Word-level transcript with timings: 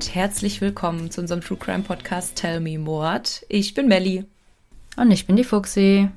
Und 0.00 0.14
herzlich 0.14 0.62
willkommen 0.62 1.10
zu 1.10 1.20
unserem 1.20 1.42
True 1.42 1.58
Crime 1.58 1.82
Podcast 1.82 2.34
Tell 2.34 2.58
Me 2.60 2.78
Mord. 2.78 3.44
Ich 3.50 3.74
bin 3.74 3.86
Melli. 3.86 4.24
Und 4.96 5.10
ich 5.10 5.26
bin 5.26 5.36
die 5.36 5.44
Fuxi. 5.44 6.08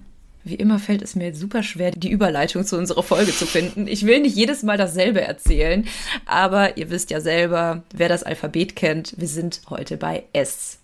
Wie 0.45 0.55
immer 0.55 0.79
fällt 0.79 1.01
es 1.01 1.17
mir 1.17 1.35
super 1.35 1.63
schwer, 1.63 1.91
die 1.91 2.09
Überleitung 2.09 2.63
zu 2.63 2.77
unserer 2.77 3.03
Folge 3.03 3.33
zu 3.33 3.45
finden. 3.45 3.87
Ich 3.87 4.05
will 4.05 4.21
nicht 4.21 4.37
jedes 4.37 4.63
Mal 4.63 4.77
dasselbe 4.77 5.19
erzählen, 5.19 5.85
aber 6.25 6.77
ihr 6.77 6.91
wisst 6.91 7.11
ja 7.11 7.19
selber, 7.19 7.83
wer 7.93 8.07
das 8.07 8.23
Alphabet 8.23 8.77
kennt, 8.77 9.15
wir 9.17 9.27
sind 9.27 9.59
heute 9.69 9.97
bei 9.97 10.23
S. 10.31 10.79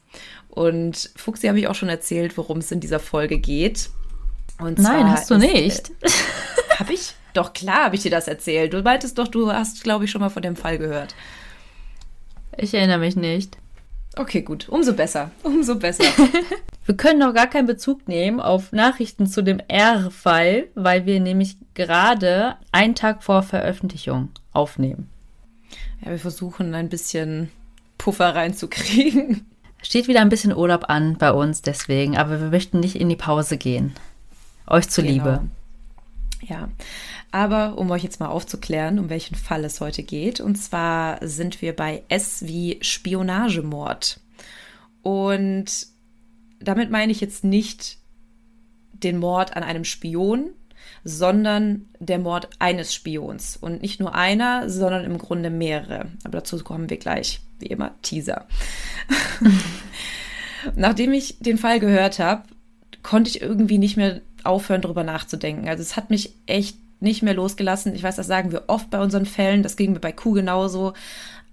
Und 0.49 1.09
Fuxi 1.16 1.47
habe 1.47 1.57
ich 1.57 1.69
auch 1.69 1.75
schon 1.75 1.88
erzählt, 1.88 2.35
worum 2.35 2.57
es 2.57 2.69
in 2.69 2.81
dieser 2.81 2.99
Folge 2.99 3.39
geht. 3.39 3.91
Und 4.59 4.77
Nein, 4.77 5.09
hast 5.09 5.29
du 5.29 5.35
ist, 5.35 5.41
nicht. 5.41 5.91
Äh, 6.02 6.09
habe 6.79 6.91
ich? 6.91 7.13
Doch, 7.33 7.53
klar 7.53 7.85
habe 7.85 7.95
ich 7.95 8.02
dir 8.02 8.11
das 8.11 8.27
erzählt. 8.27 8.73
Du 8.73 8.81
meintest 8.81 9.17
doch, 9.17 9.29
du 9.29 9.53
hast, 9.53 9.83
glaube 9.83 10.03
ich, 10.03 10.11
schon 10.11 10.19
mal 10.19 10.27
von 10.27 10.41
dem 10.41 10.57
Fall 10.57 10.77
gehört. 10.77 11.16
Ich 12.58 12.73
erinnere 12.73 12.99
mich 12.99 13.16
nicht. 13.16 13.58
Okay, 14.16 14.41
gut. 14.41 14.67
Umso 14.70 14.94
besser. 14.94 15.31
Umso 15.44 15.76
besser. 15.76 16.03
wir 16.85 16.98
können 16.98 17.20
noch 17.20 17.34
gar 17.34 17.48
keinen 17.48 17.67
Bezug 17.67 18.08
nehmen 18.08 18.39
auf 18.39 18.72
Nachrichten 18.72 19.27
zu 19.27 19.41
dem 19.41 19.59
R-Fall, 19.67 20.67
weil 20.75 21.05
wir 21.05 21.20
nämlich 21.20 21.58
gerade 21.73 22.58
einen 22.72 22.95
Tag 22.95 23.23
vor 23.23 23.44
Veröffentlichung 23.44 24.30
aufnehmen. 24.52 25.09
Ja, 26.03 26.12
wir 26.12 26.20
versuchen 26.20 26.73
ein 26.73 26.89
bisschen 26.89 27.49
Puffer 27.98 28.35
reinzukriegen. 28.35 29.45
Steht 29.81 30.08
wieder 30.09 30.19
ein 30.19 30.30
bisschen 30.30 30.56
Urlaub 30.56 30.89
an 30.89 31.17
bei 31.17 31.31
uns 31.31 31.61
deswegen, 31.61 32.17
aber 32.17 32.41
wir 32.41 32.50
möchten 32.50 32.81
nicht 32.81 32.95
in 32.95 33.08
die 33.08 33.16
Pause 33.16 33.58
gehen. 33.58 33.94
Euch 34.67 34.89
zuliebe. 34.89 35.41
Genau. 36.41 36.52
Ja, 36.52 36.69
aber 37.31 37.77
um 37.77 37.91
euch 37.91 38.03
jetzt 38.03 38.19
mal 38.19 38.27
aufzuklären, 38.27 38.99
um 38.99 39.09
welchen 39.09 39.35
Fall 39.35 39.63
es 39.63 39.81
heute 39.81 40.03
geht. 40.03 40.39
Und 40.39 40.55
zwar 40.55 41.25
sind 41.25 41.61
wir 41.61 41.75
bei 41.75 42.03
S 42.09 42.45
wie 42.45 42.80
Spionagemord. 42.81 44.19
Und 45.02 45.88
damit 46.59 46.89
meine 46.89 47.11
ich 47.11 47.22
jetzt 47.22 47.44
nicht 47.44 47.97
den 48.94 49.17
Mord 49.17 49.55
an 49.55 49.63
einem 49.63 49.85
Spion, 49.85 50.52
sondern 51.03 51.88
der 52.00 52.19
Mord 52.19 52.50
eines 52.59 52.94
Spions. 52.94 53.57
Und 53.57 53.81
nicht 53.81 54.00
nur 54.00 54.16
einer, 54.16 54.69
sondern 54.69 55.05
im 55.05 55.17
Grunde 55.17 55.50
mehrere. 55.50 56.07
Aber 56.23 56.39
dazu 56.39 56.61
kommen 56.63 56.89
wir 56.89 56.97
gleich, 56.97 57.41
wie 57.59 57.67
immer, 57.67 57.95
Teaser. 58.02 58.47
Nachdem 60.75 61.13
ich 61.13 61.39
den 61.39 61.57
Fall 61.57 61.80
gehört 61.80 62.19
habe, 62.19 62.44
konnte 63.03 63.30
ich 63.30 63.41
irgendwie 63.41 63.77
nicht 63.77 63.97
mehr 63.97 64.22
aufhören, 64.44 64.81
darüber 64.81 65.03
nachzudenken. 65.03 65.69
Also 65.69 65.81
es 65.81 65.95
hat 65.95 66.09
mich 66.09 66.33
echt 66.45 66.77
nicht 67.00 67.23
mehr 67.23 67.33
losgelassen. 67.33 67.95
Ich 67.95 68.03
weiß, 68.03 68.16
das 68.16 68.28
sagen 68.28 68.52
wir 68.52 68.64
oft 68.67 68.89
bei 68.89 69.02
unseren 69.02 69.25
Fällen. 69.25 69.64
Das 69.64 69.75
ging 69.75 69.94
mir 69.94 70.00
bei 70.00 70.11
Kuh 70.11 70.33
genauso. 70.33 70.94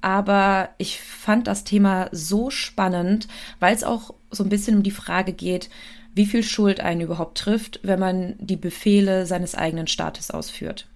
Aber 0.01 0.71
ich 0.79 1.01
fand 1.01 1.47
das 1.47 1.65
Thema 1.65 2.09
so 2.13 2.51
spannend, 2.51 3.29
weil 3.61 3.75
es 3.75 3.85
auch 3.85 4.15
so 4.31 4.45
ein 4.45 4.49
bisschen 4.49 4.77
um 4.77 4.83
die 4.83 4.91
Frage 4.91 5.33
geht, 5.33 5.71
wie 6.15 6.27
viel 6.27 6.43
Schuld 6.43 6.81
einen 6.81 7.01
überhaupt 7.03 7.39
trifft, 7.39 7.81
wenn 7.83 8.01
man 8.01 8.35
die 8.39 8.57
Befehle 8.57 9.27
seines 9.27 9.55
eigenen 9.55 9.87
Staates 9.87 10.31
ausführt. 10.31 10.87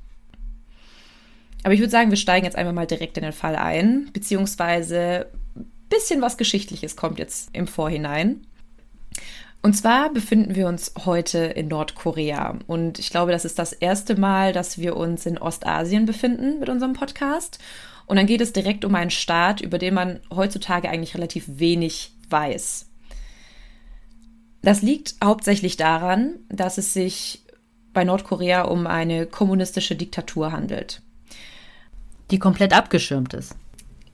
Aber 1.62 1.74
ich 1.74 1.80
würde 1.80 1.90
sagen, 1.90 2.10
wir 2.10 2.16
steigen 2.16 2.46
jetzt 2.46 2.56
einfach 2.56 2.72
mal 2.72 2.86
direkt 2.86 3.18
in 3.18 3.22
den 3.22 3.32
Fall 3.32 3.56
ein, 3.56 4.08
beziehungsweise 4.12 5.26
ein 5.56 5.70
bisschen 5.90 6.22
was 6.22 6.38
Geschichtliches 6.38 6.96
kommt 6.96 7.18
jetzt 7.18 7.50
im 7.52 7.66
Vorhinein. 7.66 8.46
Und 9.62 9.74
zwar 9.74 10.10
befinden 10.10 10.54
wir 10.54 10.68
uns 10.68 10.92
heute 11.04 11.38
in 11.38 11.68
Nordkorea. 11.68 12.58
Und 12.66 12.98
ich 12.98 13.10
glaube, 13.10 13.32
das 13.32 13.44
ist 13.44 13.58
das 13.58 13.72
erste 13.72 14.18
Mal, 14.18 14.52
dass 14.52 14.78
wir 14.78 14.96
uns 14.96 15.26
in 15.26 15.36
Ostasien 15.36 16.06
befinden 16.06 16.60
mit 16.60 16.70
unserem 16.70 16.94
Podcast. 16.94 17.58
Und 18.06 18.16
dann 18.16 18.26
geht 18.26 18.40
es 18.40 18.52
direkt 18.52 18.84
um 18.84 18.94
einen 18.94 19.10
Staat, 19.10 19.60
über 19.60 19.78
den 19.78 19.94
man 19.94 20.20
heutzutage 20.34 20.88
eigentlich 20.88 21.14
relativ 21.14 21.44
wenig 21.46 22.12
weiß. 22.30 22.86
Das 24.62 24.82
liegt 24.82 25.14
hauptsächlich 25.22 25.76
daran, 25.76 26.36
dass 26.48 26.78
es 26.78 26.92
sich 26.92 27.44
bei 27.92 28.04
Nordkorea 28.04 28.62
um 28.62 28.86
eine 28.86 29.26
kommunistische 29.26 29.96
Diktatur 29.96 30.52
handelt. 30.52 31.02
Die 32.30 32.38
komplett 32.38 32.72
abgeschirmt 32.72 33.34
ist. 33.34 33.54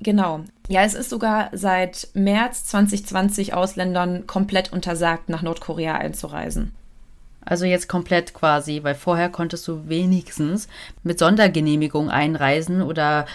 Genau. 0.00 0.44
Ja, 0.69 0.82
es 0.82 0.94
ist 0.94 1.10
sogar 1.10 1.50
seit 1.53 2.09
März 2.15 2.65
2020 2.66 3.54
Ausländern 3.54 4.27
komplett 4.27 4.72
untersagt, 4.72 5.28
nach 5.28 5.43
Nordkorea 5.43 5.94
einzureisen. 5.94 6.72
Also 7.44 7.65
jetzt 7.65 7.88
komplett 7.88 8.34
quasi, 8.34 8.82
weil 8.82 8.97
vorher 8.97 9.28
konntest 9.28 9.69
du 9.69 9.88
wenigstens 9.88 10.66
mit 11.04 11.21
Sondergenehmigung 11.21 12.10
einreisen 12.10 12.82
oder 12.82 13.27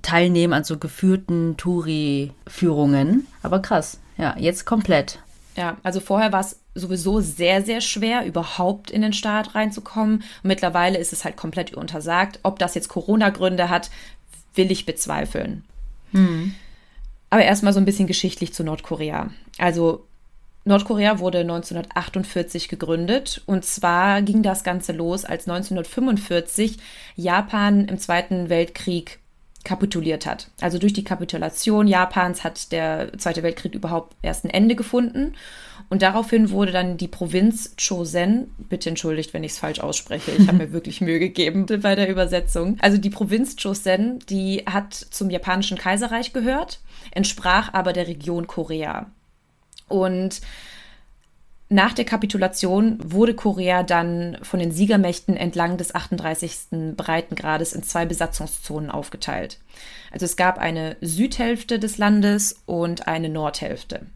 teilnehmen 0.00 0.54
an 0.54 0.64
so 0.64 0.78
geführten 0.78 1.58
Touri-Führungen. 1.58 3.26
Aber 3.42 3.60
krass, 3.60 4.00
ja, 4.16 4.34
jetzt 4.38 4.64
komplett. 4.64 5.18
Ja, 5.56 5.76
also 5.82 6.00
vorher 6.00 6.32
war 6.32 6.40
es 6.40 6.58
sowieso 6.74 7.20
sehr, 7.20 7.62
sehr 7.62 7.82
schwer, 7.82 8.24
überhaupt 8.24 8.90
in 8.90 9.02
den 9.02 9.12
Staat 9.12 9.54
reinzukommen. 9.54 10.16
Und 10.16 10.44
mittlerweile 10.44 10.96
ist 10.96 11.12
es 11.12 11.26
halt 11.26 11.36
komplett 11.36 11.74
untersagt. 11.74 12.40
Ob 12.42 12.58
das 12.58 12.74
jetzt 12.74 12.88
Corona-Gründe 12.88 13.68
hat, 13.68 13.90
will 14.54 14.70
ich 14.70 14.86
bezweifeln. 14.86 15.64
Hm. 16.12 16.54
Aber 17.30 17.42
erstmal 17.42 17.72
so 17.72 17.80
ein 17.80 17.84
bisschen 17.84 18.06
geschichtlich 18.06 18.52
zu 18.52 18.62
Nordkorea. 18.62 19.30
Also 19.58 20.06
Nordkorea 20.64 21.18
wurde 21.18 21.38
1948 21.38 22.68
gegründet 22.68 23.42
und 23.46 23.64
zwar 23.64 24.22
ging 24.22 24.42
das 24.42 24.62
Ganze 24.62 24.92
los, 24.92 25.24
als 25.24 25.48
1945 25.48 26.78
Japan 27.16 27.86
im 27.86 27.98
Zweiten 27.98 28.48
Weltkrieg 28.48 29.18
kapituliert 29.64 30.26
hat. 30.26 30.50
Also 30.60 30.78
durch 30.78 30.92
die 30.92 31.04
Kapitulation 31.04 31.86
Japans 31.86 32.44
hat 32.44 32.72
der 32.72 33.16
Zweite 33.18 33.42
Weltkrieg 33.42 33.74
überhaupt 33.74 34.16
erst 34.22 34.44
ein 34.44 34.50
Ende 34.50 34.74
gefunden 34.74 35.34
und 35.92 36.00
daraufhin 36.00 36.48
wurde 36.48 36.72
dann 36.72 36.96
die 36.96 37.06
Provinz 37.06 37.76
Chosen, 37.76 38.54
bitte 38.70 38.88
entschuldigt, 38.88 39.34
wenn 39.34 39.44
ich 39.44 39.52
es 39.52 39.58
falsch 39.58 39.80
ausspreche, 39.80 40.30
ich 40.30 40.48
habe 40.48 40.56
mir 40.56 40.72
wirklich 40.72 41.02
Mühe 41.02 41.18
gegeben 41.18 41.66
bei 41.82 41.94
der 41.94 42.08
Übersetzung. 42.08 42.78
Also 42.80 42.96
die 42.96 43.10
Provinz 43.10 43.56
Chosen, 43.62 44.18
die 44.20 44.64
hat 44.64 44.94
zum 44.94 45.28
japanischen 45.28 45.76
Kaiserreich 45.76 46.32
gehört, 46.32 46.80
entsprach 47.10 47.74
aber 47.74 47.92
der 47.92 48.08
Region 48.08 48.46
Korea. 48.46 49.10
Und 49.86 50.40
nach 51.68 51.92
der 51.92 52.06
Kapitulation 52.06 52.96
wurde 53.04 53.34
Korea 53.34 53.82
dann 53.82 54.38
von 54.40 54.60
den 54.60 54.72
Siegermächten 54.72 55.36
entlang 55.36 55.76
des 55.76 55.94
38. 55.94 56.94
Breitengrades 56.96 57.74
in 57.74 57.82
zwei 57.82 58.06
Besatzungszonen 58.06 58.90
aufgeteilt. 58.90 59.58
Also 60.10 60.24
es 60.24 60.36
gab 60.36 60.56
eine 60.56 60.96
Südhälfte 61.02 61.78
des 61.78 61.98
Landes 61.98 62.62
und 62.64 63.08
eine 63.08 63.28
Nordhälfte. 63.28 64.06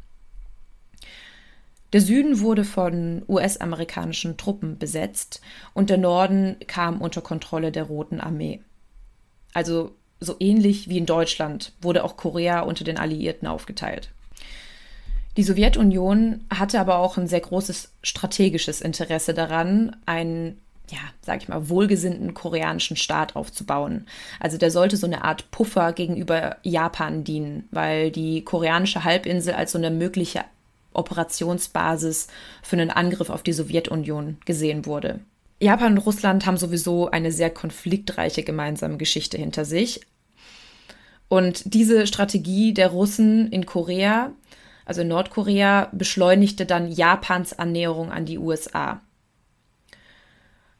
Der 1.96 2.02
Süden 2.02 2.40
wurde 2.40 2.64
von 2.64 3.22
US-amerikanischen 3.26 4.36
Truppen 4.36 4.76
besetzt 4.76 5.40
und 5.72 5.88
der 5.88 5.96
Norden 5.96 6.56
kam 6.66 7.00
unter 7.00 7.22
Kontrolle 7.22 7.72
der 7.72 7.84
Roten 7.84 8.20
Armee. 8.20 8.60
Also 9.54 9.92
so 10.20 10.36
ähnlich 10.38 10.90
wie 10.90 10.98
in 10.98 11.06
Deutschland 11.06 11.72
wurde 11.80 12.04
auch 12.04 12.18
Korea 12.18 12.60
unter 12.60 12.84
den 12.84 12.98
Alliierten 12.98 13.48
aufgeteilt. 13.48 14.10
Die 15.38 15.42
Sowjetunion 15.42 16.44
hatte 16.52 16.80
aber 16.80 16.98
auch 16.98 17.16
ein 17.16 17.28
sehr 17.28 17.40
großes 17.40 17.94
strategisches 18.02 18.82
Interesse 18.82 19.32
daran, 19.32 19.96
einen, 20.04 20.60
ja, 20.90 20.98
sag 21.22 21.40
ich 21.40 21.48
mal, 21.48 21.70
wohlgesinnten 21.70 22.34
koreanischen 22.34 22.98
Staat 22.98 23.36
aufzubauen. 23.36 24.06
Also 24.38 24.58
der 24.58 24.70
sollte 24.70 24.98
so 24.98 25.06
eine 25.06 25.24
Art 25.24 25.50
Puffer 25.50 25.94
gegenüber 25.94 26.58
Japan 26.62 27.24
dienen, 27.24 27.66
weil 27.70 28.10
die 28.10 28.44
koreanische 28.44 29.02
Halbinsel 29.02 29.54
als 29.54 29.72
so 29.72 29.78
eine 29.78 29.90
mögliche 29.90 30.44
Operationsbasis 30.96 32.28
für 32.62 32.76
einen 32.76 32.90
Angriff 32.90 33.30
auf 33.30 33.42
die 33.42 33.52
Sowjetunion 33.52 34.38
gesehen 34.44 34.86
wurde. 34.86 35.20
Japan 35.60 35.92
und 35.92 35.98
Russland 35.98 36.44
haben 36.44 36.58
sowieso 36.58 37.10
eine 37.10 37.32
sehr 37.32 37.50
konfliktreiche 37.50 38.42
gemeinsame 38.42 38.98
Geschichte 38.98 39.38
hinter 39.38 39.64
sich. 39.64 40.00
Und 41.28 41.74
diese 41.74 42.06
Strategie 42.06 42.74
der 42.74 42.88
Russen 42.88 43.50
in 43.50 43.66
Korea, 43.66 44.32
also 44.84 45.00
in 45.00 45.08
Nordkorea, 45.08 45.88
beschleunigte 45.92 46.66
dann 46.66 46.92
Japans 46.92 47.58
Annäherung 47.58 48.12
an 48.12 48.26
die 48.26 48.38
USA. 48.38 49.00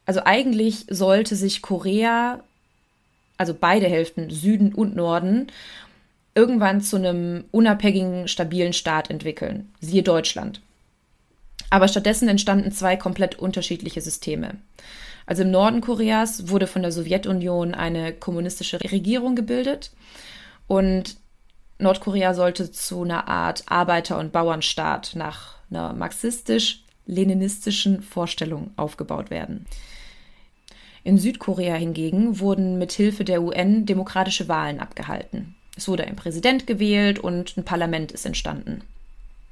Also 0.05 0.21
eigentlich 0.25 0.87
sollte 0.89 1.35
sich 1.35 1.63
Korea, 1.63 2.45
also 3.39 3.55
beide 3.55 3.87
Hälften, 3.87 4.31
Süden 4.31 4.73
und 4.73 4.95
Norden, 4.95 5.49
irgendwann 6.37 6.83
zu 6.83 6.97
einem 6.97 7.47
unabhängigen, 7.51 8.29
stabilen 8.29 8.75
Staat 8.75 9.11
entwickeln, 9.11 9.73
siehe 9.81 10.05
Deutschland. 10.05 10.61
Aber 11.71 11.89
stattdessen 11.89 12.29
entstanden 12.29 12.71
zwei 12.71 12.97
komplett 12.97 13.39
unterschiedliche 13.39 14.03
Systeme. 14.03 14.59
Also 15.25 15.43
im 15.43 15.51
Norden 15.51 15.81
Koreas 15.81 16.49
wurde 16.49 16.69
von 16.69 16.83
der 16.83 16.93
Sowjetunion 16.93 17.75
eine 17.75 18.13
kommunistische 18.13 18.81
Regierung 18.81 19.35
gebildet 19.35 19.91
und 20.69 21.17
Nordkorea 21.79 22.33
sollte 22.35 22.71
zu 22.71 23.03
einer 23.03 23.27
Art 23.29 23.65
Arbeiter- 23.67 24.19
und 24.19 24.33
Bauernstaat 24.33 25.13
nach 25.15 25.57
einer 25.71 25.95
marxistisch-leninistischen 25.95 28.03
Vorstellung 28.03 28.73
aufgebaut 28.77 29.31
werden. 29.31 29.67
In 31.03 31.19
Südkorea 31.19 31.75
hingegen 31.75 32.39
wurden 32.41 32.79
mit 32.79 32.93
Hilfe 32.93 33.25
der 33.25 33.43
UN 33.43 33.85
demokratische 33.85 34.49
Wahlen 34.49 34.81
abgehalten. 34.81 35.56
Es 35.77 35.89
wurde 35.89 36.05
ein 36.05 36.17
Präsident 36.17 36.67
gewählt 36.67 37.19
und 37.19 37.57
ein 37.57 37.65
Parlament 37.65 38.11
ist 38.11 38.27
entstanden. 38.27 38.83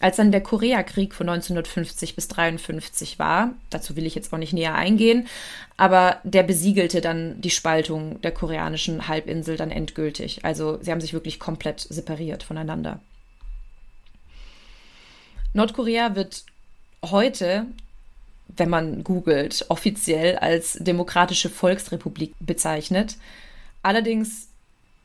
Als 0.00 0.16
dann 0.16 0.32
der 0.32 0.42
Koreakrieg 0.42 1.14
von 1.14 1.28
1950 1.28 2.14
bis 2.14 2.24
1953 2.24 3.18
war, 3.18 3.54
dazu 3.70 3.96
will 3.96 4.06
ich 4.06 4.14
jetzt 4.14 4.32
auch 4.32 4.38
nicht 4.38 4.52
näher 4.52 4.74
eingehen, 4.74 5.28
aber 5.76 6.18
der 6.24 6.42
besiegelte 6.42 7.00
dann 7.00 7.40
die 7.40 7.50
Spaltung 7.50 8.20
der 8.20 8.32
koreanischen 8.32 9.08
Halbinsel 9.08 9.56
dann 9.56 9.70
endgültig. 9.70 10.44
Also 10.44 10.78
sie 10.82 10.90
haben 10.90 11.00
sich 11.00 11.12
wirklich 11.12 11.38
komplett 11.38 11.80
separiert 11.80 12.42
voneinander. 12.42 13.00
Nordkorea 15.54 16.16
wird 16.16 16.44
heute, 17.02 17.66
wenn 18.48 18.68
man 18.68 19.04
googelt, 19.04 19.64
offiziell 19.68 20.36
als 20.36 20.74
Demokratische 20.80 21.48
Volksrepublik 21.48 22.34
bezeichnet. 22.40 23.16
Allerdings 23.82 24.48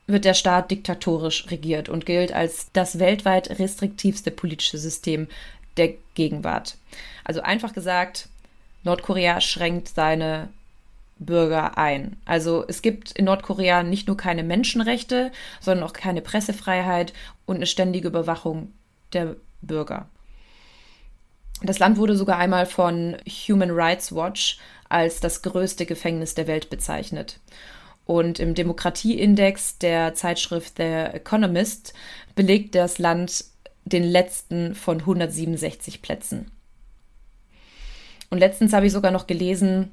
wird 0.09 0.25
der 0.25 0.33
Staat 0.33 0.71
diktatorisch 0.71 1.49
regiert 1.49 1.89
und 1.89 2.05
gilt 2.05 2.31
als 2.31 2.71
das 2.73 2.99
weltweit 2.99 3.59
restriktivste 3.59 4.31
politische 4.31 4.77
System 4.77 5.27
der 5.77 5.93
Gegenwart. 6.15 6.77
Also 7.23 7.41
einfach 7.41 7.73
gesagt, 7.73 8.27
Nordkorea 8.83 9.41
schränkt 9.41 9.89
seine 9.89 10.49
Bürger 11.19 11.77
ein. 11.77 12.17
Also 12.25 12.65
es 12.67 12.81
gibt 12.81 13.11
in 13.11 13.25
Nordkorea 13.25 13.83
nicht 13.83 14.07
nur 14.07 14.17
keine 14.17 14.43
Menschenrechte, 14.43 15.31
sondern 15.59 15.85
auch 15.85 15.93
keine 15.93 16.21
Pressefreiheit 16.21 17.13
und 17.45 17.57
eine 17.57 17.67
ständige 17.67 18.07
Überwachung 18.07 18.73
der 19.13 19.35
Bürger. 19.61 20.07
Das 21.61 21.79
Land 21.79 21.97
wurde 21.97 22.15
sogar 22.15 22.37
einmal 22.37 22.65
von 22.65 23.17
Human 23.27 23.71
Rights 23.71 24.15
Watch 24.15 24.59
als 24.87 25.19
das 25.19 25.41
größte 25.41 25.85
Gefängnis 25.85 26.35
der 26.35 26.47
Welt 26.47 26.69
bezeichnet. 26.69 27.39
Und 28.09 28.39
im 28.39 28.55
Demokratieindex 28.55 29.77
der 29.77 30.15
Zeitschrift 30.15 30.77
The 30.77 30.83
Economist 31.13 31.93
belegt 32.33 32.73
das 32.73 32.97
Land 32.97 33.45
den 33.85 34.03
letzten 34.03 34.73
von 34.73 35.01
167 35.01 36.01
Plätzen. 36.01 36.49
Und 38.31 38.39
letztens 38.39 38.73
habe 38.73 38.87
ich 38.87 38.93
sogar 38.93 39.11
noch 39.11 39.27
gelesen, 39.27 39.91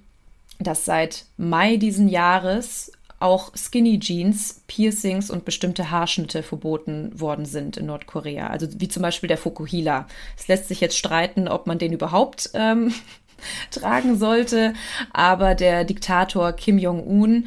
dass 0.59 0.87
seit 0.87 1.27
Mai 1.37 1.77
diesen 1.77 2.09
Jahres 2.09 2.91
auch 3.21 3.53
Skinny 3.55 4.01
Jeans, 4.01 4.63
Piercings 4.67 5.29
und 5.29 5.45
bestimmte 5.45 5.91
Haarschnitte 5.91 6.43
verboten 6.43 7.21
worden 7.21 7.45
sind 7.45 7.77
in 7.77 7.85
Nordkorea. 7.85 8.47
Also 8.47 8.67
wie 8.81 8.89
zum 8.89 9.03
Beispiel 9.03 9.29
der 9.29 9.37
Fukuhila. 9.37 10.07
Es 10.39 10.49
lässt 10.49 10.69
sich 10.69 10.81
jetzt 10.81 10.97
streiten, 10.97 11.49
ob 11.49 11.67
man 11.67 11.79
den 11.79 11.93
überhaupt 11.93 12.49
ähm, 12.55 12.95
tragen 13.71 14.19
sollte. 14.19 14.75
Aber 15.13 15.55
der 15.55 15.85
Diktator 15.85 16.53
Kim 16.53 16.79
Jong-un, 16.79 17.47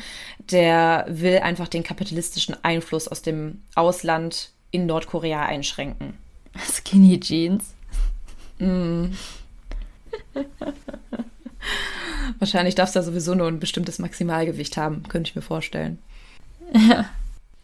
der 0.51 1.06
will 1.09 1.39
einfach 1.39 1.68
den 1.68 1.83
kapitalistischen 1.83 2.56
Einfluss 2.63 3.07
aus 3.07 3.21
dem 3.21 3.62
Ausland 3.75 4.51
in 4.71 4.86
Nordkorea 4.86 5.45
einschränken. 5.45 6.13
Skinny 6.57 7.19
Jeans. 7.19 7.74
Mm. 8.59 9.06
Wahrscheinlich 12.39 12.75
darfst 12.75 12.95
du 12.95 13.00
da 13.00 13.03
sowieso 13.03 13.36
nur 13.36 13.47
ein 13.47 13.59
bestimmtes 13.59 14.00
Maximalgewicht 14.00 14.77
haben, 14.77 15.03
könnte 15.07 15.30
ich 15.30 15.36
mir 15.36 15.41
vorstellen. 15.41 16.00
Ja. 16.74 17.06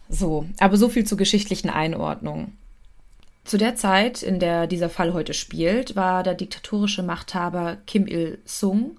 So, 0.08 0.46
aber 0.58 0.76
so 0.76 0.88
viel 0.88 1.04
zur 1.04 1.18
geschichtlichen 1.18 1.70
Einordnung. 1.70 2.52
Zu 3.46 3.58
der 3.58 3.76
Zeit, 3.76 4.24
in 4.24 4.40
der 4.40 4.66
dieser 4.66 4.90
Fall 4.90 5.12
heute 5.12 5.32
spielt, 5.32 5.94
war 5.94 6.24
der 6.24 6.34
diktatorische 6.34 7.04
Machthaber 7.04 7.76
Kim 7.86 8.08
Il-sung. 8.08 8.96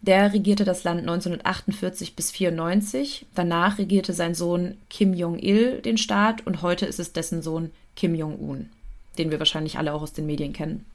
Der 0.00 0.32
regierte 0.32 0.64
das 0.64 0.84
Land 0.84 1.00
1948 1.00 2.16
bis 2.16 2.30
1994. 2.30 3.26
Danach 3.34 3.76
regierte 3.76 4.14
sein 4.14 4.34
Sohn 4.34 4.78
Kim 4.88 5.12
Jong-il 5.12 5.82
den 5.82 5.98
Staat 5.98 6.46
und 6.46 6.62
heute 6.62 6.86
ist 6.86 6.98
es 6.98 7.12
dessen 7.12 7.42
Sohn 7.42 7.70
Kim 7.94 8.14
Jong-un, 8.14 8.70
den 9.18 9.30
wir 9.30 9.38
wahrscheinlich 9.38 9.76
alle 9.76 9.92
auch 9.92 10.00
aus 10.00 10.14
den 10.14 10.24
Medien 10.24 10.54
kennen. 10.54 10.86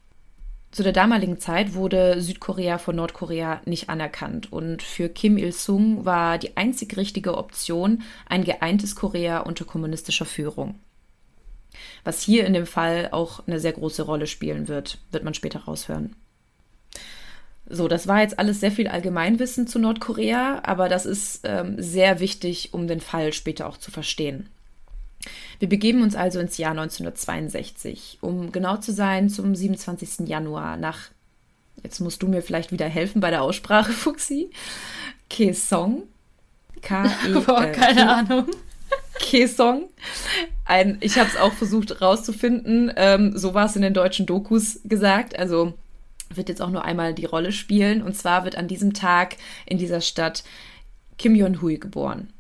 Zu 0.72 0.82
der 0.82 0.94
damaligen 0.94 1.38
Zeit 1.38 1.76
wurde 1.76 2.24
Südkorea 2.24 2.80
von 2.80 2.96
Nordkorea 2.96 3.62
nicht 3.66 3.90
anerkannt 3.90 4.52
und 4.52 4.82
für 4.82 5.10
Kim 5.10 5.38
Il-sung 5.38 6.06
war 6.06 6.40
die 6.40 6.58
einzig 6.58 6.98
richtige 6.98 7.38
Option 7.38 8.02
ein 8.26 8.44
geeintes 8.44 8.96
Korea 8.96 9.42
unter 9.42 9.64
kommunistischer 9.64 10.26
Führung. 10.26 10.74
Was 12.04 12.22
hier 12.22 12.46
in 12.46 12.54
dem 12.54 12.66
Fall 12.66 13.10
auch 13.12 13.48
eine 13.48 13.60
sehr 13.60 13.74
große 13.74 14.04
Rolle 14.04 14.28
spielen 14.28 14.68
wird, 14.68 15.00
wird 15.12 15.24
man 15.24 15.34
später 15.34 15.60
raushören. 15.60 16.16
So, 17.70 17.88
das 17.88 18.08
war 18.08 18.22
jetzt 18.22 18.40
alles 18.40 18.60
sehr 18.60 18.72
viel 18.72 18.88
Allgemeinwissen 18.88 19.68
zu 19.68 19.80
Nordkorea, 19.80 20.62
aber 20.64 20.90
das 20.90 21.06
ist 21.06 21.42
ähm, 21.44 21.82
sehr 21.82 22.20
wichtig, 22.20 22.74
um 22.74 22.88
den 22.88 23.00
Fall 23.00 23.32
später 23.32 23.68
auch 23.68 23.78
zu 23.78 23.90
verstehen. 23.90 24.50
Wir 25.60 25.70
begeben 25.70 26.02
uns 26.02 26.16
also 26.16 26.40
ins 26.40 26.58
Jahr 26.58 26.72
1962, 26.72 28.18
um 28.22 28.52
genau 28.52 28.78
zu 28.78 28.92
sein, 28.92 29.30
zum 29.30 29.56
27. 29.56 30.28
Januar 30.28 30.76
nach, 30.76 31.10
jetzt 31.82 32.02
musst 32.02 32.22
du 32.22 32.28
mir 32.28 32.42
vielleicht 32.42 32.74
wieder 32.74 32.88
helfen 32.88 33.22
bei 33.22 33.30
der 33.30 33.42
Aussprache, 33.42 33.92
Fuxi, 33.94 34.50
Kesong. 35.30 36.04
K-E. 36.82 37.40
Boah, 37.46 37.66
keine 37.68 38.10
Ahnung. 38.10 38.48
Kesong. 39.20 39.90
Ein, 40.66 40.98
ich 41.02 41.18
habe 41.18 41.30
es 41.30 41.38
auch 41.38 41.54
versucht 41.54 42.02
rauszufinden. 42.02 42.92
Ähm, 42.96 43.38
so 43.38 43.54
war 43.54 43.66
es 43.66 43.76
in 43.76 43.82
den 43.82 43.94
deutschen 43.94 44.26
Dokus 44.26 44.80
gesagt. 44.84 45.38
Also 45.38 45.74
wird 46.30 46.50
jetzt 46.50 46.62
auch 46.62 46.70
nur 46.70 46.86
einmal 46.86 47.14
die 47.14 47.26
Rolle 47.26 47.52
spielen. 47.52 48.02
Und 48.02 48.16
zwar 48.16 48.44
wird 48.44 48.56
an 48.56 48.68
diesem 48.68 48.94
Tag 48.94 49.38
in 49.66 49.78
dieser 49.78 50.02
Stadt 50.02 50.44
Kim 51.18 51.36
Jong-hui 51.36 51.78
geboren. 51.78 52.34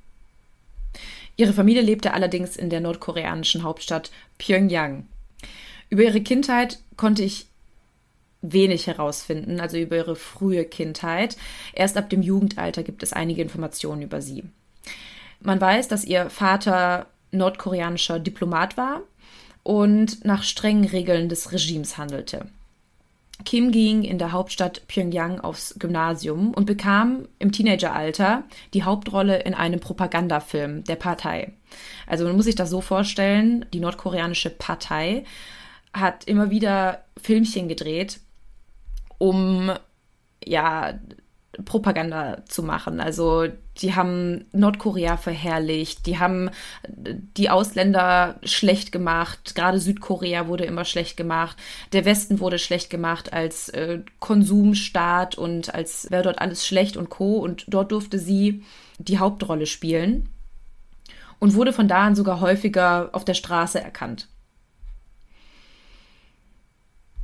Ihre 1.35 1.53
Familie 1.53 1.81
lebte 1.81 2.13
allerdings 2.13 2.57
in 2.57 2.69
der 2.69 2.79
nordkoreanischen 2.79 3.63
Hauptstadt 3.63 4.11
Pyongyang. 4.37 5.07
Über 5.89 6.03
ihre 6.03 6.21
Kindheit 6.21 6.79
konnte 6.95 7.23
ich 7.23 7.47
wenig 8.41 8.87
herausfinden, 8.87 9.59
also 9.59 9.77
über 9.77 9.95
ihre 9.95 10.15
frühe 10.15 10.65
Kindheit. 10.65 11.37
Erst 11.73 11.97
ab 11.97 12.09
dem 12.09 12.21
Jugendalter 12.21 12.83
gibt 12.83 13.01
es 13.01 13.13
einige 13.13 13.41
Informationen 13.41 14.01
über 14.01 14.21
sie. 14.21 14.43
Man 15.43 15.59
weiß, 15.59 15.87
dass 15.89 16.05
ihr 16.05 16.29
Vater 16.29 17.07
nordkoreanischer 17.31 18.19
Diplomat 18.19 18.77
war 18.77 19.01
und 19.63 20.23
nach 20.25 20.43
strengen 20.43 20.85
Regeln 20.85 21.29
des 21.29 21.51
Regimes 21.51 21.97
handelte. 21.97 22.47
Kim 23.45 23.71
ging 23.71 24.03
in 24.03 24.19
der 24.19 24.31
Hauptstadt 24.31 24.87
Pyongyang 24.87 25.39
aufs 25.41 25.75
Gymnasium 25.77 26.53
und 26.53 26.65
bekam 26.65 27.27
im 27.39 27.51
Teenageralter 27.51 28.43
die 28.73 28.83
Hauptrolle 28.83 29.41
in 29.41 29.53
einem 29.53 29.79
Propagandafilm 29.79 30.83
der 30.85 30.95
Partei. 30.95 31.53
Also 32.07 32.25
man 32.25 32.35
muss 32.35 32.45
sich 32.45 32.55
das 32.55 32.69
so 32.69 32.79
vorstellen, 32.79 33.65
die 33.73 33.79
nordkoreanische 33.79 34.49
Partei 34.49 35.25
hat 35.93 36.23
immer 36.25 36.51
wieder 36.51 37.03
Filmchen 37.21 37.67
gedreht, 37.67 38.19
um 39.17 39.71
ja 40.45 40.99
Propaganda 41.65 42.45
zu 42.45 42.63
machen. 42.63 42.99
Also 42.99 43.47
die 43.81 43.95
haben 43.95 44.45
Nordkorea 44.51 45.17
verherrlicht, 45.17 46.05
die 46.05 46.19
haben 46.19 46.51
die 46.87 47.49
Ausländer 47.49 48.39
schlecht 48.43 48.91
gemacht, 48.91 49.55
gerade 49.55 49.79
Südkorea 49.79 50.47
wurde 50.47 50.65
immer 50.65 50.85
schlecht 50.85 51.17
gemacht, 51.17 51.57
der 51.91 52.05
Westen 52.05 52.39
wurde 52.39 52.59
schlecht 52.59 52.89
gemacht 52.89 53.33
als 53.33 53.69
äh, 53.69 53.99
Konsumstaat 54.19 55.37
und 55.37 55.73
als 55.73 56.09
wäre 56.11 56.23
dort 56.23 56.39
alles 56.39 56.65
schlecht 56.67 56.97
und 56.97 57.09
co. 57.09 57.37
Und 57.37 57.65
dort 57.67 57.91
durfte 57.91 58.19
sie 58.19 58.63
die 58.99 59.19
Hauptrolle 59.19 59.65
spielen 59.65 60.29
und 61.39 61.55
wurde 61.55 61.73
von 61.73 61.87
da 61.87 62.03
an 62.03 62.15
sogar 62.15 62.41
häufiger 62.41 63.09
auf 63.13 63.25
der 63.25 63.33
Straße 63.33 63.81
erkannt. 63.81 64.27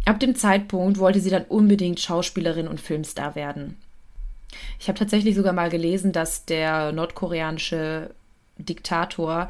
Ab 0.06 0.20
dem 0.20 0.36
Zeitpunkt 0.36 0.98
wollte 0.98 1.20
sie 1.20 1.30
dann 1.30 1.46
unbedingt 1.46 2.00
Schauspielerin 2.00 2.68
und 2.68 2.82
Filmstar 2.82 3.36
werden. 3.36 3.78
Ich 4.80 4.88
habe 4.88 5.00
tatsächlich 5.00 5.36
sogar 5.36 5.54
mal 5.54 5.70
gelesen, 5.70 6.12
dass 6.12 6.46
der 6.46 6.92
nordkoreanische 6.92 8.12
Diktator 8.58 9.50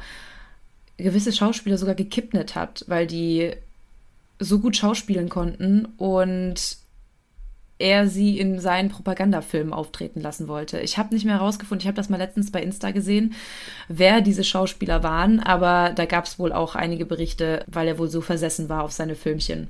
gewisse 0.96 1.32
Schauspieler 1.32 1.78
sogar 1.78 1.94
gekippnet 1.94 2.54
hat, 2.54 2.84
weil 2.86 3.06
die 3.06 3.52
so 4.38 4.58
gut 4.58 4.76
schauspielen 4.76 5.28
konnten 5.28 5.86
und 5.96 6.78
er 7.78 8.08
sie 8.08 8.38
in 8.38 8.60
seinen 8.60 8.90
Propagandafilmen 8.90 9.72
auftreten 9.72 10.20
lassen 10.20 10.48
wollte. 10.48 10.80
Ich 10.80 10.98
habe 10.98 11.14
nicht 11.14 11.24
mehr 11.24 11.36
herausgefunden, 11.38 11.82
ich 11.82 11.86
habe 11.86 11.96
das 11.96 12.10
mal 12.10 12.18
letztens 12.18 12.52
bei 12.52 12.62
Insta 12.62 12.90
gesehen, 12.90 13.34
wer 13.88 14.20
diese 14.20 14.44
Schauspieler 14.44 15.02
waren, 15.02 15.40
aber 15.40 15.92
da 15.94 16.04
gab 16.04 16.26
es 16.26 16.38
wohl 16.38 16.52
auch 16.52 16.74
einige 16.74 17.06
Berichte, 17.06 17.64
weil 17.66 17.88
er 17.88 17.98
wohl 17.98 18.08
so 18.08 18.20
versessen 18.20 18.68
war 18.68 18.84
auf 18.84 18.92
seine 18.92 19.14
Filmchen. 19.14 19.68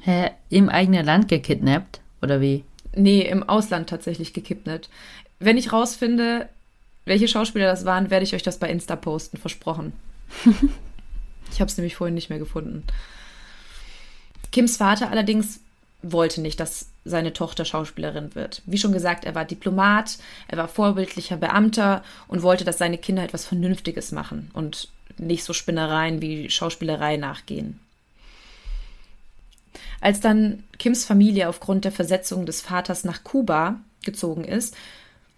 Hä, 0.00 0.30
im 0.50 0.68
eigenen 0.68 1.04
Land 1.04 1.28
gekidnappt? 1.28 2.00
Oder 2.20 2.40
wie? 2.40 2.64
Nee, 2.98 3.20
im 3.20 3.48
Ausland 3.48 3.88
tatsächlich 3.88 4.32
gekidnappt. 4.32 4.90
Wenn 5.38 5.56
ich 5.56 5.72
rausfinde, 5.72 6.48
welche 7.04 7.28
Schauspieler 7.28 7.66
das 7.66 7.84
waren, 7.84 8.10
werde 8.10 8.24
ich 8.24 8.34
euch 8.34 8.42
das 8.42 8.58
bei 8.58 8.68
Insta 8.68 8.96
posten, 8.96 9.36
versprochen. 9.36 9.92
ich 11.52 11.60
habe 11.60 11.70
es 11.70 11.76
nämlich 11.76 11.94
vorhin 11.94 12.16
nicht 12.16 12.28
mehr 12.28 12.40
gefunden. 12.40 12.82
Kims 14.50 14.78
Vater 14.78 15.10
allerdings 15.12 15.60
wollte 16.02 16.40
nicht, 16.40 16.58
dass 16.58 16.88
seine 17.04 17.32
Tochter 17.32 17.64
Schauspielerin 17.64 18.34
wird. 18.34 18.62
Wie 18.66 18.78
schon 18.78 18.92
gesagt, 18.92 19.24
er 19.24 19.36
war 19.36 19.44
Diplomat, 19.44 20.18
er 20.48 20.58
war 20.58 20.66
vorbildlicher 20.66 21.36
Beamter 21.36 22.02
und 22.26 22.42
wollte, 22.42 22.64
dass 22.64 22.78
seine 22.78 22.98
Kinder 22.98 23.22
etwas 23.22 23.46
Vernünftiges 23.46 24.10
machen. 24.10 24.50
Und 24.54 24.88
nicht 25.18 25.44
so 25.44 25.52
Spinnereien 25.52 26.20
wie 26.20 26.50
Schauspielerei 26.50 27.16
nachgehen. 27.16 27.78
Als 30.00 30.20
dann 30.20 30.64
Kims 30.78 31.04
Familie 31.04 31.48
aufgrund 31.48 31.84
der 31.84 31.92
Versetzung 31.92 32.46
des 32.46 32.60
Vaters 32.60 33.04
nach 33.04 33.24
Kuba 33.24 33.80
gezogen 34.04 34.44
ist, 34.44 34.76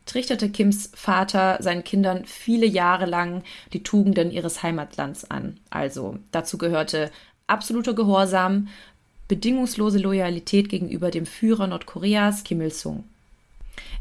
trichterte 0.07 0.51
Kims 0.51 0.91
Vater 0.95 1.59
seinen 1.61 1.85
Kindern 1.85 2.25
viele 2.25 2.67
Jahre 2.67 3.07
lang 3.07 3.43
die 3.73 3.83
Tugenden 3.83 4.31
ihres 4.31 4.63
Heimatlands 4.63 5.31
an. 5.31 5.59
Also 5.71 6.19
dazu 6.33 6.59
gehörte 6.59 7.11
absoluter 7.47 7.95
Gehorsam, 7.95 8.69
bedingungslose 9.29 9.99
Loyalität 9.99 10.69
gegenüber 10.69 11.11
dem 11.11 11.27
Führer 11.27 11.69
Nordkoreas 11.69 12.43
Kim 12.43 12.61
Il-sung. 12.61 13.05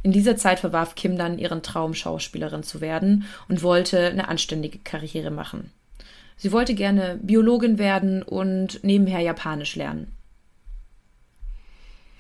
In 0.02 0.12
dieser 0.12 0.38
Zeit 0.38 0.60
verwarf 0.60 0.96
Kim 0.96 1.18
dann 1.18 1.38
ihren 1.38 1.62
Traum, 1.62 1.94
Schauspielerin 1.94 2.64
zu 2.64 2.82
werden 2.82 3.26
und 3.48 3.62
wollte 3.62 4.08
eine 4.08 4.28
anständige 4.28 4.80
Karriere 4.80 5.30
machen. 5.30 5.72
Sie 6.38 6.52
wollte 6.52 6.74
gerne 6.74 7.20
Biologin 7.22 7.78
werden 7.78 8.24
und 8.24 8.84
nebenher 8.84 9.20
Japanisch 9.20 9.76
lernen. 9.76 10.12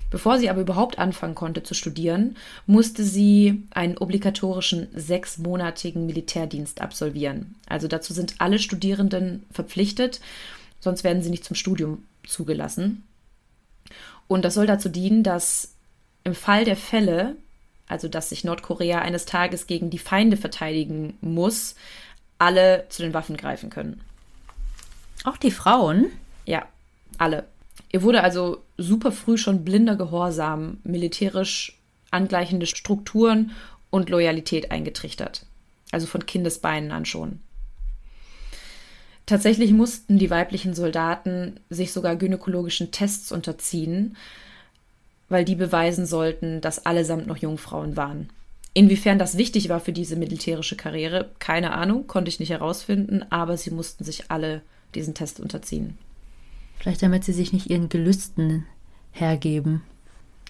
Bevor 0.10 0.40
sie 0.40 0.50
aber 0.50 0.62
überhaupt 0.62 0.98
anfangen 0.98 1.36
konnte 1.36 1.62
zu 1.62 1.74
studieren, 1.74 2.36
musste 2.66 3.04
sie 3.04 3.64
einen 3.72 3.98
obligatorischen 3.98 4.88
sechsmonatigen 4.94 6.06
Militärdienst 6.06 6.82
absolvieren. 6.82 7.56
Also 7.68 7.88
dazu 7.88 8.14
sind 8.14 8.36
alle 8.40 8.60
Studierenden 8.60 9.46
verpflichtet, 9.52 10.20
sonst 10.80 11.04
werden 11.04 11.22
sie 11.22 11.30
nicht 11.30 11.46
zum 11.46 11.56
Studium 11.56 12.04
zugelassen. 12.26 13.04
Und 14.28 14.46
das 14.46 14.56
soll 14.56 14.66
dazu 14.66 14.90
dienen, 14.90 15.24
dass 15.24 15.74
im 16.24 16.36
Fall 16.36 16.66
der 16.66 16.76
Fälle, 16.76 17.36
also 17.88 18.08
dass 18.08 18.30
sich 18.30 18.44
Nordkorea 18.44 19.00
eines 19.00 19.26
Tages 19.26 19.68
gegen 19.68 19.90
die 19.90 20.00
Feinde 20.00 20.38
verteidigen 20.38 21.18
muss, 21.22 21.76
alle 22.38 22.86
zu 22.90 23.02
den 23.02 23.14
Waffen 23.14 23.38
greifen 23.38 23.70
können. 23.70 24.02
Auch 25.24 25.38
die 25.38 25.52
Frauen? 25.52 26.08
Ja, 26.46 26.66
alle. 27.18 27.46
Ihr 27.92 28.04
wurde 28.04 28.24
also 28.24 28.64
super 28.78 29.12
früh 29.12 29.38
schon 29.38 29.66
blinder 29.66 29.96
Gehorsam, 29.96 30.78
militärisch 30.84 31.80
angleichende 32.12 32.66
Strukturen 32.66 33.52
und 33.90 34.10
Loyalität 34.10 34.72
eingetrichtert. 34.72 35.46
Also 35.92 36.06
von 36.06 36.26
Kindesbeinen 36.26 36.92
an 36.92 37.06
schon. 37.06 37.40
Tatsächlich 39.26 39.72
mussten 39.72 40.18
die 40.18 40.30
weiblichen 40.30 40.74
Soldaten 40.74 41.60
sich 41.70 41.94
sogar 41.94 42.16
gynäkologischen 42.16 42.92
Tests 42.92 43.32
unterziehen, 43.32 44.18
weil 45.30 45.46
die 45.46 45.56
beweisen 45.56 46.08
sollten, 46.08 46.62
dass 46.62 46.86
allesamt 46.86 47.28
noch 47.28 47.38
Jungfrauen 47.38 47.96
waren. 47.96 48.30
Inwiefern 48.74 49.20
das 49.20 49.38
wichtig 49.38 49.70
war 49.70 49.80
für 49.80 49.94
diese 49.94 50.16
militärische 50.16 50.76
Karriere, 50.76 51.30
keine 51.40 51.74
Ahnung, 51.74 52.08
konnte 52.08 52.30
ich 52.30 52.40
nicht 52.40 52.50
herausfinden, 52.50 53.24
aber 53.30 53.58
sie 53.58 53.72
mussten 53.72 54.04
sich 54.04 54.30
alle 54.30 54.62
diesen 54.96 55.14
Test 55.14 55.40
unterziehen. 55.40 55.98
Vielleicht 56.80 57.04
damit 57.04 57.24
sie 57.24 57.34
sich 57.34 57.54
nicht 57.54 57.70
ihren 57.70 57.90
Gelüsten 57.90 58.66
hergeben. 59.12 59.84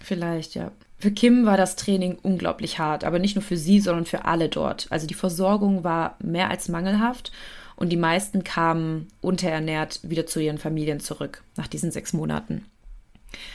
Vielleicht, 0.01 0.55
ja. 0.55 0.71
Für 0.97 1.11
Kim 1.11 1.45
war 1.45 1.57
das 1.57 1.75
Training 1.75 2.17
unglaublich 2.21 2.77
hart, 2.77 3.03
aber 3.03 3.19
nicht 3.19 3.35
nur 3.35 3.43
für 3.43 3.57
sie, 3.57 3.79
sondern 3.79 4.05
für 4.05 4.25
alle 4.25 4.49
dort. 4.49 4.87
Also 4.89 5.07
die 5.07 5.13
Versorgung 5.13 5.83
war 5.83 6.17
mehr 6.21 6.49
als 6.49 6.67
mangelhaft 6.67 7.31
und 7.75 7.89
die 7.89 7.97
meisten 7.97 8.43
kamen 8.43 9.07
unterernährt 9.21 10.01
wieder 10.03 10.25
zu 10.25 10.41
ihren 10.41 10.57
Familien 10.57 10.99
zurück 10.99 11.43
nach 11.55 11.67
diesen 11.67 11.91
sechs 11.91 12.13
Monaten. 12.13 12.65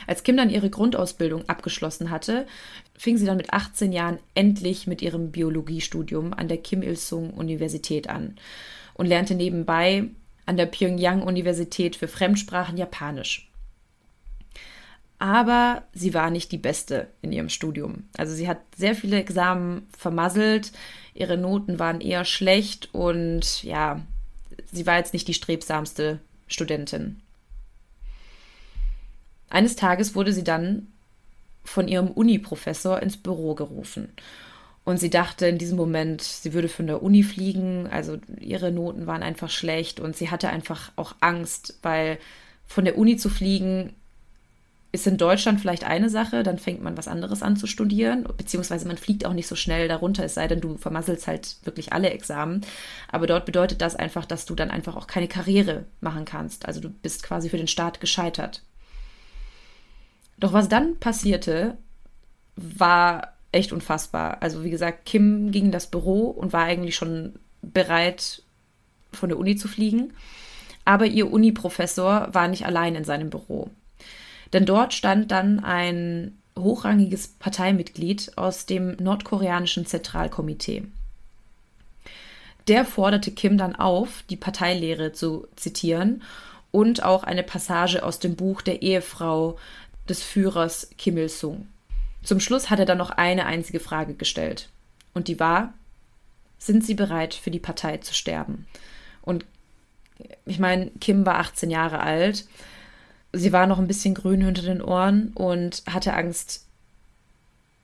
Als 0.06 0.22
Kim 0.22 0.36
dann 0.36 0.50
ihre 0.50 0.70
Grundausbildung 0.70 1.48
abgeschlossen 1.48 2.10
hatte, 2.10 2.46
fing 2.96 3.18
sie 3.18 3.26
dann 3.26 3.36
mit 3.36 3.52
18 3.52 3.92
Jahren 3.92 4.18
endlich 4.34 4.86
mit 4.86 5.02
ihrem 5.02 5.30
Biologiestudium 5.30 6.32
an 6.32 6.48
der 6.48 6.58
Kim 6.58 6.82
Il-sung 6.82 7.30
Universität 7.30 8.08
an 8.08 8.36
und 8.94 9.06
lernte 9.06 9.34
nebenbei 9.34 10.08
an 10.46 10.56
der 10.56 10.66
Pyongyang-Universität 10.66 11.96
für 11.96 12.08
Fremdsprachen 12.08 12.76
Japanisch. 12.76 13.50
Aber 15.18 15.84
sie 15.92 16.12
war 16.12 16.30
nicht 16.30 16.52
die 16.52 16.58
Beste 16.58 17.08
in 17.22 17.32
ihrem 17.32 17.48
Studium. 17.48 18.08
Also 18.16 18.34
sie 18.34 18.48
hat 18.48 18.58
sehr 18.76 18.94
viele 18.94 19.18
Examen 19.18 19.88
vermasselt, 19.96 20.72
ihre 21.14 21.36
Noten 21.36 21.78
waren 21.78 22.00
eher 22.00 22.24
schlecht 22.24 22.90
und 22.92 23.62
ja, 23.62 24.00
sie 24.70 24.86
war 24.86 24.98
jetzt 24.98 25.12
nicht 25.12 25.28
die 25.28 25.34
strebsamste 25.34 26.20
Studentin. 26.46 27.20
Eines 29.48 29.76
Tages 29.76 30.14
wurde 30.14 30.32
sie 30.32 30.44
dann 30.44 30.88
von 31.64 31.88
ihrem 31.88 32.08
Uni-Professor 32.08 33.00
ins 33.00 33.16
Büro 33.16 33.54
gerufen 33.54 34.08
und 34.84 34.98
sie 34.98 35.10
dachte 35.10 35.46
in 35.46 35.58
diesem 35.58 35.76
Moment, 35.76 36.20
sie 36.20 36.52
würde 36.52 36.68
von 36.68 36.86
der 36.86 37.02
Uni 37.02 37.22
fliegen. 37.22 37.88
Also 37.90 38.18
ihre 38.38 38.70
Noten 38.70 39.06
waren 39.06 39.22
einfach 39.22 39.48
schlecht 39.48 39.98
und 39.98 40.14
sie 40.14 40.30
hatte 40.30 40.50
einfach 40.50 40.92
auch 40.96 41.14
Angst, 41.20 41.78
weil 41.82 42.18
von 42.66 42.84
der 42.84 42.98
Uni 42.98 43.16
zu 43.16 43.30
fliegen 43.30 43.94
ist 44.92 45.08
in 45.08 45.16
Deutschland 45.16 45.60
vielleicht 45.60 45.82
eine 45.82 46.08
Sache, 46.08 46.44
dann 46.44 46.56
fängt 46.56 46.80
man 46.80 46.96
was 46.96 47.08
anderes 47.08 47.42
an 47.42 47.56
zu 47.56 47.66
studieren, 47.66 48.28
beziehungsweise 48.36 48.86
man 48.86 48.96
fliegt 48.96 49.26
auch 49.26 49.32
nicht 49.32 49.48
so 49.48 49.56
schnell 49.56 49.88
darunter, 49.88 50.24
es 50.24 50.34
sei 50.34 50.46
denn, 50.46 50.60
du 50.60 50.76
vermasselst 50.76 51.26
halt 51.26 51.56
wirklich 51.64 51.92
alle 51.92 52.10
Examen. 52.10 52.60
Aber 53.10 53.26
dort 53.26 53.44
bedeutet 53.44 53.80
das 53.80 53.96
einfach, 53.96 54.24
dass 54.24 54.46
du 54.46 54.54
dann 54.54 54.70
einfach 54.70 54.94
auch 54.94 55.08
keine 55.08 55.26
Karriere 55.26 55.86
machen 56.00 56.24
kannst. 56.24 56.66
Also 56.66 56.80
du 56.80 56.90
bist 56.90 57.24
quasi 57.24 57.48
für 57.50 57.56
den 57.56 57.66
Staat 57.66 58.00
gescheitert. 58.00 58.62
Doch 60.38 60.52
was 60.52 60.68
dann 60.68 60.96
passierte, 61.00 61.76
war 62.54 63.33
echt 63.54 63.72
unfassbar. 63.72 64.38
Also 64.40 64.64
wie 64.64 64.70
gesagt, 64.70 65.06
Kim 65.06 65.50
ging 65.50 65.66
in 65.66 65.72
das 65.72 65.86
Büro 65.86 66.26
und 66.28 66.52
war 66.52 66.64
eigentlich 66.64 66.96
schon 66.96 67.34
bereit, 67.62 68.42
von 69.12 69.28
der 69.28 69.38
Uni 69.38 69.56
zu 69.56 69.68
fliegen. 69.68 70.12
Aber 70.84 71.06
ihr 71.06 71.32
Uni-Professor 71.32 72.28
war 72.32 72.48
nicht 72.48 72.66
allein 72.66 72.94
in 72.94 73.04
seinem 73.04 73.30
Büro. 73.30 73.70
Denn 74.52 74.66
dort 74.66 74.92
stand 74.92 75.30
dann 75.30 75.60
ein 75.60 76.38
hochrangiges 76.58 77.28
Parteimitglied 77.28 78.36
aus 78.36 78.66
dem 78.66 78.96
nordkoreanischen 78.96 79.86
Zentralkomitee. 79.86 80.84
Der 82.68 82.84
forderte 82.84 83.32
Kim 83.32 83.58
dann 83.58 83.76
auf, 83.76 84.24
die 84.30 84.36
Parteilehre 84.36 85.12
zu 85.12 85.46
zitieren 85.56 86.22
und 86.70 87.02
auch 87.02 87.24
eine 87.24 87.42
Passage 87.42 88.02
aus 88.02 88.18
dem 88.18 88.36
Buch 88.36 88.62
der 88.62 88.82
Ehefrau 88.82 89.58
des 90.08 90.22
Führers 90.22 90.90
Kim 90.96 91.18
Il-sung. 91.18 91.66
Zum 92.24 92.40
Schluss 92.40 92.70
hat 92.70 92.78
er 92.78 92.86
dann 92.86 92.98
noch 92.98 93.10
eine 93.10 93.46
einzige 93.46 93.80
Frage 93.80 94.14
gestellt. 94.14 94.68
Und 95.12 95.28
die 95.28 95.38
war, 95.38 95.74
sind 96.58 96.84
Sie 96.84 96.94
bereit, 96.94 97.34
für 97.34 97.50
die 97.50 97.60
Partei 97.60 97.98
zu 97.98 98.14
sterben? 98.14 98.66
Und 99.22 99.44
ich 100.46 100.58
meine, 100.58 100.90
Kim 101.00 101.26
war 101.26 101.38
18 101.38 101.70
Jahre 101.70 102.00
alt. 102.00 102.46
Sie 103.32 103.52
war 103.52 103.66
noch 103.66 103.78
ein 103.78 103.86
bisschen 103.86 104.14
grün 104.14 104.42
hinter 104.42 104.62
den 104.62 104.82
Ohren 104.82 105.28
und 105.34 105.82
hatte 105.86 106.14
Angst, 106.14 106.66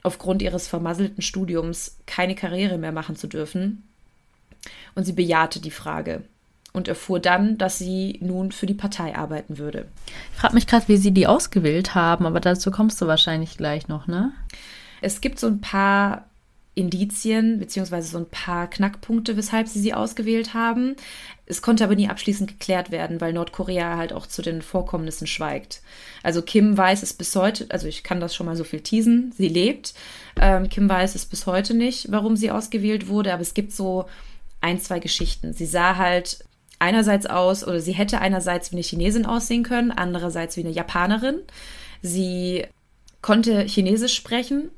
aufgrund 0.02 0.40
ihres 0.40 0.66
vermasselten 0.66 1.22
Studiums 1.22 1.98
keine 2.06 2.34
Karriere 2.34 2.78
mehr 2.78 2.92
machen 2.92 3.16
zu 3.16 3.26
dürfen. 3.26 3.86
Und 4.94 5.04
sie 5.04 5.12
bejahte 5.12 5.60
die 5.60 5.70
Frage 5.70 6.22
und 6.72 6.88
erfuhr 6.88 7.20
dann, 7.20 7.58
dass 7.58 7.78
sie 7.78 8.18
nun 8.22 8.52
für 8.52 8.66
die 8.66 8.74
Partei 8.74 9.16
arbeiten 9.16 9.58
würde. 9.58 9.86
Ich 10.32 10.38
frage 10.38 10.54
mich 10.54 10.66
gerade, 10.66 10.88
wie 10.88 10.96
sie 10.96 11.12
die 11.12 11.26
ausgewählt 11.26 11.94
haben, 11.94 12.26
aber 12.26 12.40
dazu 12.40 12.70
kommst 12.70 13.00
du 13.00 13.06
wahrscheinlich 13.06 13.56
gleich 13.56 13.88
noch, 13.88 14.06
ne? 14.06 14.32
Es 15.00 15.20
gibt 15.20 15.40
so 15.40 15.46
ein 15.46 15.60
paar 15.60 16.26
Indizien 16.74 17.58
beziehungsweise 17.58 18.08
so 18.08 18.18
ein 18.18 18.28
paar 18.30 18.68
Knackpunkte, 18.68 19.36
weshalb 19.36 19.66
sie 19.68 19.80
sie 19.80 19.92
ausgewählt 19.92 20.54
haben. 20.54 20.94
Es 21.46 21.62
konnte 21.62 21.82
aber 21.82 21.96
nie 21.96 22.08
abschließend 22.08 22.48
geklärt 22.48 22.90
werden, 22.90 23.20
weil 23.20 23.32
Nordkorea 23.32 23.96
halt 23.96 24.12
auch 24.12 24.26
zu 24.26 24.40
den 24.40 24.62
Vorkommnissen 24.62 25.26
schweigt. 25.26 25.82
Also 26.22 26.42
Kim 26.42 26.76
weiß 26.76 27.02
es 27.02 27.12
bis 27.12 27.34
heute, 27.34 27.66
also 27.70 27.88
ich 27.88 28.04
kann 28.04 28.20
das 28.20 28.34
schon 28.34 28.46
mal 28.46 28.56
so 28.56 28.64
viel 28.64 28.80
teasen, 28.80 29.32
sie 29.36 29.48
lebt. 29.48 29.94
Ähm, 30.40 30.68
Kim 30.68 30.88
weiß 30.88 31.16
es 31.16 31.26
bis 31.26 31.46
heute 31.46 31.74
nicht, 31.74 32.12
warum 32.12 32.36
sie 32.36 32.52
ausgewählt 32.52 33.08
wurde, 33.08 33.32
aber 33.32 33.42
es 33.42 33.54
gibt 33.54 33.72
so 33.72 34.06
ein, 34.60 34.80
zwei 34.80 35.00
Geschichten. 35.00 35.52
Sie 35.52 35.66
sah 35.66 35.96
halt 35.96 36.44
einerseits 36.80 37.26
aus, 37.26 37.64
oder 37.64 37.80
sie 37.80 37.92
hätte 37.92 38.20
einerseits 38.20 38.72
wie 38.72 38.76
eine 38.76 38.82
Chinesin 38.82 39.26
aussehen 39.26 39.62
können, 39.62 39.92
andererseits 39.92 40.56
wie 40.56 40.64
eine 40.64 40.70
Japanerin. 40.70 41.38
Sie 42.02 42.66
konnte 43.22 43.62
Chinesisch 43.62 44.16
sprechen 44.16 44.70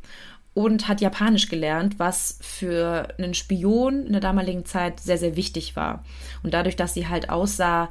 und 0.55 0.89
hat 0.89 1.01
Japanisch 1.01 1.49
gelernt, 1.49 1.99
was 1.99 2.39
für 2.43 3.09
einen 3.17 3.35
Spion 3.35 4.05
in 4.07 4.13
der 4.13 4.21
damaligen 4.21 4.67
Zeit 4.67 5.01
sehr, 5.01 5.17
sehr 5.17 5.37
wichtig 5.37 5.77
war. 5.77 6.05
Und 6.43 6.53
dadurch, 6.53 6.77
dass 6.77 6.93
sie 6.93 7.09
halt 7.09 7.31
aussah 7.31 7.89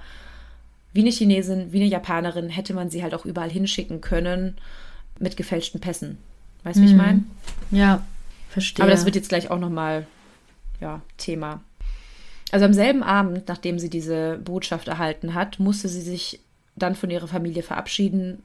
wie 0.93 1.01
eine 1.01 1.09
Chinesin, 1.09 1.71
wie 1.71 1.77
eine 1.77 1.89
Japanerin, 1.89 2.49
hätte 2.49 2.73
man 2.73 2.89
sie 2.89 3.01
halt 3.01 3.15
auch 3.15 3.25
überall 3.25 3.49
hinschicken 3.49 4.01
können 4.01 4.57
mit 5.19 5.37
gefälschten 5.37 5.79
Pässen. 5.79 6.17
Weißt 6.63 6.77
du, 6.77 6.81
wie 6.81 6.87
ich 6.87 6.91
mhm. 6.91 6.97
meine? 6.97 7.23
Ja, 7.71 8.05
verstehe. 8.49 8.83
Aber 8.83 8.91
das 8.91 9.05
wird 9.05 9.15
jetzt 9.15 9.29
gleich 9.29 9.49
auch 9.49 9.59
nochmal 9.59 10.05
ja, 10.81 11.01
Thema. 11.17 11.61
Also 12.51 12.65
am 12.65 12.73
selben 12.73 13.01
Abend, 13.01 13.47
nachdem 13.47 13.79
sie 13.79 13.89
diese 13.89 14.37
Botschaft 14.37 14.89
erhalten 14.89 15.33
hat, 15.33 15.59
musste 15.59 15.87
sie 15.87 16.01
sich 16.01 16.41
dann 16.75 16.95
von 16.95 17.09
ihrer 17.09 17.27
Familie 17.27 17.63
verabschieden, 17.63 18.43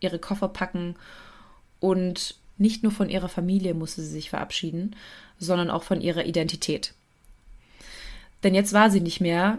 ihre 0.00 0.18
Koffer 0.18 0.48
packen 0.48 0.96
und 1.78 2.34
nicht 2.58 2.82
nur 2.82 2.92
von 2.92 3.08
ihrer 3.08 3.28
Familie 3.28 3.72
musste 3.72 4.02
sie 4.02 4.10
sich 4.10 4.30
verabschieden, 4.30 4.94
sondern 5.38 5.70
auch 5.70 5.82
von 5.82 6.00
ihrer 6.00 6.26
Identität. 6.26 6.92
Denn 8.42 8.54
jetzt 8.54 8.72
war 8.72 8.90
sie 8.90 9.00
nicht 9.00 9.20
mehr 9.20 9.58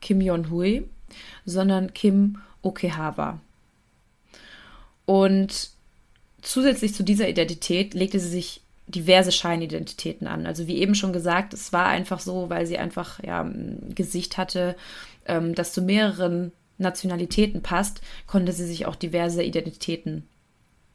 Kim 0.00 0.20
Yon-hui, 0.20 0.88
sondern 1.44 1.94
Kim 1.94 2.38
Okehawa. 2.62 3.40
Und 5.06 5.70
zusätzlich 6.42 6.94
zu 6.94 7.04
dieser 7.04 7.28
Identität 7.28 7.94
legte 7.94 8.18
sie 8.20 8.28
sich 8.28 8.60
diverse 8.88 9.32
Scheinidentitäten 9.32 10.26
an. 10.26 10.46
Also 10.46 10.66
wie 10.66 10.78
eben 10.78 10.94
schon 10.94 11.12
gesagt, 11.12 11.52
es 11.52 11.72
war 11.72 11.86
einfach 11.86 12.20
so, 12.20 12.50
weil 12.50 12.66
sie 12.66 12.78
einfach 12.78 13.22
ja, 13.22 13.42
ein 13.42 13.92
Gesicht 13.94 14.38
hatte, 14.38 14.76
ähm, 15.26 15.54
das 15.54 15.72
zu 15.72 15.82
mehreren 15.82 16.52
Nationalitäten 16.78 17.62
passt, 17.62 18.00
konnte 18.26 18.52
sie 18.52 18.66
sich 18.66 18.86
auch 18.86 18.94
diverse 18.94 19.42
Identitäten 19.42 20.24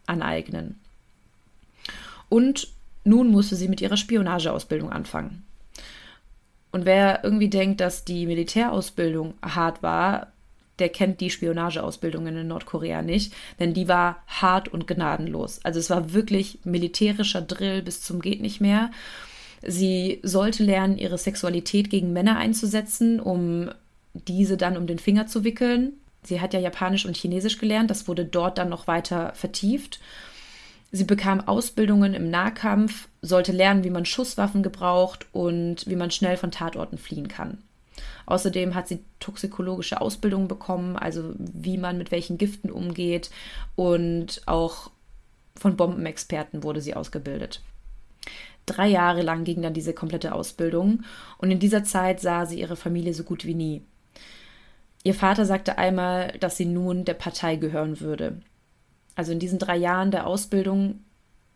aneignen. 0.06 0.80
Und 2.30 2.70
nun 3.04 3.28
musste 3.30 3.56
sie 3.56 3.68
mit 3.68 3.82
ihrer 3.82 3.98
Spionageausbildung 3.98 4.92
anfangen. 4.92 5.44
Und 6.72 6.86
wer 6.86 7.24
irgendwie 7.24 7.50
denkt, 7.50 7.82
dass 7.82 8.06
die 8.06 8.26
Militärausbildung 8.26 9.34
hart 9.42 9.84
war, 9.84 10.31
der 10.82 10.90
kennt 10.90 11.22
die 11.22 11.30
Spionageausbildungen 11.30 12.36
in 12.36 12.48
Nordkorea 12.48 13.02
nicht, 13.02 13.34
denn 13.60 13.74
die 13.74 13.88
war 13.88 14.24
hart 14.28 14.68
und 14.68 14.88
gnadenlos. 14.88 15.62
Also 15.64 15.80
es 15.80 15.90
war 15.90 16.12
wirklich 16.12 16.60
militärischer 16.66 17.42
Drill 17.42 17.82
bis 17.82 18.02
zum 18.02 18.20
geht 18.20 18.42
nicht 18.42 18.60
mehr. 18.60 18.92
Sie 19.62 20.20
sollte 20.24 20.64
lernen, 20.64 20.98
ihre 20.98 21.20
Sexualität 21.20 21.90
gegen 21.92 22.14
Männer 22.14 22.38
einzusetzen, 22.38 23.20
um 23.20 23.70
diese 24.14 24.58
dann 24.58 24.76
um 24.76 24.88
den 24.88 25.00
Finger 25.00 25.28
zu 25.28 25.44
wickeln. 25.44 25.94
Sie 26.24 26.42
hat 26.42 26.54
ja 26.54 26.60
Japanisch 26.60 27.06
und 27.06 27.16
Chinesisch 27.16 27.60
gelernt, 27.60 27.90
das 27.90 28.08
wurde 28.08 28.26
dort 28.26 28.58
dann 28.58 28.70
noch 28.70 28.88
weiter 28.88 29.34
vertieft. 29.36 30.00
Sie 30.92 31.06
bekam 31.06 31.42
Ausbildungen 31.42 32.14
im 32.14 32.30
Nahkampf, 32.30 33.08
sollte 33.22 33.52
lernen, 33.52 33.84
wie 33.84 33.90
man 33.92 34.06
Schusswaffen 34.06 34.64
gebraucht 34.64 35.28
und 35.32 35.88
wie 35.88 35.96
man 35.96 36.12
schnell 36.12 36.38
von 36.38 36.52
Tatorten 36.52 36.98
fliehen 36.98 37.28
kann. 37.28 37.60
Außerdem 38.26 38.76
hat 38.76 38.88
sie 38.88 39.04
toxikologische 39.20 40.02
Ausbildung 40.02 40.48
bekommen, 40.48 40.96
also 40.96 41.34
wie 41.38 41.78
man 41.78 41.98
mit 41.98 42.12
welchen 42.12 42.38
Giften 42.38 42.72
umgeht 42.72 43.30
und 43.76 44.42
auch 44.46 44.92
von 45.56 45.76
Bombenexperten 45.76 46.64
wurde 46.64 46.82
sie 46.82 46.96
ausgebildet. 46.96 47.62
Drei 48.66 48.88
Jahre 48.88 49.22
lang 49.22 49.44
ging 49.44 49.62
dann 49.62 49.74
diese 49.74 49.94
komplette 49.94 50.34
Ausbildung 50.34 51.04
und 51.38 51.52
in 51.52 51.60
dieser 51.60 51.84
Zeit 51.84 52.20
sah 52.20 52.46
sie 52.46 52.60
ihre 52.60 52.76
Familie 52.76 53.14
so 53.14 53.24
gut 53.24 53.46
wie 53.46 53.56
nie. 53.56 53.82
Ihr 55.04 55.16
Vater 55.16 55.46
sagte 55.46 55.78
einmal, 55.78 56.38
dass 56.40 56.58
sie 56.58 56.66
nun 56.66 57.06
der 57.06 57.16
Partei 57.16 57.56
gehören 57.56 58.00
würde. 58.00 58.42
Also 59.16 59.32
in 59.32 59.40
diesen 59.40 59.60
drei 59.60 59.76
Jahren 59.78 60.12
der 60.12 60.28
Ausbildung 60.28 61.04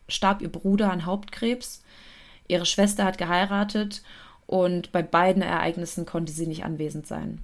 starb 0.08 0.42
ihr 0.42 0.52
Bruder 0.52 0.92
an 0.92 1.06
Hauptkrebs, 1.06 1.84
ihre 2.48 2.66
Schwester 2.66 3.06
hat 3.06 3.18
geheiratet 3.18 4.04
und 4.48 4.92
bei 4.92 5.02
beiden 5.02 5.42
Ereignissen 5.42 6.06
konnte 6.06 6.32
sie 6.32 6.48
nicht 6.48 6.64
anwesend 6.64 7.08
sein. 7.08 7.42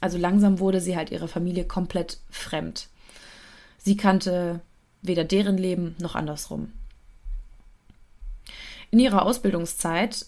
Also 0.00 0.18
langsam 0.18 0.58
wurde 0.58 0.80
sie 0.80 0.96
halt 0.96 1.10
ihrer 1.10 1.28
Familie 1.28 1.64
komplett 1.64 2.18
fremd. 2.30 2.88
Sie 3.78 3.96
kannte 3.96 4.60
weder 5.02 5.24
deren 5.24 5.56
Leben 5.56 5.94
noch 6.00 6.14
andersrum. 6.14 6.72
In 8.90 9.00
ihrer 9.00 9.22
Ausbildungszeit 9.22 10.26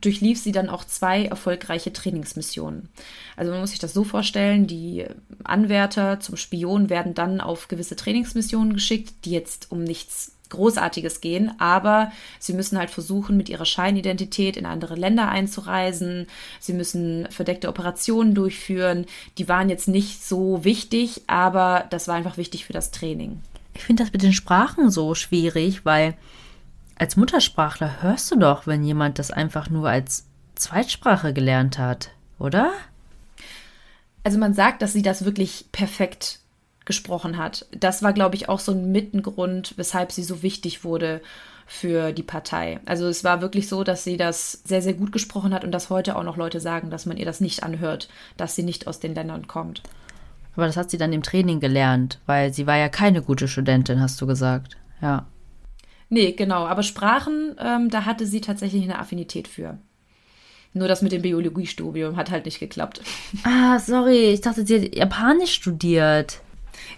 durchlief 0.00 0.38
sie 0.38 0.52
dann 0.52 0.68
auch 0.68 0.84
zwei 0.84 1.24
erfolgreiche 1.24 1.92
Trainingsmissionen. 1.92 2.88
Also 3.36 3.52
man 3.52 3.60
muss 3.60 3.70
sich 3.70 3.78
das 3.78 3.94
so 3.94 4.04
vorstellen, 4.04 4.66
die 4.66 5.06
Anwärter 5.44 6.20
zum 6.20 6.36
Spion 6.36 6.90
werden 6.90 7.14
dann 7.14 7.40
auf 7.40 7.68
gewisse 7.68 7.96
Trainingsmissionen 7.96 8.74
geschickt, 8.74 9.24
die 9.24 9.30
jetzt 9.30 9.72
um 9.72 9.82
nichts 9.82 10.35
Großartiges 10.50 11.20
gehen, 11.20 11.52
aber 11.58 12.12
sie 12.38 12.52
müssen 12.52 12.78
halt 12.78 12.90
versuchen, 12.90 13.36
mit 13.36 13.48
ihrer 13.48 13.64
Scheinidentität 13.64 14.56
in 14.56 14.66
andere 14.66 14.94
Länder 14.94 15.28
einzureisen. 15.28 16.26
Sie 16.60 16.72
müssen 16.72 17.28
verdeckte 17.30 17.68
Operationen 17.68 18.34
durchführen. 18.34 19.06
Die 19.38 19.48
waren 19.48 19.68
jetzt 19.68 19.88
nicht 19.88 20.24
so 20.24 20.64
wichtig, 20.64 21.22
aber 21.26 21.86
das 21.90 22.08
war 22.08 22.14
einfach 22.14 22.36
wichtig 22.36 22.64
für 22.64 22.72
das 22.72 22.90
Training. 22.90 23.40
Ich 23.74 23.84
finde 23.84 24.04
das 24.04 24.12
mit 24.12 24.22
den 24.22 24.32
Sprachen 24.32 24.90
so 24.90 25.14
schwierig, 25.14 25.84
weil 25.84 26.14
als 26.98 27.16
Muttersprachler 27.16 28.02
hörst 28.02 28.30
du 28.30 28.36
doch, 28.36 28.66
wenn 28.66 28.82
jemand 28.82 29.18
das 29.18 29.30
einfach 29.30 29.68
nur 29.68 29.88
als 29.88 30.24
Zweitsprache 30.54 31.34
gelernt 31.34 31.78
hat, 31.78 32.10
oder? 32.38 32.72
Also 34.24 34.38
man 34.38 34.54
sagt, 34.54 34.82
dass 34.82 34.92
sie 34.92 35.02
das 35.02 35.24
wirklich 35.24 35.66
perfekt 35.72 36.40
gesprochen 36.86 37.36
hat. 37.36 37.66
Das 37.72 38.02
war, 38.02 38.12
glaube 38.12 38.36
ich, 38.36 38.48
auch 38.48 38.60
so 38.60 38.72
ein 38.72 38.90
Mittengrund, 38.90 39.74
weshalb 39.76 40.12
sie 40.12 40.22
so 40.22 40.42
wichtig 40.42 40.84
wurde 40.84 41.20
für 41.66 42.12
die 42.12 42.22
Partei. 42.22 42.78
Also 42.86 43.08
es 43.08 43.24
war 43.24 43.40
wirklich 43.40 43.68
so, 43.68 43.82
dass 43.84 44.04
sie 44.04 44.16
das 44.16 44.52
sehr, 44.64 44.80
sehr 44.80 44.94
gut 44.94 45.12
gesprochen 45.12 45.52
hat 45.52 45.64
und 45.64 45.72
dass 45.72 45.90
heute 45.90 46.16
auch 46.16 46.22
noch 46.22 46.36
Leute 46.36 46.60
sagen, 46.60 46.90
dass 46.90 47.06
man 47.06 47.16
ihr 47.16 47.26
das 47.26 47.40
nicht 47.40 47.64
anhört, 47.64 48.08
dass 48.36 48.54
sie 48.54 48.62
nicht 48.62 48.86
aus 48.86 49.00
den 49.00 49.14
Ländern 49.14 49.48
kommt. 49.48 49.82
Aber 50.54 50.66
das 50.66 50.76
hat 50.76 50.90
sie 50.90 50.96
dann 50.96 51.12
im 51.12 51.22
Training 51.22 51.60
gelernt, 51.60 52.20
weil 52.24 52.54
sie 52.54 52.66
war 52.66 52.76
ja 52.76 52.88
keine 52.88 53.20
gute 53.20 53.48
Studentin, 53.48 54.00
hast 54.00 54.20
du 54.20 54.26
gesagt. 54.26 54.76
Ja. 55.02 55.26
Nee, 56.08 56.32
genau. 56.32 56.66
Aber 56.66 56.84
Sprachen, 56.84 57.56
ähm, 57.58 57.90
da 57.90 58.04
hatte 58.04 58.26
sie 58.26 58.40
tatsächlich 58.40 58.84
eine 58.84 58.98
Affinität 58.98 59.48
für. 59.48 59.76
Nur 60.72 60.88
das 60.88 61.02
mit 61.02 61.12
dem 61.12 61.22
Biologiestudium 61.22 62.16
hat 62.16 62.30
halt 62.30 62.44
nicht 62.44 62.60
geklappt. 62.60 63.00
Ah, 63.44 63.78
sorry. 63.78 64.30
Ich 64.30 64.42
dachte, 64.42 64.64
sie 64.64 64.76
hat 64.76 64.94
Japanisch 64.94 65.52
studiert. 65.52 66.40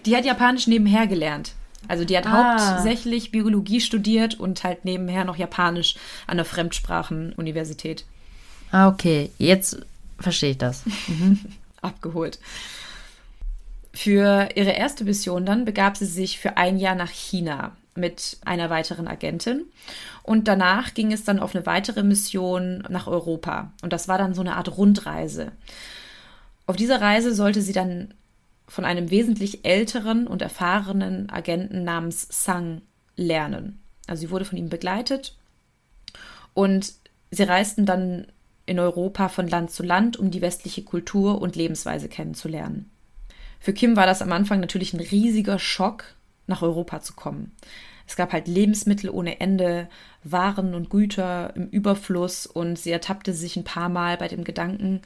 Die 0.05 0.15
hat 0.15 0.25
Japanisch 0.25 0.67
nebenher 0.67 1.07
gelernt. 1.07 1.53
Also 1.87 2.05
die 2.05 2.17
hat 2.17 2.25
ah. 2.25 2.57
hauptsächlich 2.57 3.31
Biologie 3.31 3.81
studiert 3.81 4.39
und 4.39 4.63
halt 4.63 4.85
nebenher 4.85 5.23
noch 5.23 5.37
Japanisch 5.37 5.95
an 6.27 6.37
der 6.37 6.45
Fremdsprachenuniversität. 6.45 8.05
Ah, 8.71 8.87
okay. 8.87 9.31
Jetzt 9.37 9.79
verstehe 10.19 10.51
ich 10.51 10.57
das. 10.57 10.83
Mhm. 11.07 11.39
Abgeholt. 11.81 12.39
Für 13.93 14.49
ihre 14.53 14.71
erste 14.71 15.05
Mission 15.05 15.45
dann 15.45 15.63
begab 15.63 15.95
sie 15.95 16.05
sich 16.05 16.37
für 16.37 16.57
ein 16.57 16.77
Jahr 16.77 16.95
nach 16.95 17.09
China 17.09 17.71
mit 17.95 18.37
einer 18.45 18.69
weiteren 18.69 19.07
Agentin. 19.07 19.63
Und 20.23 20.47
danach 20.47 20.93
ging 20.93 21.11
es 21.11 21.23
dann 21.23 21.39
auf 21.39 21.55
eine 21.55 21.65
weitere 21.65 22.03
Mission 22.03 22.83
nach 22.89 23.07
Europa. 23.07 23.71
Und 23.81 23.93
das 23.93 24.07
war 24.07 24.17
dann 24.17 24.33
so 24.33 24.41
eine 24.41 24.57
Art 24.57 24.77
Rundreise. 24.77 25.53
Auf 26.67 26.75
dieser 26.75 27.01
Reise 27.01 27.33
sollte 27.33 27.61
sie 27.61 27.73
dann 27.73 28.13
von 28.69 28.85
einem 28.85 29.09
wesentlich 29.09 29.65
älteren 29.65 30.27
und 30.27 30.41
erfahrenen 30.41 31.29
Agenten 31.29 31.83
namens 31.83 32.27
Sang 32.29 32.81
lernen. 33.15 33.79
Also 34.07 34.21
sie 34.21 34.31
wurde 34.31 34.45
von 34.45 34.57
ihm 34.57 34.69
begleitet 34.69 35.35
und 36.53 36.93
sie 37.31 37.43
reisten 37.43 37.85
dann 37.85 38.27
in 38.65 38.79
Europa 38.79 39.29
von 39.29 39.47
Land 39.47 39.71
zu 39.71 39.83
Land, 39.83 40.17
um 40.17 40.29
die 40.29 40.41
westliche 40.41 40.83
Kultur 40.83 41.41
und 41.41 41.55
Lebensweise 41.55 42.07
kennenzulernen. 42.07 42.89
Für 43.59 43.73
Kim 43.73 43.95
war 43.95 44.05
das 44.05 44.21
am 44.21 44.31
Anfang 44.31 44.59
natürlich 44.59 44.93
ein 44.93 44.99
riesiger 44.99 45.59
Schock, 45.59 46.05
nach 46.47 46.61
Europa 46.61 47.01
zu 47.01 47.13
kommen. 47.13 47.51
Es 48.07 48.15
gab 48.15 48.33
halt 48.33 48.47
Lebensmittel 48.47 49.09
ohne 49.09 49.39
Ende, 49.39 49.87
Waren 50.23 50.73
und 50.73 50.89
Güter 50.89 51.55
im 51.55 51.69
Überfluss 51.69 52.47
und 52.47 52.77
sie 52.77 52.91
ertappte 52.91 53.33
sich 53.33 53.55
ein 53.55 53.63
paar 53.63 53.89
Mal 53.89 54.17
bei 54.17 54.27
dem 54.27 54.43
Gedanken, 54.43 55.01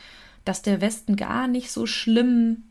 dass 0.46 0.62
der 0.62 0.82
Westen 0.82 1.16
gar 1.16 1.48
nicht 1.48 1.72
so 1.72 1.86
schlimm 1.86 2.64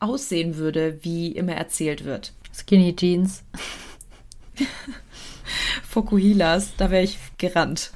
aussehen 0.00 0.56
würde, 0.56 0.98
wie 1.02 1.32
immer 1.32 1.52
erzählt 1.52 2.04
wird. 2.04 2.32
Skinny 2.52 2.96
Jeans. 2.96 3.44
Fokuhilas, 5.88 6.74
da 6.76 6.90
wäre 6.90 7.02
ich 7.04 7.18
gerannt. 7.38 7.92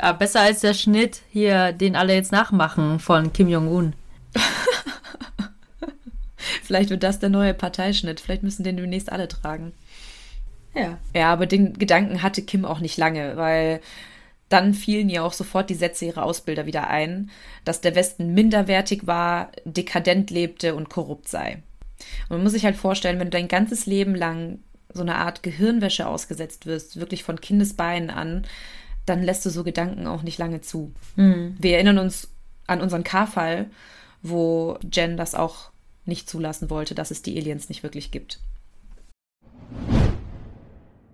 Ja, 0.00 0.12
besser 0.12 0.40
als 0.40 0.60
der 0.60 0.74
Schnitt 0.74 1.20
hier, 1.30 1.72
den 1.72 1.96
alle 1.96 2.14
jetzt 2.14 2.32
nachmachen 2.32 2.98
von 2.98 3.32
Kim 3.32 3.48
Jong-un. 3.48 3.94
Vielleicht 6.62 6.90
wird 6.90 7.02
das 7.02 7.18
der 7.18 7.28
neue 7.28 7.52
Parteischnitt. 7.52 8.20
Vielleicht 8.20 8.42
müssen 8.42 8.64
den 8.64 8.76
demnächst 8.76 9.12
alle 9.12 9.28
tragen. 9.28 9.72
Ja. 10.74 10.98
Ja, 11.14 11.32
aber 11.32 11.46
den 11.46 11.74
Gedanken 11.74 12.22
hatte 12.22 12.42
Kim 12.42 12.64
auch 12.64 12.80
nicht 12.80 12.96
lange, 12.96 13.36
weil 13.36 13.80
dann 14.50 14.74
fielen 14.74 15.08
ihr 15.08 15.24
auch 15.24 15.32
sofort 15.32 15.70
die 15.70 15.74
Sätze 15.74 16.04
ihrer 16.04 16.24
Ausbilder 16.24 16.66
wieder 16.66 16.88
ein, 16.88 17.30
dass 17.64 17.80
der 17.80 17.94
Westen 17.94 18.34
minderwertig 18.34 19.06
war, 19.06 19.52
dekadent 19.64 20.30
lebte 20.30 20.74
und 20.74 20.90
korrupt 20.90 21.28
sei. 21.28 21.62
Und 22.28 22.36
man 22.36 22.42
muss 22.42 22.52
sich 22.52 22.64
halt 22.64 22.76
vorstellen, 22.76 23.18
wenn 23.18 23.28
du 23.28 23.38
dein 23.38 23.48
ganzes 23.48 23.86
Leben 23.86 24.14
lang 24.14 24.58
so 24.92 25.02
eine 25.02 25.16
Art 25.16 25.44
Gehirnwäsche 25.44 26.06
ausgesetzt 26.06 26.66
wirst, 26.66 26.98
wirklich 26.98 27.22
von 27.22 27.40
Kindesbeinen 27.40 28.10
an, 28.10 28.44
dann 29.06 29.22
lässt 29.22 29.46
du 29.46 29.50
so 29.50 29.62
Gedanken 29.62 30.08
auch 30.08 30.22
nicht 30.22 30.38
lange 30.38 30.60
zu. 30.60 30.92
Mhm. 31.14 31.56
Wir 31.58 31.74
erinnern 31.74 31.98
uns 31.98 32.28
an 32.66 32.80
unseren 32.80 33.04
K-Fall, 33.04 33.70
wo 34.22 34.78
Jen 34.92 35.16
das 35.16 35.36
auch 35.36 35.70
nicht 36.06 36.28
zulassen 36.28 36.70
wollte, 36.70 36.96
dass 36.96 37.12
es 37.12 37.22
die 37.22 37.38
Aliens 37.38 37.68
nicht 37.68 37.84
wirklich 37.84 38.10
gibt. 38.10 38.40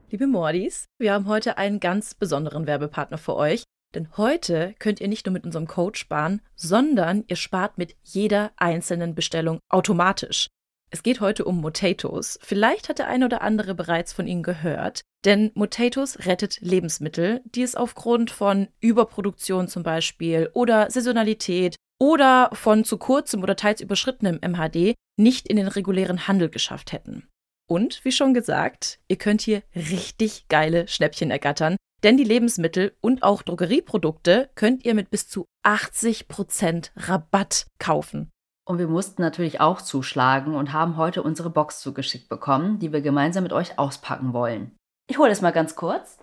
Liebe 0.09 0.29
Mordis, 0.29 0.85
wir 0.99 1.12
haben 1.12 1.27
heute 1.27 1.59
einen 1.59 1.81
ganz 1.81 2.14
besonderen 2.14 2.69
Werbepartner 2.69 3.19
für 3.19 3.35
euch. 3.35 3.64
Denn 3.92 4.16
heute 4.16 4.75
könnt 4.79 5.01
ihr 5.01 5.09
nicht 5.09 5.27
nur 5.27 5.33
mit 5.33 5.45
unserem 5.45 5.66
Code 5.66 5.99
sparen, 5.99 6.42
sondern 6.55 7.25
ihr 7.27 7.35
spart 7.35 7.77
mit 7.77 7.97
jeder 8.05 8.53
einzelnen 8.57 9.16
Bestellung 9.16 9.59
automatisch. 9.69 10.49
Es 10.90 11.03
geht 11.03 11.21
heute 11.21 11.45
um 11.45 11.61
Motatos. 11.61 12.38
Vielleicht 12.40 12.88
hat 12.88 13.01
der 13.01 13.09
eine 13.09 13.25
oder 13.25 13.42
andere 13.42 13.75
bereits 13.75 14.12
von 14.12 14.29
ihnen 14.29 14.45
gehört, 14.45 15.01
denn 15.25 15.51
Motatos 15.55 16.21
rettet 16.27 16.61
Lebensmittel, 16.61 17.40
die 17.45 17.62
es 17.62 17.75
aufgrund 17.75 18.31
von 18.31 18.69
Überproduktion 18.81 19.66
zum 19.66 19.83
Beispiel 19.83 20.51
oder 20.55 20.88
Saisonalität 20.88 21.75
oder 21.99 22.51
von 22.53 22.85
zu 22.85 22.99
kurzem 22.99 23.42
oder 23.42 23.57
teils 23.57 23.81
überschrittenem 23.81 24.38
MHD 24.40 24.95
nicht 25.19 25.49
in 25.49 25.57
den 25.57 25.69
regulären 25.69 26.29
Handel 26.29 26.49
geschafft 26.49 26.92
hätten. 26.92 27.27
Und 27.68 28.05
wie 28.05 28.12
schon 28.12 28.33
gesagt, 28.33 29.00
ihr 29.09 29.16
könnt 29.16 29.40
hier 29.40 29.62
richtig 29.74 30.48
geile 30.48 30.87
Schnäppchen 30.87 31.31
ergattern, 31.31 31.76
denn 32.05 32.16
die 32.16 32.24
Lebensmittel 32.24 32.94
und 33.00 33.22
auch 33.22 33.42
Drogerieprodukte 33.42 34.50
könnt 34.55 34.85
ihr 34.85 34.94
mit 34.94 35.11
bis 35.11 35.29
zu 35.29 35.46
80% 35.64 36.90
Rabatt 36.96 37.66
kaufen. 37.79 38.31
Und 38.64 38.79
wir 38.79 38.88
mussten 38.88 39.22
natürlich 39.22 39.61
auch 39.61 39.81
zuschlagen 39.81 40.55
und 40.55 40.72
haben 40.72 40.96
heute 40.96 41.22
unsere 41.22 41.50
Box 41.50 41.81
zugeschickt 41.81 42.29
bekommen, 42.29 42.79
die 42.79 42.92
wir 42.92 43.00
gemeinsam 43.00 43.42
mit 43.42 43.52
euch 43.52 43.79
auspacken 43.79 44.33
wollen. 44.33 44.76
Ich 45.09 45.18
hole 45.18 45.31
es 45.31 45.40
mal 45.40 45.52
ganz 45.52 45.76
kurz. 45.76 46.18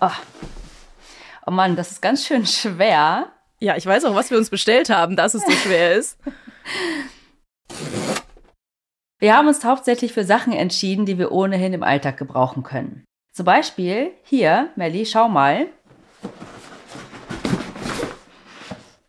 Oh. 0.00 0.10
oh 1.46 1.50
Mann, 1.50 1.76
das 1.76 1.92
ist 1.92 2.02
ganz 2.02 2.24
schön 2.24 2.46
schwer. 2.46 3.32
Ja, 3.60 3.76
ich 3.76 3.86
weiß 3.86 4.04
auch, 4.04 4.14
was 4.14 4.30
wir 4.30 4.38
uns 4.38 4.50
bestellt 4.50 4.90
haben, 4.90 5.16
dass 5.16 5.34
es 5.34 5.44
so 5.44 5.52
schwer 5.52 5.96
ist. 5.96 6.18
Wir 9.20 9.36
haben 9.36 9.48
uns 9.48 9.64
hauptsächlich 9.64 10.12
für 10.12 10.22
Sachen 10.22 10.52
entschieden, 10.52 11.04
die 11.04 11.18
wir 11.18 11.32
ohnehin 11.32 11.72
im 11.72 11.82
Alltag 11.82 12.18
gebrauchen 12.18 12.62
können. 12.62 13.04
Zum 13.32 13.46
Beispiel 13.46 14.12
hier, 14.22 14.70
Melli, 14.76 15.06
schau 15.06 15.28
mal. 15.28 15.66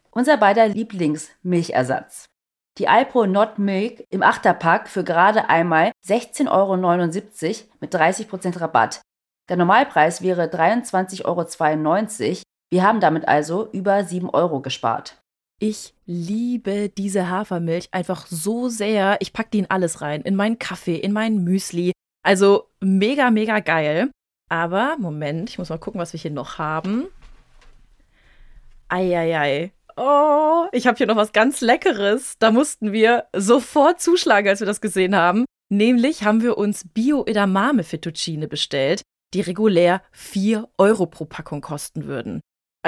Unser 0.10 0.38
beider 0.38 0.68
Lieblingsmilchersatz. 0.68 2.26
Die 2.80 2.88
Alpro 2.88 3.28
Not 3.28 3.60
Milk 3.60 4.04
im 4.10 4.24
Achterpack 4.24 4.88
für 4.88 5.04
gerade 5.04 5.48
einmal 5.48 5.92
16,79 6.08 6.48
Euro 6.50 6.76
mit 7.80 7.94
30% 7.94 8.60
Rabatt. 8.60 9.02
Der 9.48 9.58
Normalpreis 9.58 10.24
wäre 10.24 10.46
23,92 10.46 11.26
Euro. 11.26 12.42
Wir 12.72 12.84
haben 12.84 13.00
damit 13.00 13.28
also 13.28 13.70
über 13.72 14.04
7 14.04 14.30
Euro 14.30 14.60
gespart. 14.62 15.22
Ich 15.62 15.94
liebe 16.06 16.88
diese 16.88 17.30
Hafermilch 17.30 17.90
einfach 17.92 18.26
so 18.28 18.70
sehr. 18.70 19.18
Ich 19.20 19.34
packe 19.34 19.50
die 19.52 19.60
in 19.60 19.70
alles 19.70 20.00
rein. 20.00 20.22
In 20.22 20.36
meinen 20.36 20.58
Kaffee, 20.58 20.96
in 20.96 21.12
meinen 21.12 21.44
Müsli. 21.44 21.92
Also 22.24 22.70
mega, 22.80 23.30
mega 23.30 23.60
geil. 23.60 24.10
Aber, 24.48 24.96
Moment, 24.98 25.50
ich 25.50 25.58
muss 25.58 25.70
mal 25.70 25.78
gucken, 25.78 26.00
was 26.00 26.14
wir 26.14 26.20
hier 26.20 26.32
noch 26.32 26.58
haben. 26.58 27.08
Eieiei. 28.88 29.74
Oh, 29.98 30.68
ich 30.72 30.88
habe 30.88 30.98
hier 30.98 31.08
noch 31.08 31.18
was 31.18 31.34
ganz 31.34 31.60
Leckeres. 31.60 32.38
Da 32.40 32.52
mussten 32.52 32.94
wir 32.94 33.26
sofort 33.36 34.00
zuschlagen, 34.00 34.48
als 34.48 34.62
wir 34.62 34.68
das 34.68 34.80
gesehen 34.80 35.14
haben. 35.14 35.44
Nämlich 35.70 36.24
haben 36.24 36.42
wir 36.42 36.58
uns 36.58 36.88
Bio-Edamame 36.88 37.84
Fettuccine 37.84 38.48
bestellt, 38.48 39.02
die 39.34 39.42
regulär 39.42 40.02
4 40.14 40.70
Euro 40.78 41.06
pro 41.06 41.26
Packung 41.26 41.60
kosten 41.60 42.06
würden. 42.06 42.40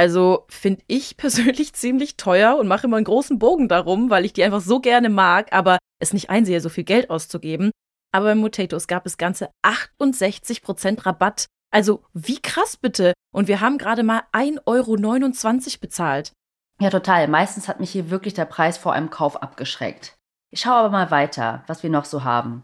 Also 0.02 0.46
finde 0.50 0.82
ich 0.88 1.16
persönlich 1.18 1.74
ziemlich 1.74 2.18
teuer 2.18 2.58
und 2.58 2.68
mache 2.68 2.88
immer 2.88 2.98
einen 2.98 3.06
großen 3.06 3.38
Bogen 3.38 3.68
darum, 3.68 4.10
weil 4.10 4.26
ich 4.26 4.34
die 4.34 4.44
einfach 4.44 4.60
so 4.60 4.80
gerne 4.80 5.10
mag, 5.10 5.54
aber 5.54 5.78
es 6.00 6.12
nicht 6.12 6.32
einsehe, 6.32 6.60
so 6.60 6.70
viel 6.70 6.86
Geld 6.86 7.12
auszugeben. 7.12 7.70
Aber 8.12 8.26
bei 8.26 8.34
Motatos 8.36 8.88
gab 8.88 9.06
es 9.06 9.18
ganze 9.18 9.52
68% 9.64 11.06
Rabatt. 11.06 11.46
Also 11.72 12.04
wie 12.14 12.42
krass 12.42 12.78
bitte. 12.78 13.14
Und 13.32 13.48
wir 13.48 13.62
haben 13.62 13.78
gerade 13.78 14.02
mal 14.02 14.24
1,29 14.34 14.66
Euro 14.66 15.80
bezahlt. 15.80 16.32
Ja, 16.80 16.90
total. 16.90 17.28
Meistens 17.28 17.68
hat 17.68 17.80
mich 17.80 17.92
hier 17.92 18.10
wirklich 18.10 18.34
der 18.34 18.46
Preis 18.46 18.80
vor 18.80 18.94
einem 18.94 19.12
Kauf 19.12 19.40
abgeschreckt. 19.44 20.16
Ich 20.50 20.62
schaue 20.62 20.74
aber 20.74 20.90
mal 20.90 21.12
weiter, 21.12 21.64
was 21.68 21.84
wir 21.84 21.92
noch 21.92 22.06
so 22.06 22.24
haben. 22.24 22.64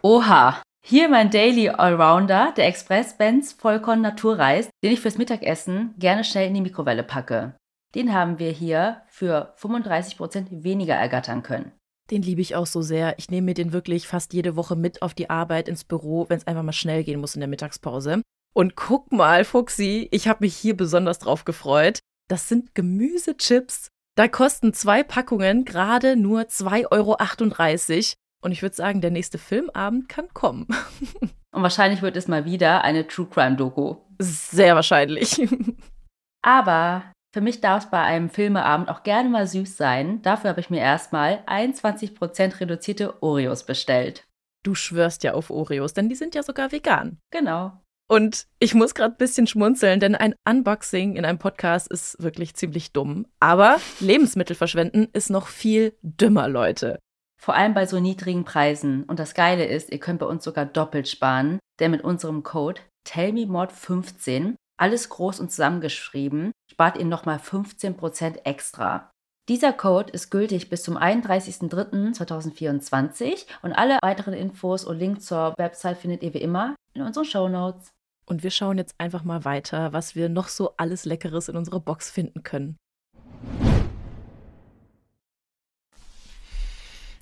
Oha, 0.00 0.62
hier 0.82 1.08
mein 1.08 1.30
Daily 1.30 1.68
Allrounder, 1.68 2.52
der 2.56 2.66
Express 2.66 3.16
Benz 3.16 3.52
Vollkorn 3.52 4.00
Naturreis, 4.00 4.68
den 4.82 4.92
ich 4.92 5.00
fürs 5.00 5.18
Mittagessen 5.18 5.94
gerne 5.98 6.24
schnell 6.24 6.48
in 6.48 6.54
die 6.54 6.62
Mikrowelle 6.62 7.02
packe. 7.02 7.54
Den 7.94 8.14
haben 8.14 8.38
wir 8.38 8.50
hier 8.50 9.02
für 9.08 9.54
35% 9.58 10.62
weniger 10.62 10.94
ergattern 10.94 11.42
können. 11.42 11.72
Den 12.10 12.22
liebe 12.22 12.40
ich 12.40 12.56
auch 12.56 12.66
so 12.66 12.82
sehr. 12.82 13.18
Ich 13.18 13.30
nehme 13.30 13.46
mir 13.46 13.54
den 13.54 13.72
wirklich 13.72 14.08
fast 14.08 14.32
jede 14.32 14.56
Woche 14.56 14.74
mit 14.74 15.02
auf 15.02 15.14
die 15.14 15.30
Arbeit 15.30 15.68
ins 15.68 15.84
Büro, 15.84 16.28
wenn 16.28 16.38
es 16.38 16.46
einfach 16.46 16.62
mal 16.62 16.72
schnell 16.72 17.04
gehen 17.04 17.20
muss 17.20 17.34
in 17.34 17.40
der 17.40 17.48
Mittagspause. 17.48 18.22
Und 18.52 18.74
guck 18.74 19.12
mal, 19.12 19.44
Fuxi, 19.44 20.08
ich 20.10 20.26
habe 20.26 20.44
mich 20.44 20.56
hier 20.56 20.76
besonders 20.76 21.20
drauf 21.20 21.44
gefreut. 21.44 22.00
Das 22.28 22.48
sind 22.48 22.74
Gemüsechips. 22.74 23.88
Da 24.16 24.28
kosten 24.28 24.72
zwei 24.72 25.02
Packungen 25.02 25.64
gerade 25.64 26.16
nur 26.16 26.42
2,38 26.42 26.86
Euro. 26.90 27.16
Und 28.40 28.52
ich 28.52 28.62
würde 28.62 28.74
sagen, 28.74 29.00
der 29.00 29.10
nächste 29.10 29.38
Filmabend 29.38 30.08
kann 30.08 30.28
kommen. 30.32 30.66
Und 31.52 31.62
wahrscheinlich 31.62 32.00
wird 32.00 32.16
es 32.16 32.28
mal 32.28 32.44
wieder 32.44 32.84
eine 32.84 33.06
True 33.06 33.26
Crime 33.26 33.56
Doku. 33.56 33.96
Sehr 34.18 34.74
wahrscheinlich. 34.74 35.46
Aber 36.42 37.12
für 37.32 37.40
mich 37.40 37.60
darf 37.60 37.84
es 37.84 37.90
bei 37.90 38.02
einem 38.02 38.30
Filmeabend 38.30 38.88
auch 38.88 39.02
gerne 39.02 39.28
mal 39.28 39.46
süß 39.46 39.76
sein. 39.76 40.22
Dafür 40.22 40.50
habe 40.50 40.60
ich 40.60 40.70
mir 40.70 40.80
erstmal 40.80 41.44
21% 41.46 42.60
reduzierte 42.60 43.22
Oreos 43.22 43.64
bestellt. 43.64 44.26
Du 44.62 44.74
schwörst 44.74 45.22
ja 45.22 45.34
auf 45.34 45.50
Oreos, 45.50 45.94
denn 45.94 46.08
die 46.08 46.14
sind 46.14 46.34
ja 46.34 46.42
sogar 46.42 46.72
vegan. 46.72 47.18
Genau. 47.30 47.72
Und 48.08 48.48
ich 48.58 48.74
muss 48.74 48.94
gerade 48.94 49.14
ein 49.14 49.18
bisschen 49.18 49.46
schmunzeln, 49.46 50.00
denn 50.00 50.16
ein 50.16 50.34
Unboxing 50.44 51.14
in 51.14 51.24
einem 51.24 51.38
Podcast 51.38 51.88
ist 51.88 52.20
wirklich 52.20 52.54
ziemlich 52.54 52.92
dumm. 52.92 53.26
Aber 53.38 53.78
Lebensmittel 54.00 54.56
verschwenden 54.56 55.06
ist 55.12 55.30
noch 55.30 55.46
viel 55.46 55.96
dümmer, 56.02 56.48
Leute. 56.48 56.98
Vor 57.40 57.54
allem 57.54 57.72
bei 57.72 57.86
so 57.86 57.98
niedrigen 57.98 58.44
Preisen. 58.44 59.04
Und 59.04 59.18
das 59.18 59.32
Geile 59.32 59.64
ist, 59.64 59.90
ihr 59.90 59.98
könnt 59.98 60.20
bei 60.20 60.26
uns 60.26 60.44
sogar 60.44 60.66
doppelt 60.66 61.08
sparen, 61.08 61.58
denn 61.80 61.90
mit 61.90 62.04
unserem 62.04 62.42
Code 62.42 62.82
TellMeMod15, 63.08 64.56
alles 64.76 65.08
groß 65.08 65.40
und 65.40 65.50
zusammengeschrieben, 65.50 66.52
spart 66.70 66.98
ihr 66.98 67.06
nochmal 67.06 67.38
15% 67.38 68.44
extra. 68.44 69.10
Dieser 69.48 69.72
Code 69.72 70.12
ist 70.12 70.30
gültig 70.30 70.68
bis 70.68 70.82
zum 70.82 70.98
31.03.2024 70.98 73.46
und 73.62 73.72
alle 73.72 73.96
weiteren 74.02 74.34
Infos 74.34 74.84
und 74.84 74.98
Links 74.98 75.24
zur 75.24 75.54
Website 75.56 75.96
findet 75.96 76.22
ihr 76.22 76.34
wie 76.34 76.42
immer 76.42 76.76
in 76.92 77.00
unseren 77.00 77.24
Show 77.24 77.48
Notes. 77.48 77.88
Und 78.26 78.42
wir 78.42 78.50
schauen 78.50 78.76
jetzt 78.76 78.92
einfach 78.98 79.24
mal 79.24 79.46
weiter, 79.46 79.94
was 79.94 80.14
wir 80.14 80.28
noch 80.28 80.48
so 80.48 80.74
alles 80.76 81.06
Leckeres 81.06 81.48
in 81.48 81.56
unserer 81.56 81.80
Box 81.80 82.10
finden 82.10 82.42
können. 82.42 82.76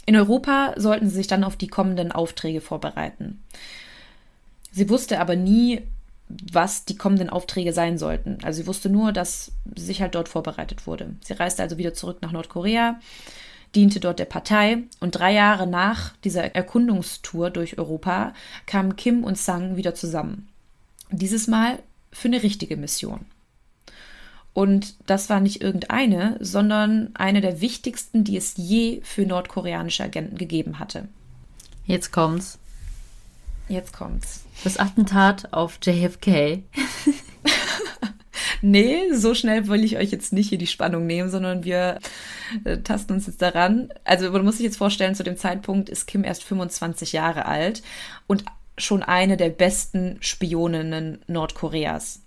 In 0.09 0.17
Europa 0.17 0.73
sollten 0.79 1.11
sie 1.11 1.17
sich 1.17 1.27
dann 1.27 1.45
auf 1.45 1.57
die 1.57 1.67
kommenden 1.67 2.13
Aufträge 2.13 2.63
vorbereiten. 2.63 3.43
Sie 4.73 4.89
wusste 4.89 5.21
aber 5.21 5.37
nie, 5.37 5.83
was 6.31 6.87
die 6.87 6.97
kommenden 6.97 7.29
Aufträge 7.29 7.75
sein 7.75 7.99
sollten. 7.99 8.39
Also 8.43 8.63
sie 8.63 8.67
wusste 8.67 8.89
nur, 8.89 9.13
dass 9.13 9.53
sich 9.77 10.01
halt 10.01 10.15
dort 10.15 10.31
vorbereitet 10.31 10.87
wurde. 10.87 11.15
Sie 11.23 11.35
reiste 11.35 11.63
also 11.63 11.77
wieder 11.77 11.93
zurück 11.93 12.23
nach 12.23 12.33
Nordkorea, 12.33 12.99
diente 13.75 14.01
dort 14.01 14.19
der 14.19 14.25
Partei 14.25 14.85
und 14.99 15.11
drei 15.11 15.35
Jahre 15.35 15.67
nach 15.67 16.17
dieser 16.25 16.55
Erkundungstour 16.55 17.51
durch 17.51 17.77
Europa 17.77 18.33
kamen 18.65 18.97
Kim 18.97 19.25
und 19.25 19.37
Sang 19.37 19.77
wieder 19.77 19.95
zusammen. 19.95 20.49
Dieses 21.11 21.49
Mal 21.49 21.81
für 22.13 22.29
eine 22.29 22.43
richtige 22.43 22.79
Mission. 22.79 23.27
Und 24.59 24.97
das 25.07 25.31
war 25.31 25.39
nicht 25.39 25.63
irgendeine, 25.63 26.37
sondern 26.41 27.11
eine 27.15 27.41
der 27.41 27.61
wichtigsten, 27.61 28.25
die 28.25 28.37
es 28.37 28.55
je 28.57 29.01
für 29.05 29.25
nordkoreanische 29.25 30.03
Agenten 30.03 30.37
gegeben 30.37 30.81
hatte. 30.81 31.07
Jetzt 31.87 32.11
kommt's. 32.11 32.59
Jetzt 33.69 33.93
kommt's. 33.93 34.43
Das 34.65 34.77
Attentat 34.77 35.53
auf 35.53 35.79
JFK. 35.81 36.65
nee, 38.61 39.13
so 39.15 39.33
schnell 39.33 39.69
will 39.69 39.85
ich 39.85 39.97
euch 39.97 40.11
jetzt 40.11 40.33
nicht 40.33 40.49
hier 40.49 40.59
die 40.59 40.67
Spannung 40.67 41.07
nehmen, 41.07 41.31
sondern 41.31 41.63
wir 41.63 42.01
äh, 42.65 42.79
tasten 42.79 43.13
uns 43.13 43.29
jetzt 43.29 43.41
daran. 43.41 43.91
Also 44.03 44.29
man 44.33 44.45
muss 44.45 44.57
sich 44.57 44.65
jetzt 44.65 44.79
vorstellen, 44.79 45.15
zu 45.15 45.23
dem 45.23 45.37
Zeitpunkt 45.37 45.89
ist 45.89 46.09
Kim 46.09 46.25
erst 46.25 46.43
25 46.43 47.13
Jahre 47.13 47.47
alt 47.47 47.85
und 48.27 48.45
schon 48.77 49.05
eine 49.05 49.37
der 49.37 49.51
besten 49.51 50.17
Spioninnen 50.19 51.21
Nordkoreas. 51.29 52.23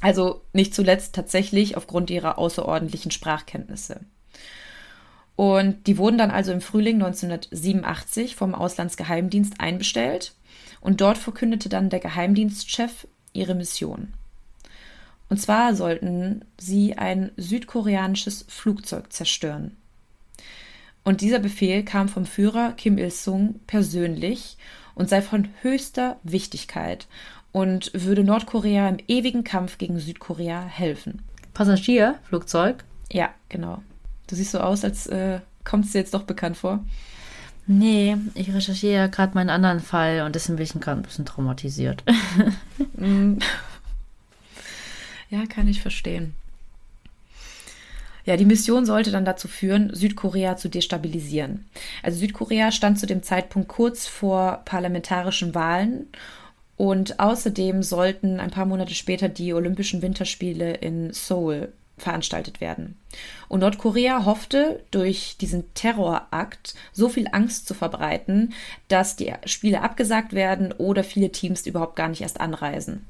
Also 0.00 0.42
nicht 0.52 0.74
zuletzt 0.74 1.14
tatsächlich 1.14 1.76
aufgrund 1.76 2.10
ihrer 2.10 2.38
außerordentlichen 2.38 3.10
Sprachkenntnisse. 3.10 4.00
Und 5.36 5.86
die 5.86 5.98
wurden 5.98 6.18
dann 6.18 6.30
also 6.30 6.52
im 6.52 6.62
Frühling 6.62 6.96
1987 6.96 8.36
vom 8.36 8.54
Auslandsgeheimdienst 8.54 9.60
einbestellt 9.60 10.34
und 10.80 11.00
dort 11.00 11.18
verkündete 11.18 11.68
dann 11.68 11.90
der 11.90 12.00
Geheimdienstchef 12.00 13.06
ihre 13.32 13.54
Mission. 13.54 14.14
Und 15.28 15.40
zwar 15.40 15.74
sollten 15.74 16.44
sie 16.58 16.96
ein 16.96 17.32
südkoreanisches 17.36 18.46
Flugzeug 18.48 19.12
zerstören. 19.12 19.76
Und 21.04 21.20
dieser 21.20 21.38
Befehl 21.38 21.84
kam 21.84 22.08
vom 22.08 22.26
Führer 22.26 22.72
Kim 22.72 22.98
Il-sung 22.98 23.60
persönlich 23.66 24.56
und 24.94 25.08
sei 25.08 25.22
von 25.22 25.48
höchster 25.62 26.18
Wichtigkeit 26.22 27.06
und 27.56 27.90
würde 27.94 28.22
Nordkorea 28.22 28.86
im 28.86 28.98
ewigen 29.08 29.42
Kampf 29.42 29.78
gegen 29.78 29.98
Südkorea 29.98 30.60
helfen. 30.60 31.22
Passagierflugzeug? 31.54 32.84
Ja, 33.10 33.30
genau. 33.48 33.82
Du 34.26 34.36
siehst 34.36 34.50
so 34.50 34.60
aus, 34.60 34.84
als 34.84 35.06
äh, 35.06 35.40
kommt 35.64 35.86
es 35.86 35.92
dir 35.92 36.00
jetzt 36.00 36.12
doch 36.12 36.24
bekannt 36.24 36.58
vor. 36.58 36.84
Nee, 37.66 38.18
ich 38.34 38.52
recherchiere 38.52 39.08
gerade 39.08 39.32
meinen 39.32 39.48
anderen 39.48 39.80
Fall 39.80 40.20
und 40.26 40.34
deswegen 40.34 40.56
bin 40.56 40.64
ich 40.64 40.74
gerade 40.74 41.00
ein 41.00 41.02
bisschen 41.02 41.24
traumatisiert. 41.24 42.04
Mm. 42.98 43.38
ja, 45.30 45.44
kann 45.46 45.68
ich 45.68 45.80
verstehen. 45.80 46.34
Ja, 48.24 48.36
die 48.36 48.44
Mission 48.44 48.84
sollte 48.86 49.10
dann 49.10 49.24
dazu 49.24 49.48
führen, 49.48 49.94
Südkorea 49.94 50.56
zu 50.56 50.68
destabilisieren. 50.68 51.66
Also 52.02 52.18
Südkorea 52.18 52.70
stand 52.70 52.98
zu 52.98 53.06
dem 53.06 53.22
Zeitpunkt 53.22 53.68
kurz 53.68 54.06
vor 54.06 54.62
parlamentarischen 54.64 55.54
Wahlen 55.54 56.06
und 56.76 57.20
außerdem 57.20 57.82
sollten 57.82 58.38
ein 58.40 58.50
paar 58.50 58.66
Monate 58.66 58.94
später 58.94 59.28
die 59.28 59.54
Olympischen 59.54 60.02
Winterspiele 60.02 60.74
in 60.74 61.12
Seoul 61.12 61.72
veranstaltet 61.98 62.60
werden. 62.60 62.96
Und 63.48 63.60
Nordkorea 63.60 64.26
hoffte, 64.26 64.82
durch 64.90 65.36
diesen 65.40 65.72
Terrorakt 65.72 66.74
so 66.92 67.08
viel 67.08 67.28
Angst 67.32 67.66
zu 67.66 67.72
verbreiten, 67.72 68.52
dass 68.88 69.16
die 69.16 69.32
Spiele 69.46 69.80
abgesagt 69.80 70.34
werden 70.34 70.72
oder 70.72 71.02
viele 71.04 71.32
Teams 71.32 71.66
überhaupt 71.66 71.96
gar 71.96 72.08
nicht 72.08 72.20
erst 72.20 72.40
anreisen. 72.40 73.06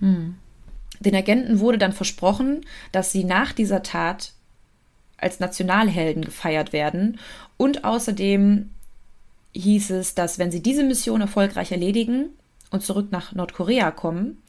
Hm. 0.00 0.36
Den 1.00 1.14
Agenten 1.14 1.60
wurde 1.60 1.76
dann 1.76 1.92
versprochen, 1.92 2.64
dass 2.92 3.12
sie 3.12 3.24
nach 3.24 3.52
dieser 3.52 3.82
Tat 3.82 4.32
als 5.18 5.40
Nationalhelden 5.40 6.24
gefeiert 6.24 6.72
werden. 6.72 7.18
Und 7.58 7.84
außerdem 7.84 8.70
hieß 9.52 9.90
es, 9.90 10.14
dass 10.14 10.38
wenn 10.38 10.50
sie 10.50 10.62
diese 10.62 10.84
Mission 10.84 11.20
erfolgreich 11.20 11.72
erledigen 11.72 12.30
und 12.74 12.82
zurück 12.82 13.08
nach 13.10 13.32
Nordkorea 13.32 13.90
kommen, 13.90 14.42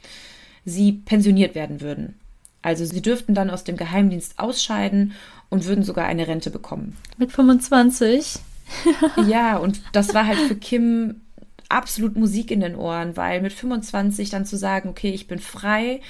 sie 0.66 0.92
pensioniert 0.92 1.56
werden 1.56 1.82
würden. 1.82 2.20
Also 2.62 2.84
sie 2.84 3.02
dürften 3.02 3.36
dann 3.36 3.50
aus 3.50 3.64
dem 3.64 3.78
Geheimdienst 3.78 4.40
ausscheiden 4.40 5.14
und 5.50 5.66
würden 5.66 5.84
sogar 5.84 6.06
eine 6.06 6.28
Rente 6.28 6.50
bekommen. 6.50 6.98
Mit 7.18 7.32
25? 7.32 8.40
ja, 9.28 9.58
und 9.58 9.80
das 9.94 10.14
war 10.14 10.26
halt 10.26 10.40
für 10.40 10.56
Kim 10.56 11.22
absolut 11.70 12.16
Musik 12.16 12.52
in 12.52 12.62
den 12.62 12.76
Ohren, 12.76 13.16
weil 13.16 13.42
mit 13.42 13.54
25 13.54 14.30
dann 14.30 14.46
zu 14.46 14.58
sagen, 14.58 14.90
okay, 14.90 15.12
ich 15.12 15.28
bin 15.28 15.40
frei 15.40 16.02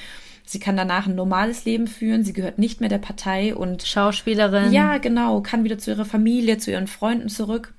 Sie 0.47 0.59
kann 0.59 0.77
danach 0.77 1.07
ein 1.07 1.15
normales 1.15 1.65
Leben 1.65 1.87
führen. 1.87 2.23
Sie 2.23 2.33
gehört 2.33 2.59
nicht 2.59 2.79
mehr 2.79 2.89
der 2.89 2.99
Partei 2.99 3.55
und 3.55 3.83
Schauspielerin. 3.83 4.71
Ja, 4.71 4.99
genau, 4.99 5.41
kann 5.41 5.63
wieder 5.63 5.79
zu 5.79 5.91
ihrer 5.91 6.05
Familie, 6.05 6.59
zu 6.59 6.69
ihren 6.69 6.87
Freunden 6.87 7.29
zurück. 7.29 7.73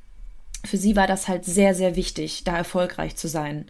Für 0.64 0.76
sie 0.76 0.96
war 0.96 1.06
das 1.06 1.28
halt 1.28 1.44
sehr, 1.44 1.76
sehr 1.76 1.94
wichtig, 1.94 2.42
da 2.42 2.56
erfolgreich 2.56 3.14
zu 3.14 3.28
sein. 3.28 3.66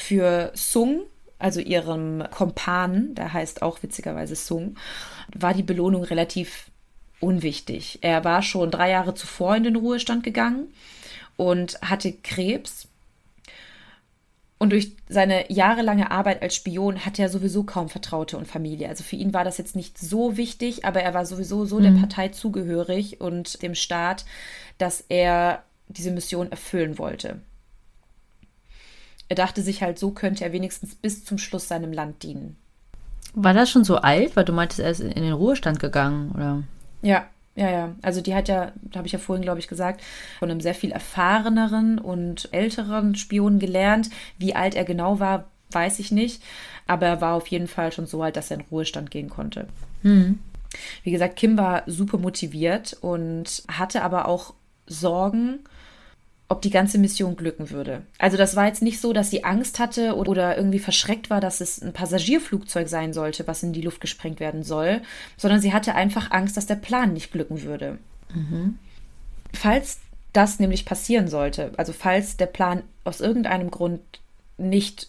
Für 0.00 0.52
Sung, 0.54 1.02
also 1.40 1.58
ihrem 1.58 2.22
Kompan, 2.30 3.16
der 3.16 3.32
heißt 3.32 3.62
auch 3.62 3.82
witzigerweise 3.82 4.36
Sung, 4.36 4.76
war 5.34 5.54
die 5.54 5.64
Belohnung 5.64 6.04
relativ 6.04 6.70
unwichtig. 7.20 7.98
Er 8.02 8.22
war 8.24 8.42
schon 8.42 8.70
drei 8.70 8.90
Jahre 8.90 9.14
zuvor 9.14 9.56
in 9.56 9.64
den 9.64 9.74
Ruhestand 9.74 10.22
gegangen 10.22 10.68
und 11.36 11.80
hatte 11.82 12.12
Krebs 12.12 12.86
und 14.58 14.70
durch 14.70 14.92
seine 15.08 15.50
jahrelange 15.52 16.12
Arbeit 16.12 16.42
als 16.42 16.54
Spion 16.54 17.04
hatte 17.04 17.22
er 17.22 17.28
sowieso 17.28 17.64
kaum 17.64 17.88
Vertraute 17.88 18.36
und 18.36 18.46
Familie. 18.46 18.88
Also 18.88 19.02
für 19.02 19.16
ihn 19.16 19.34
war 19.34 19.44
das 19.44 19.58
jetzt 19.58 19.74
nicht 19.74 19.98
so 19.98 20.36
wichtig, 20.36 20.84
aber 20.84 21.02
er 21.02 21.12
war 21.12 21.26
sowieso 21.26 21.64
so 21.64 21.78
mhm. 21.78 21.82
der 21.82 21.90
Partei 22.00 22.28
zugehörig 22.28 23.20
und 23.20 23.62
dem 23.62 23.74
Staat, 23.74 24.24
dass 24.78 25.04
er 25.08 25.64
diese 25.88 26.12
Mission 26.12 26.52
erfüllen 26.52 26.98
wollte. 26.98 27.40
Er 29.28 29.36
dachte 29.36 29.62
sich 29.62 29.82
halt, 29.82 29.98
so 29.98 30.10
könnte 30.10 30.44
er 30.44 30.52
wenigstens 30.52 30.94
bis 30.94 31.24
zum 31.24 31.38
Schluss 31.38 31.68
seinem 31.68 31.92
Land 31.92 32.22
dienen. 32.22 32.56
War 33.34 33.54
das 33.54 33.70
schon 33.70 33.84
so 33.84 33.96
alt? 33.96 34.36
Weil 34.36 34.44
du 34.44 34.52
meintest, 34.52 34.80
er 34.80 34.90
ist 34.90 35.00
in 35.00 35.22
den 35.22 35.32
Ruhestand 35.32 35.80
gegangen, 35.80 36.32
oder? 36.32 36.62
Ja, 37.02 37.26
ja, 37.54 37.70
ja. 37.70 37.94
Also 38.02 38.20
die 38.20 38.34
hat 38.34 38.48
ja, 38.48 38.72
da 38.82 38.98
habe 38.98 39.06
ich 39.06 39.12
ja 39.12 39.18
vorhin, 39.18 39.42
glaube 39.42 39.58
ich, 39.58 39.68
gesagt, 39.68 40.02
von 40.38 40.50
einem 40.50 40.60
sehr 40.60 40.74
viel 40.74 40.92
erfahreneren 40.92 41.98
und 41.98 42.48
älteren 42.52 43.14
Spion 43.16 43.58
gelernt. 43.58 44.10
Wie 44.38 44.54
alt 44.54 44.74
er 44.74 44.84
genau 44.84 45.20
war, 45.20 45.44
weiß 45.72 45.98
ich 45.98 46.10
nicht. 46.10 46.42
Aber 46.86 47.06
er 47.06 47.20
war 47.20 47.34
auf 47.34 47.48
jeden 47.48 47.68
Fall 47.68 47.92
schon 47.92 48.06
so 48.06 48.22
alt, 48.22 48.36
dass 48.36 48.50
er 48.50 48.58
in 48.58 48.64
Ruhestand 48.70 49.10
gehen 49.10 49.28
konnte. 49.28 49.68
Mhm. 50.02 50.38
Wie 51.02 51.10
gesagt, 51.10 51.36
Kim 51.36 51.58
war 51.58 51.82
super 51.86 52.18
motiviert 52.18 52.96
und 53.00 53.62
hatte 53.68 54.02
aber 54.02 54.28
auch 54.28 54.54
Sorgen, 54.86 55.60
ob 56.48 56.62
die 56.62 56.70
ganze 56.70 56.98
Mission 56.98 57.36
glücken 57.36 57.70
würde. 57.70 58.02
Also 58.16 58.38
das 58.38 58.56
war 58.56 58.66
jetzt 58.66 58.80
nicht 58.80 59.00
so, 59.00 59.12
dass 59.12 59.30
sie 59.30 59.44
Angst 59.44 59.78
hatte 59.78 60.16
oder 60.16 60.56
irgendwie 60.56 60.78
verschreckt 60.78 61.28
war, 61.28 61.40
dass 61.40 61.60
es 61.60 61.82
ein 61.82 61.92
Passagierflugzeug 61.92 62.88
sein 62.88 63.12
sollte, 63.12 63.46
was 63.46 63.62
in 63.62 63.74
die 63.74 63.82
Luft 63.82 64.00
gesprengt 64.00 64.40
werden 64.40 64.62
soll, 64.62 65.02
sondern 65.36 65.60
sie 65.60 65.74
hatte 65.74 65.94
einfach 65.94 66.30
Angst, 66.30 66.56
dass 66.56 66.66
der 66.66 66.76
Plan 66.76 67.12
nicht 67.12 67.32
glücken 67.32 67.62
würde. 67.62 67.98
Mhm. 68.34 68.78
Falls 69.52 69.98
das 70.32 70.58
nämlich 70.58 70.86
passieren 70.86 71.28
sollte, 71.28 71.72
also 71.76 71.92
falls 71.92 72.36
der 72.38 72.46
Plan 72.46 72.82
aus 73.04 73.20
irgendeinem 73.20 73.70
Grund 73.70 74.00
nicht 74.56 75.08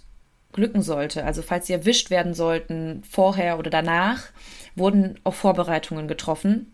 glücken 0.51 0.81
sollte, 0.81 1.23
also 1.23 1.41
falls 1.41 1.67
sie 1.67 1.73
erwischt 1.73 2.09
werden 2.09 2.33
sollten, 2.33 3.03
vorher 3.09 3.59
oder 3.59 3.69
danach, 3.69 4.23
wurden 4.75 5.19
auch 5.23 5.35
Vorbereitungen 5.35 6.07
getroffen, 6.07 6.71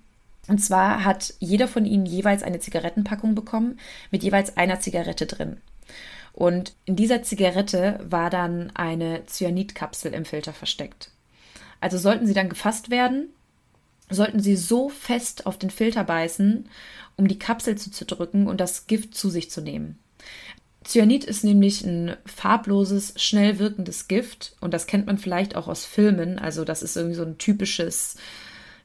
und 0.47 0.59
zwar 0.59 1.03
hat 1.03 1.33
jeder 1.39 1.67
von 1.67 1.85
ihnen 1.85 2.05
jeweils 2.05 2.43
eine 2.43 2.59
Zigarettenpackung 2.59 3.35
bekommen 3.35 3.79
mit 4.11 4.23
jeweils 4.23 4.57
einer 4.57 4.79
Zigarette 4.79 5.25
drin. 5.25 5.57
Und 6.33 6.75
in 6.85 6.95
dieser 6.95 7.23
Zigarette 7.23 7.99
war 8.03 8.29
dann 8.29 8.71
eine 8.75 9.25
Cyanidkapsel 9.25 10.13
im 10.13 10.25
Filter 10.25 10.53
versteckt. 10.53 11.11
Also 11.79 11.97
sollten 11.97 12.27
sie 12.27 12.33
dann 12.33 12.49
gefasst 12.49 12.89
werden, 12.89 13.29
sollten 14.09 14.39
sie 14.39 14.55
so 14.55 14.89
fest 14.89 15.45
auf 15.45 15.57
den 15.57 15.69
Filter 15.69 16.03
beißen, 16.03 16.69
um 17.15 17.27
die 17.27 17.39
Kapsel 17.39 17.77
zu 17.77 17.89
zerdrücken 17.89 18.47
und 18.47 18.59
das 18.59 18.87
Gift 18.87 19.15
zu 19.15 19.29
sich 19.29 19.49
zu 19.49 19.61
nehmen. 19.61 19.97
Cyanid 20.83 21.23
ist 21.23 21.43
nämlich 21.43 21.83
ein 21.83 22.15
farbloses, 22.25 23.13
schnell 23.15 23.57
wirkendes 23.57 24.07
Gift 24.07 24.55
und 24.61 24.73
das 24.73 24.85
kennt 24.85 25.07
man 25.07 25.17
vielleicht 25.17 25.55
auch 25.55 25.67
aus 25.67 25.85
Filmen. 25.85 26.37
Also 26.37 26.63
das 26.63 26.83
ist 26.83 26.95
irgendwie 26.95 27.15
so 27.15 27.23
ein 27.23 27.39
typisches 27.39 28.17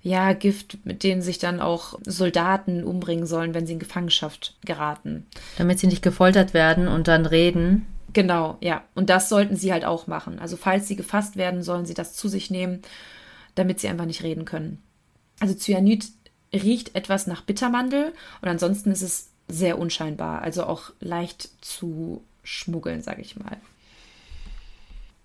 ja, 0.03 0.33
Gift, 0.33 0.79
mit 0.85 1.03
denen 1.03 1.23
sich 1.23 1.39
dann 1.39 1.61
auch 1.61 1.99
Soldaten 2.05 2.85
umbringen 2.85 3.27
sollen, 3.27 3.55
wenn 3.55 3.67
sie 3.67 3.75
in 3.75 3.79
Gefangenschaft 3.79 4.57
geraten. 4.65 5.27
Damit 5.59 5.79
sie 5.79 5.87
nicht 5.87 6.03
gefoltert 6.03 6.55
werden 6.55 6.89
und 6.89 7.07
dann 7.07 7.27
reden. 7.27 7.87
Genau, 8.13 8.57
ja. 8.61 8.83
Und 8.95 9.11
das 9.11 9.29
sollten 9.29 9.57
sie 9.57 9.73
halt 9.73 9.85
auch 9.85 10.07
machen. 10.07 10.39
Also 10.39 10.57
falls 10.57 10.89
sie 10.89 10.97
gefasst 10.97 11.37
werden, 11.37 11.63
sollen 11.63 11.87
sie 11.87 11.95
das 11.95 12.15
zu 12.15 12.29
sich 12.29 12.51
nehmen, 12.51 12.81
damit 13.55 13.81
sie 13.81 13.89
einfach 13.89 14.07
nicht 14.07 14.23
reden 14.23 14.45
können. 14.45 14.83
Also 15.39 15.55
Cyanid 15.55 16.07
riecht 16.53 16.95
etwas 16.95 17.27
nach 17.27 17.43
Bittermandel 17.43 18.13
und 18.43 18.49
ansonsten 18.49 18.91
ist 18.91 19.03
es 19.03 19.31
sehr 19.49 19.79
unscheinbar, 19.79 20.43
also 20.43 20.65
auch 20.65 20.93
leicht 21.01 21.51
zu 21.61 22.23
schmuggeln, 22.43 23.03
sage 23.03 23.21
ich 23.21 23.37
mal. 23.37 23.57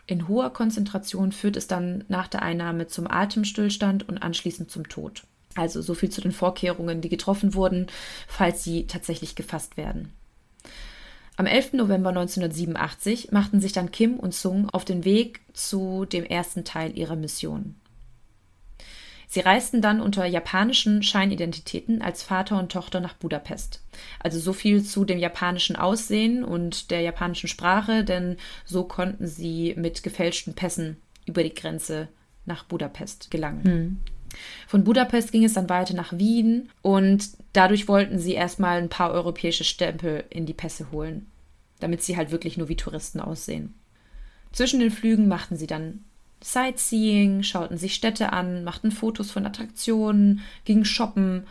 In 0.07 0.27
hoher 0.27 0.51
Konzentration 0.51 1.31
führt 1.31 1.57
es 1.57 1.67
dann 1.67 2.03
nach 2.07 2.27
der 2.27 2.43
Einnahme 2.43 2.87
zum 2.87 3.09
Atemstillstand 3.09 4.07
und 4.07 4.19
anschließend 4.19 4.69
zum 4.69 4.87
Tod. 4.87 5.23
Also 5.55 5.81
so 5.81 5.93
viel 5.93 6.09
zu 6.09 6.21
den 6.21 6.31
Vorkehrungen, 6.31 7.01
die 7.01 7.09
getroffen 7.09 7.53
wurden, 7.53 7.87
falls 8.27 8.63
sie 8.63 8.87
tatsächlich 8.87 9.35
gefasst 9.35 9.77
werden. 9.77 10.11
Am 11.37 11.47
11. 11.47 11.73
November 11.73 12.09
1987 12.09 13.31
machten 13.31 13.59
sich 13.59 13.73
dann 13.73 13.91
Kim 13.91 14.19
und 14.19 14.33
Sung 14.33 14.69
auf 14.69 14.85
den 14.85 15.03
Weg 15.03 15.41
zu 15.53 16.05
dem 16.05 16.23
ersten 16.23 16.63
Teil 16.63 16.97
ihrer 16.97 17.15
Mission. 17.15 17.75
Sie 19.35 19.41
reisten 19.41 19.81
dann 19.81 19.99
unter 19.99 20.25
japanischen 20.25 21.03
Scheinidentitäten 21.03 22.01
als 22.01 22.23
Vater 22.23 22.57
und 22.57 22.71
Tochter 22.71 23.01
nach 23.01 23.15
Budapest. 23.15 23.83
Also 24.17 24.39
so 24.39 24.53
viel 24.53 24.81
zu 24.81 25.03
dem 25.03 25.19
japanischen 25.19 25.75
Aussehen 25.75 26.45
und 26.45 26.89
der 26.89 27.01
japanischen 27.01 27.49
Sprache, 27.49 28.05
denn 28.05 28.37
so 28.63 28.85
konnten 28.85 29.27
sie 29.27 29.73
mit 29.75 30.03
gefälschten 30.03 30.53
Pässen 30.53 31.01
über 31.25 31.43
die 31.43 31.53
Grenze 31.53 32.07
nach 32.45 32.63
Budapest 32.63 33.29
gelangen. 33.29 33.63
Hm. 33.65 33.97
Von 34.67 34.85
Budapest 34.85 35.33
ging 35.33 35.43
es 35.43 35.51
dann 35.51 35.67
weiter 35.67 35.95
nach 35.95 36.17
Wien 36.17 36.69
und 36.81 37.31
dadurch 37.51 37.89
wollten 37.89 38.19
sie 38.19 38.35
erstmal 38.35 38.77
ein 38.77 38.87
paar 38.87 39.11
europäische 39.11 39.65
Stempel 39.65 40.23
in 40.29 40.45
die 40.45 40.53
Pässe 40.53 40.93
holen, 40.93 41.29
damit 41.81 42.01
sie 42.03 42.15
halt 42.15 42.31
wirklich 42.31 42.55
nur 42.55 42.69
wie 42.69 42.77
Touristen 42.77 43.19
aussehen. 43.19 43.73
Zwischen 44.53 44.79
den 44.79 44.91
Flügen 44.91 45.27
machten 45.27 45.57
sie 45.57 45.67
dann 45.67 46.05
Sightseeing, 46.45 47.41
schauten 47.41 47.77
sich 47.77 47.95
Städte 47.95 48.31
an, 48.31 48.63
machten 48.63 48.91
Fotos 48.91 49.31
von 49.31 49.47
Attraktionen, 49.47 50.41
gingen 50.63 50.85
shoppen, 50.85 51.47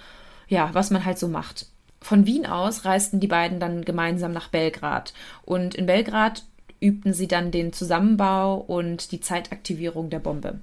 ja, 0.48 0.70
was 0.72 0.92
man 0.92 1.04
halt 1.04 1.18
so 1.18 1.26
macht. 1.26 1.66
Von 2.00 2.26
Wien 2.26 2.46
aus 2.46 2.84
reisten 2.84 3.18
die 3.18 3.26
beiden 3.26 3.58
dann 3.58 3.84
gemeinsam 3.84 4.32
nach 4.32 4.48
Belgrad 4.48 5.12
und 5.42 5.74
in 5.74 5.86
Belgrad 5.86 6.44
übten 6.78 7.12
sie 7.12 7.26
dann 7.26 7.50
den 7.50 7.72
Zusammenbau 7.72 8.56
und 8.56 9.10
die 9.10 9.20
Zeitaktivierung 9.20 10.10
der 10.10 10.20
Bombe. 10.20 10.60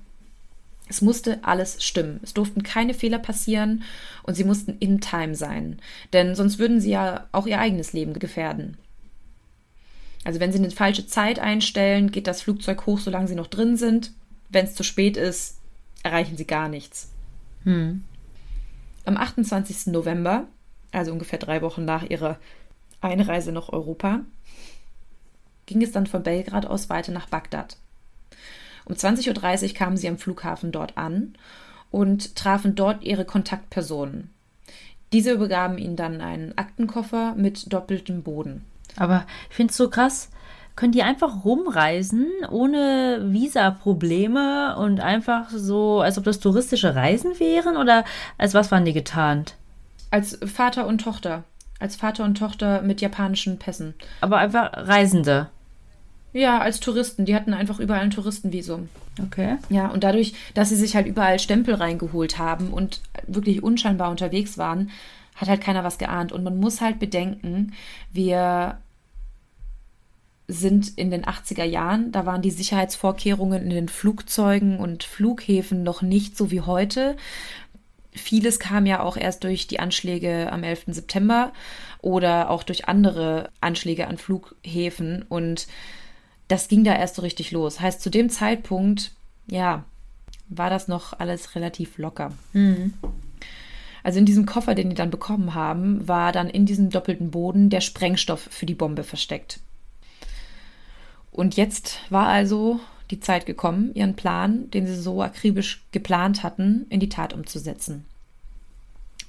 Es 0.87 1.01
musste 1.01 1.39
alles 1.43 1.83
stimmen. 1.83 2.21
Es 2.23 2.33
durften 2.33 2.63
keine 2.63 2.93
Fehler 2.93 3.19
passieren 3.19 3.83
und 4.23 4.35
sie 4.35 4.43
mussten 4.45 4.77
in 4.79 5.01
Time 5.01 5.35
sein, 5.35 5.79
denn 6.13 6.35
sonst 6.35 6.57
würden 6.57 6.79
sie 6.79 6.91
ja 6.91 7.27
auch 7.33 7.47
ihr 7.47 7.59
eigenes 7.59 7.91
Leben 7.91 8.13
gefährden. 8.13 8.77
Also 10.23 10.39
wenn 10.39 10.53
sie 10.53 10.59
eine 10.59 10.71
falsche 10.71 11.05
Zeit 11.05 11.39
einstellen, 11.39 12.11
geht 12.11 12.27
das 12.27 12.41
Flugzeug 12.41 12.85
hoch, 12.85 12.99
solange 12.99 13.27
sie 13.27 13.35
noch 13.35 13.47
drin 13.47 13.75
sind. 13.75 14.13
Wenn 14.51 14.65
es 14.65 14.75
zu 14.75 14.83
spät 14.83 15.17
ist, 15.17 15.59
erreichen 16.03 16.37
sie 16.37 16.45
gar 16.45 16.67
nichts. 16.67 17.11
Hm. 17.63 18.03
Am 19.05 19.17
28. 19.17 19.87
November, 19.87 20.45
also 20.91 21.11
ungefähr 21.11 21.39
drei 21.39 21.61
Wochen 21.61 21.85
nach 21.85 22.03
ihrer 22.03 22.37
Einreise 23.01 23.51
nach 23.51 23.69
Europa, 23.69 24.21
ging 25.65 25.81
es 25.81 25.91
dann 25.91 26.07
von 26.07 26.23
Belgrad 26.23 26.65
aus 26.65 26.89
weiter 26.89 27.11
nach 27.11 27.29
Bagdad. 27.29 27.77
Um 28.85 28.95
20.30 28.95 29.69
Uhr 29.69 29.73
kamen 29.73 29.97
sie 29.97 30.07
am 30.07 30.17
Flughafen 30.17 30.71
dort 30.71 30.97
an 30.97 31.35
und 31.91 32.35
trafen 32.35 32.75
dort 32.75 33.03
ihre 33.03 33.25
Kontaktpersonen. 33.25 34.29
Diese 35.13 35.31
übergaben 35.31 35.77
ihnen 35.77 35.95
dann 35.95 36.21
einen 36.21 36.57
Aktenkoffer 36.57 37.35
mit 37.35 37.71
doppeltem 37.71 38.23
Boden. 38.23 38.65
Aber 38.95 39.25
ich 39.49 39.55
finde 39.55 39.71
es 39.71 39.77
so 39.77 39.89
krass. 39.89 40.29
Können 40.75 40.93
die 40.93 41.03
einfach 41.03 41.43
rumreisen 41.43 42.27
ohne 42.49 43.19
Visa-Probleme 43.25 44.75
und 44.77 44.99
einfach 44.99 45.49
so, 45.49 46.01
als 46.01 46.17
ob 46.17 46.23
das 46.23 46.39
touristische 46.39 46.95
Reisen 46.95 47.39
wären? 47.39 47.77
Oder 47.77 48.05
als 48.37 48.53
was 48.53 48.71
waren 48.71 48.85
die 48.85 48.93
getarnt? 48.93 49.55
Als 50.11 50.39
Vater 50.45 50.87
und 50.87 50.99
Tochter. 51.01 51.43
Als 51.79 51.95
Vater 51.95 52.23
und 52.23 52.37
Tochter 52.37 52.81
mit 52.81 53.01
japanischen 53.01 53.57
Pässen. 53.59 53.93
Aber 54.21 54.37
einfach 54.37 54.71
Reisende. 54.73 55.49
Ja, 56.33 56.59
als 56.59 56.79
Touristen. 56.79 57.25
Die 57.25 57.35
hatten 57.35 57.53
einfach 57.53 57.79
überall 57.79 58.01
ein 58.01 58.11
Touristenvisum. 58.11 58.89
Okay. 59.21 59.57
Ja, 59.69 59.87
und 59.87 60.03
dadurch, 60.03 60.33
dass 60.53 60.69
sie 60.69 60.75
sich 60.75 60.95
halt 60.95 61.07
überall 61.07 61.39
Stempel 61.39 61.75
reingeholt 61.75 62.37
haben 62.37 62.71
und 62.71 63.01
wirklich 63.27 63.63
unscheinbar 63.63 64.09
unterwegs 64.09 64.57
waren, 64.57 64.89
hat 65.35 65.49
halt 65.49 65.61
keiner 65.61 65.83
was 65.83 65.97
geahnt. 65.97 66.31
Und 66.31 66.43
man 66.43 66.57
muss 66.57 66.81
halt 66.81 66.99
bedenken, 66.99 67.73
wir 68.13 68.77
sind 70.51 70.97
in 70.97 71.11
den 71.11 71.23
80er 71.23 71.63
Jahren, 71.63 72.11
da 72.11 72.25
waren 72.25 72.41
die 72.41 72.51
Sicherheitsvorkehrungen 72.51 73.63
in 73.63 73.69
den 73.69 73.89
Flugzeugen 73.89 74.77
und 74.79 75.03
Flughäfen 75.03 75.83
noch 75.83 76.01
nicht 76.01 76.35
so 76.35 76.51
wie 76.51 76.61
heute. 76.61 77.15
Vieles 78.11 78.59
kam 78.59 78.85
ja 78.85 79.01
auch 79.01 79.15
erst 79.15 79.45
durch 79.45 79.67
die 79.67 79.79
Anschläge 79.79 80.51
am 80.51 80.63
11. 80.63 80.85
September 80.87 81.53
oder 82.01 82.49
auch 82.49 82.63
durch 82.63 82.89
andere 82.89 83.49
Anschläge 83.61 84.07
an 84.07 84.17
Flughäfen 84.17 85.23
und 85.29 85.67
das 86.49 86.67
ging 86.67 86.83
da 86.83 86.95
erst 86.95 87.15
so 87.15 87.21
richtig 87.21 87.51
los. 87.51 87.79
Heißt, 87.79 88.01
zu 88.01 88.09
dem 88.09 88.29
Zeitpunkt, 88.29 89.11
ja, 89.47 89.85
war 90.49 90.69
das 90.69 90.89
noch 90.89 91.17
alles 91.17 91.55
relativ 91.55 91.97
locker. 91.97 92.33
Mhm. 92.51 92.93
Also 94.03 94.19
in 94.19 94.25
diesem 94.25 94.45
Koffer, 94.45 94.75
den 94.75 94.89
die 94.89 94.95
dann 94.95 95.11
bekommen 95.11 95.53
haben, 95.53 96.05
war 96.09 96.33
dann 96.33 96.49
in 96.49 96.65
diesem 96.65 96.89
doppelten 96.89 97.31
Boden 97.31 97.69
der 97.69 97.79
Sprengstoff 97.79 98.41
für 98.41 98.65
die 98.65 98.75
Bombe 98.75 99.03
versteckt. 99.03 99.61
Und 101.31 101.55
jetzt 101.55 101.99
war 102.09 102.27
also 102.27 102.79
die 103.09 103.19
Zeit 103.19 103.45
gekommen, 103.45 103.91
ihren 103.93 104.15
Plan, 104.15 104.69
den 104.71 104.87
sie 104.87 104.95
so 104.95 105.21
akribisch 105.21 105.83
geplant 105.91 106.43
hatten, 106.43 106.85
in 106.89 106.99
die 106.99 107.09
Tat 107.09 107.33
umzusetzen. 107.33 108.05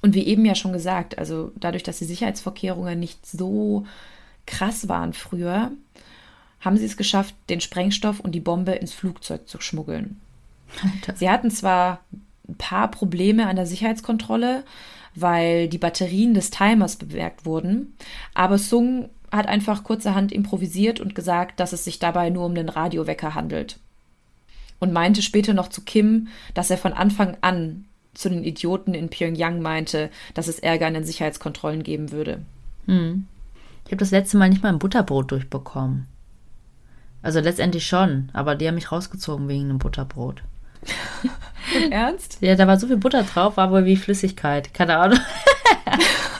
Und 0.01 0.15
wie 0.15 0.25
eben 0.25 0.45
ja 0.45 0.55
schon 0.55 0.73
gesagt, 0.73 1.17
also 1.17 1.51
dadurch, 1.55 1.83
dass 1.83 1.99
die 1.99 2.05
Sicherheitsvorkehrungen 2.05 2.99
nicht 2.99 3.25
so 3.25 3.85
krass 4.45 4.89
waren 4.89 5.13
früher, 5.13 5.71
haben 6.59 6.77
sie 6.77 6.85
es 6.85 6.97
geschafft, 6.97 7.35
den 7.49 7.61
Sprengstoff 7.61 8.19
und 8.19 8.33
die 8.33 8.39
Bombe 8.39 8.73
ins 8.73 8.93
Flugzeug 8.93 9.47
zu 9.47 9.61
schmuggeln. 9.61 10.19
Alter. 10.81 11.15
Sie 11.15 11.29
hatten 11.29 11.51
zwar 11.51 12.01
ein 12.47 12.55
paar 12.55 12.89
Probleme 12.89 13.47
an 13.47 13.55
der 13.55 13.65
Sicherheitskontrolle, 13.65 14.63
weil 15.15 15.69
die 15.69 15.77
Batterien 15.77 16.33
des 16.33 16.49
Timers 16.49 16.95
bemerkt 16.95 17.45
wurden, 17.45 17.95
aber 18.33 18.57
Sung 18.57 19.09
hat 19.37 19.47
einfach 19.47 19.83
kurzerhand 19.83 20.31
improvisiert 20.31 20.99
und 20.99 21.15
gesagt, 21.15 21.59
dass 21.59 21.73
es 21.73 21.83
sich 21.83 21.99
dabei 21.99 22.29
nur 22.29 22.45
um 22.45 22.55
den 22.55 22.69
Radiowecker 22.69 23.35
handelt. 23.35 23.79
Und 24.79 24.93
meinte 24.93 25.21
später 25.21 25.53
noch 25.53 25.69
zu 25.69 25.81
Kim, 25.81 26.27
dass 26.53 26.69
er 26.69 26.77
von 26.77 26.93
Anfang 26.93 27.37
an 27.41 27.85
zu 28.13 28.29
den 28.29 28.43
Idioten 28.43 28.93
in 28.93 29.09
Pyongyang 29.09 29.61
meinte, 29.61 30.09
dass 30.33 30.47
es 30.47 30.59
Ärger 30.59 30.87
an 30.87 30.93
den 30.93 31.03
Sicherheitskontrollen 31.03 31.83
geben 31.83 32.11
würde. 32.11 32.41
Hm. 32.85 33.25
Ich 33.85 33.91
habe 33.91 33.97
das 33.97 34.11
letzte 34.11 34.37
Mal 34.37 34.49
nicht 34.49 34.61
mal 34.61 34.69
ein 34.69 34.79
Butterbrot 34.79 35.31
durchbekommen. 35.31 36.07
Also 37.21 37.39
letztendlich 37.39 37.87
schon, 37.87 38.29
aber 38.33 38.55
die 38.55 38.67
haben 38.67 38.75
mich 38.75 38.91
rausgezogen 38.91 39.47
wegen 39.47 39.63
einem 39.69 39.79
Butterbrot. 39.79 40.43
Ernst? 41.89 42.37
Ja, 42.41 42.55
da 42.55 42.67
war 42.67 42.77
so 42.77 42.87
viel 42.87 42.97
Butter 42.97 43.23
drauf, 43.23 43.57
war 43.57 43.71
wohl 43.71 43.85
wie 43.85 43.95
Flüssigkeit. 43.95 44.73
Keine 44.73 44.97
Ahnung. 44.97 45.19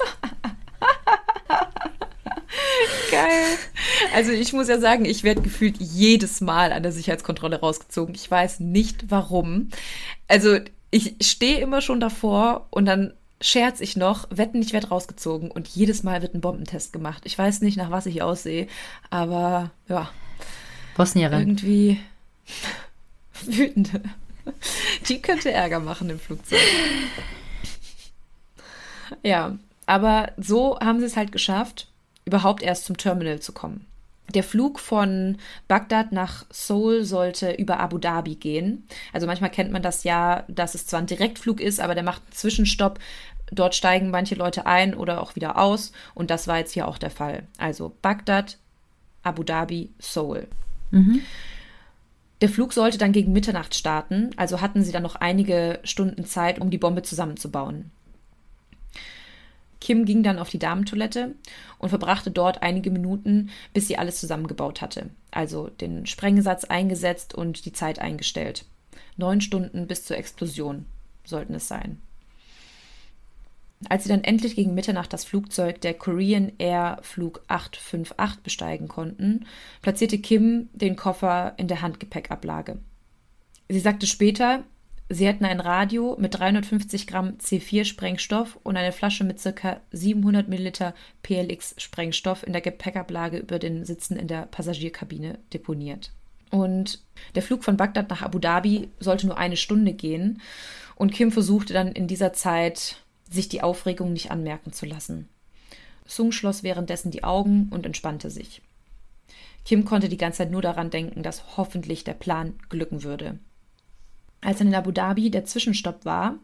Geil. 3.13 3.57
Also 4.13 4.31
ich 4.31 4.53
muss 4.53 4.67
ja 4.67 4.79
sagen, 4.79 5.05
ich 5.05 5.23
werde 5.23 5.41
gefühlt 5.41 5.77
jedes 5.79 6.41
Mal 6.41 6.71
an 6.71 6.83
der 6.83 6.91
Sicherheitskontrolle 6.91 7.59
rausgezogen. 7.59 8.15
Ich 8.15 8.29
weiß 8.29 8.59
nicht 8.59 9.11
warum. 9.11 9.69
Also 10.27 10.59
ich 10.91 11.15
stehe 11.21 11.59
immer 11.59 11.81
schon 11.81 11.99
davor 11.99 12.67
und 12.69 12.85
dann 12.85 13.13
scherz 13.41 13.81
ich 13.81 13.97
noch, 13.97 14.27
wetten, 14.29 14.61
ich 14.61 14.73
werde 14.73 14.87
rausgezogen 14.87 15.51
und 15.51 15.67
jedes 15.67 16.03
Mal 16.03 16.21
wird 16.21 16.33
ein 16.33 16.41
Bombentest 16.41 16.93
gemacht. 16.93 17.23
Ich 17.25 17.37
weiß 17.37 17.61
nicht, 17.61 17.77
nach 17.77 17.91
was 17.91 18.05
ich 18.05 18.21
aussehe, 18.21 18.67
aber 19.09 19.71
ja. 19.89 20.09
Bosnierin. 20.95 21.39
Irgendwie 21.39 21.99
wütende. 23.41 24.01
Die 25.07 25.21
könnte 25.21 25.51
Ärger 25.51 25.79
machen 25.79 26.09
im 26.09 26.19
Flugzeug. 26.19 26.59
Ja, 29.23 29.57
aber 29.85 30.31
so 30.37 30.79
haben 30.79 30.99
sie 30.99 31.05
es 31.05 31.17
halt 31.17 31.31
geschafft, 31.31 31.87
überhaupt 32.25 32.63
erst 32.63 32.85
zum 32.85 32.97
Terminal 32.97 33.39
zu 33.39 33.51
kommen. 33.51 33.85
Der 34.33 34.43
Flug 34.43 34.79
von 34.79 35.37
Bagdad 35.67 36.11
nach 36.11 36.45
Seoul 36.49 37.03
sollte 37.03 37.51
über 37.51 37.79
Abu 37.79 37.97
Dhabi 37.97 38.35
gehen. 38.35 38.87
Also 39.11 39.27
manchmal 39.27 39.49
kennt 39.49 39.71
man 39.71 39.83
das 39.83 40.03
ja, 40.05 40.43
dass 40.47 40.75
es 40.75 40.87
zwar 40.87 41.01
ein 41.01 41.07
Direktflug 41.07 41.59
ist, 41.59 41.79
aber 41.79 41.93
der 41.93 42.03
macht 42.03 42.23
einen 42.23 42.31
Zwischenstopp. 42.31 42.99
Dort 43.51 43.75
steigen 43.75 44.09
manche 44.09 44.35
Leute 44.35 44.65
ein 44.65 44.95
oder 44.95 45.21
auch 45.21 45.35
wieder 45.35 45.57
aus. 45.57 45.91
Und 46.15 46.31
das 46.31 46.47
war 46.47 46.57
jetzt 46.57 46.71
hier 46.71 46.87
auch 46.87 46.97
der 46.97 47.11
Fall. 47.11 47.43
Also 47.57 47.95
Bagdad, 48.01 48.57
Abu 49.23 49.43
Dhabi, 49.43 49.91
Seoul. 49.99 50.47
Mhm. 50.91 51.21
Der 52.41 52.49
Flug 52.49 52.73
sollte 52.73 52.97
dann 52.97 53.13
gegen 53.13 53.31
Mitternacht 53.31 53.73
starten, 53.73 54.31
also 54.35 54.59
hatten 54.59 54.83
sie 54.83 54.91
dann 54.91 55.03
noch 55.03 55.15
einige 55.15 55.79
Stunden 55.83 56.25
Zeit, 56.25 56.59
um 56.59 56.71
die 56.71 56.77
Bombe 56.77 57.01
zusammenzubauen. 57.01 57.91
Kim 59.83 60.05
ging 60.05 60.23
dann 60.23 60.39
auf 60.39 60.49
die 60.49 60.59
Damentoilette 60.59 61.35
und 61.77 61.89
verbrachte 61.89 62.31
dort 62.31 62.63
einige 62.63 62.89
Minuten, 62.89 63.49
bis 63.73 63.85
sie 63.85 63.97
alles 63.97 64.17
zusammengebaut 64.17 64.81
hatte. 64.81 65.09
Also 65.29 65.67
den 65.67 66.05
Sprengsatz 66.05 66.63
eingesetzt 66.63 67.35
und 67.35 67.65
die 67.65 67.73
Zeit 67.73 67.99
eingestellt. 67.99 68.63
Neun 69.17 69.41
Stunden 69.41 69.85
bis 69.85 70.05
zur 70.05 70.15
Explosion 70.15 70.85
sollten 71.25 71.53
es 71.53 71.67
sein. 71.67 72.01
Als 73.89 74.03
sie 74.03 74.09
dann 74.09 74.23
endlich 74.23 74.55
gegen 74.55 74.73
Mitternacht 74.73 75.11
das 75.11 75.25
Flugzeug 75.25 75.81
der 75.81 75.95
Korean 75.95 76.53
Air 76.59 76.99
Flug 77.01 77.43
858 77.49 78.41
besteigen 78.41 78.87
konnten, 78.87 79.47
platzierte 79.81 80.17
Kim 80.17 80.69
den 80.71 80.95
Koffer 80.95 81.55
in 81.57 81.67
der 81.67 81.81
Handgepäckablage. 81.81 82.79
Sie 83.67 83.81
sagte 83.81 84.07
später, 84.07 84.63
Sie 85.13 85.27
hätten 85.27 85.45
ein 85.45 85.59
Radio 85.59 86.15
mit 86.19 86.39
350 86.39 87.05
Gramm 87.05 87.37
C4-Sprengstoff 87.37 88.57
und 88.63 88.77
eine 88.77 88.91
Flasche 88.91 89.23
mit 89.23 89.39
ca. 89.43 89.79
700 89.91 90.47
Milliliter 90.47 90.95
PLX-Sprengstoff 91.21 92.41
in 92.41 92.51
der 92.51 92.63
Gepäckablage 92.63 93.37
über 93.37 93.59
den 93.59 93.85
Sitzen 93.85 94.17
in 94.17 94.27
der 94.27 94.47
Passagierkabine 94.47 95.37
deponiert. 95.53 96.11
Und 96.49 97.03
der 97.35 97.43
Flug 97.43 97.63
von 97.63 97.77
Bagdad 97.77 98.09
nach 98.09 98.23
Abu 98.23 98.39
Dhabi 98.39 98.89
sollte 98.99 99.27
nur 99.27 99.37
eine 99.37 99.55
Stunde 99.55 99.93
gehen. 99.93 100.41
Und 100.95 101.11
Kim 101.11 101.31
versuchte 101.31 101.73
dann 101.73 101.91
in 101.91 102.07
dieser 102.07 102.33
Zeit, 102.33 102.97
sich 103.29 103.47
die 103.47 103.61
Aufregung 103.61 104.13
nicht 104.13 104.31
anmerken 104.31 104.73
zu 104.73 104.87
lassen. 104.87 105.29
Sung 106.07 106.31
schloss 106.31 106.63
währenddessen 106.63 107.11
die 107.11 107.23
Augen 107.23 107.67
und 107.69 107.85
entspannte 107.85 108.31
sich. 108.31 108.63
Kim 109.63 109.85
konnte 109.85 110.09
die 110.09 110.17
ganze 110.17 110.39
Zeit 110.39 110.51
nur 110.51 110.63
daran 110.63 110.89
denken, 110.89 111.21
dass 111.21 111.55
hoffentlich 111.55 112.03
der 112.03 112.15
Plan 112.15 112.55
glücken 112.69 113.03
würde. 113.03 113.37
Als 114.43 114.59
dann 114.59 114.67
in 114.67 114.75
Abu 114.75 114.91
Dhabi 114.91 115.31
der 115.31 115.45
Zwischenstopp 115.45 116.05
war, 116.05 116.39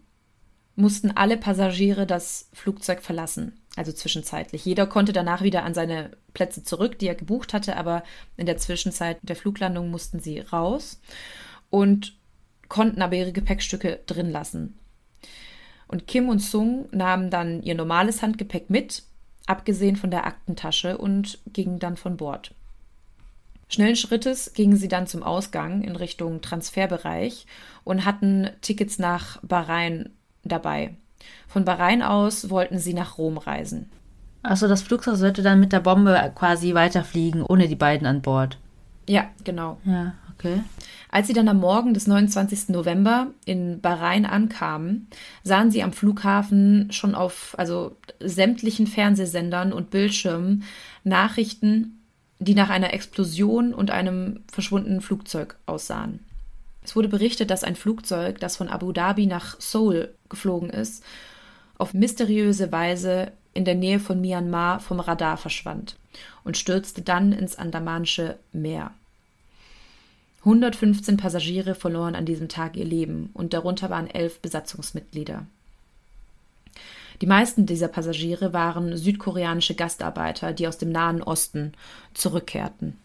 mussten 0.75 1.11
alle 1.11 1.37
Passagiere 1.37 2.07
das 2.07 2.49
Flugzeug 2.53 3.01
verlassen, 3.01 3.59
also 3.75 3.91
zwischenzeitlich. 3.91 4.63
Jeder 4.63 4.87
konnte 4.87 5.11
danach 5.11 5.41
wieder 5.41 5.63
an 5.63 5.73
seine 5.73 6.11
Plätze 6.33 6.63
zurück, 6.63 6.97
die 6.97 7.07
er 7.07 7.15
gebucht 7.15 7.53
hatte, 7.53 7.75
aber 7.75 8.03
in 8.37 8.45
der 8.45 8.57
Zwischenzeit 8.57 9.17
der 9.21 9.35
Fluglandung 9.35 9.91
mussten 9.91 10.21
sie 10.21 10.39
raus 10.39 11.01
und 11.69 12.17
konnten 12.69 13.01
aber 13.01 13.15
ihre 13.15 13.33
Gepäckstücke 13.33 13.99
drin 14.05 14.31
lassen. 14.31 14.79
Und 15.89 16.07
Kim 16.07 16.29
und 16.29 16.39
Sung 16.39 16.87
nahmen 16.91 17.29
dann 17.29 17.61
ihr 17.63 17.75
normales 17.75 18.21
Handgepäck 18.21 18.69
mit, 18.69 19.03
abgesehen 19.47 19.95
von 19.97 20.11
der 20.11 20.25
Aktentasche, 20.25 20.97
und 20.97 21.39
gingen 21.47 21.79
dann 21.79 21.97
von 21.97 22.15
Bord. 22.15 22.53
Schnellen 23.69 23.95
Schrittes 23.95 24.53
gingen 24.53 24.77
sie 24.77 24.87
dann 24.87 25.05
zum 25.05 25.21
Ausgang 25.21 25.83
in 25.83 25.95
Richtung 25.95 26.41
Transferbereich 26.41 27.45
und 27.83 28.03
hatten 28.03 28.49
Tickets 28.61 28.97
nach 28.97 29.39
Bahrain 29.43 30.09
dabei. 30.43 30.95
Von 31.47 31.65
Bahrain 31.65 32.01
aus 32.01 32.49
wollten 32.49 32.79
sie 32.79 32.95
nach 32.95 33.17
Rom 33.19 33.37
reisen. 33.37 33.89
Achso, 34.41 34.67
das 34.67 34.81
Flugzeug 34.81 35.17
sollte 35.17 35.43
dann 35.43 35.59
mit 35.59 35.71
der 35.71 35.81
Bombe 35.81 36.31
quasi 36.33 36.73
weiterfliegen, 36.73 37.43
ohne 37.43 37.67
die 37.67 37.75
beiden 37.75 38.07
an 38.07 38.21
Bord. 38.21 38.57
Ja, 39.07 39.29
genau. 39.43 39.77
Ja, 39.85 40.13
okay. 40.33 40.63
Als 41.11 41.27
sie 41.27 41.33
dann 41.33 41.49
am 41.49 41.59
Morgen 41.59 41.93
des 41.93 42.07
29. 42.07 42.69
November 42.69 43.27
in 43.45 43.81
Bahrain 43.81 44.25
ankamen, 44.25 45.07
sahen 45.43 45.71
sie 45.71 45.83
am 45.83 45.91
Flughafen 45.91 46.91
schon 46.91 47.15
auf 47.15 47.53
also 47.57 47.97
sämtlichen 48.19 48.87
Fernsehsendern 48.87 49.73
und 49.73 49.89
Bildschirmen 49.89 50.63
Nachrichten 51.03 51.98
die 52.39 52.55
nach 52.55 52.69
einer 52.69 52.93
Explosion 52.93 53.73
und 53.73 53.91
einem 53.91 54.43
verschwundenen 54.51 55.01
Flugzeug 55.01 55.57
aussahen. 55.65 56.19
Es 56.81 56.95
wurde 56.95 57.09
berichtet, 57.09 57.51
dass 57.51 57.63
ein 57.63 57.75
Flugzeug, 57.75 58.39
das 58.39 58.57
von 58.57 58.69
Abu 58.69 58.91
Dhabi 58.91 59.25
nach 59.25 59.59
Seoul 59.59 60.13
geflogen 60.29 60.69
ist, 60.69 61.03
auf 61.77 61.93
mysteriöse 61.93 62.71
Weise 62.71 63.33
in 63.53 63.65
der 63.65 63.75
Nähe 63.75 63.99
von 63.99 64.21
Myanmar 64.21 64.79
vom 64.79 64.99
Radar 64.99 65.37
verschwand 65.37 65.97
und 66.43 66.57
stürzte 66.57 67.01
dann 67.01 67.33
ins 67.33 67.57
Andamanische 67.57 68.37
Meer. 68.53 68.91
115 70.39 71.17
Passagiere 71.17 71.75
verloren 71.75 72.15
an 72.15 72.25
diesem 72.25 72.47
Tag 72.47 72.77
ihr 72.77 72.85
Leben 72.85 73.29
und 73.33 73.53
darunter 73.53 73.89
waren 73.89 74.09
elf 74.09 74.39
Besatzungsmitglieder. 74.39 75.45
Die 77.21 77.27
meisten 77.27 77.65
dieser 77.65 77.89
Passagiere 77.89 78.53
waren 78.53 78.95
südkoreanische 78.95 79.75
Gastarbeiter, 79.75 80.53
die 80.53 80.67
aus 80.67 80.77
dem 80.77 80.91
Nahen 80.91 81.21
Osten 81.21 81.73
zurückkehrten. 82.13 82.97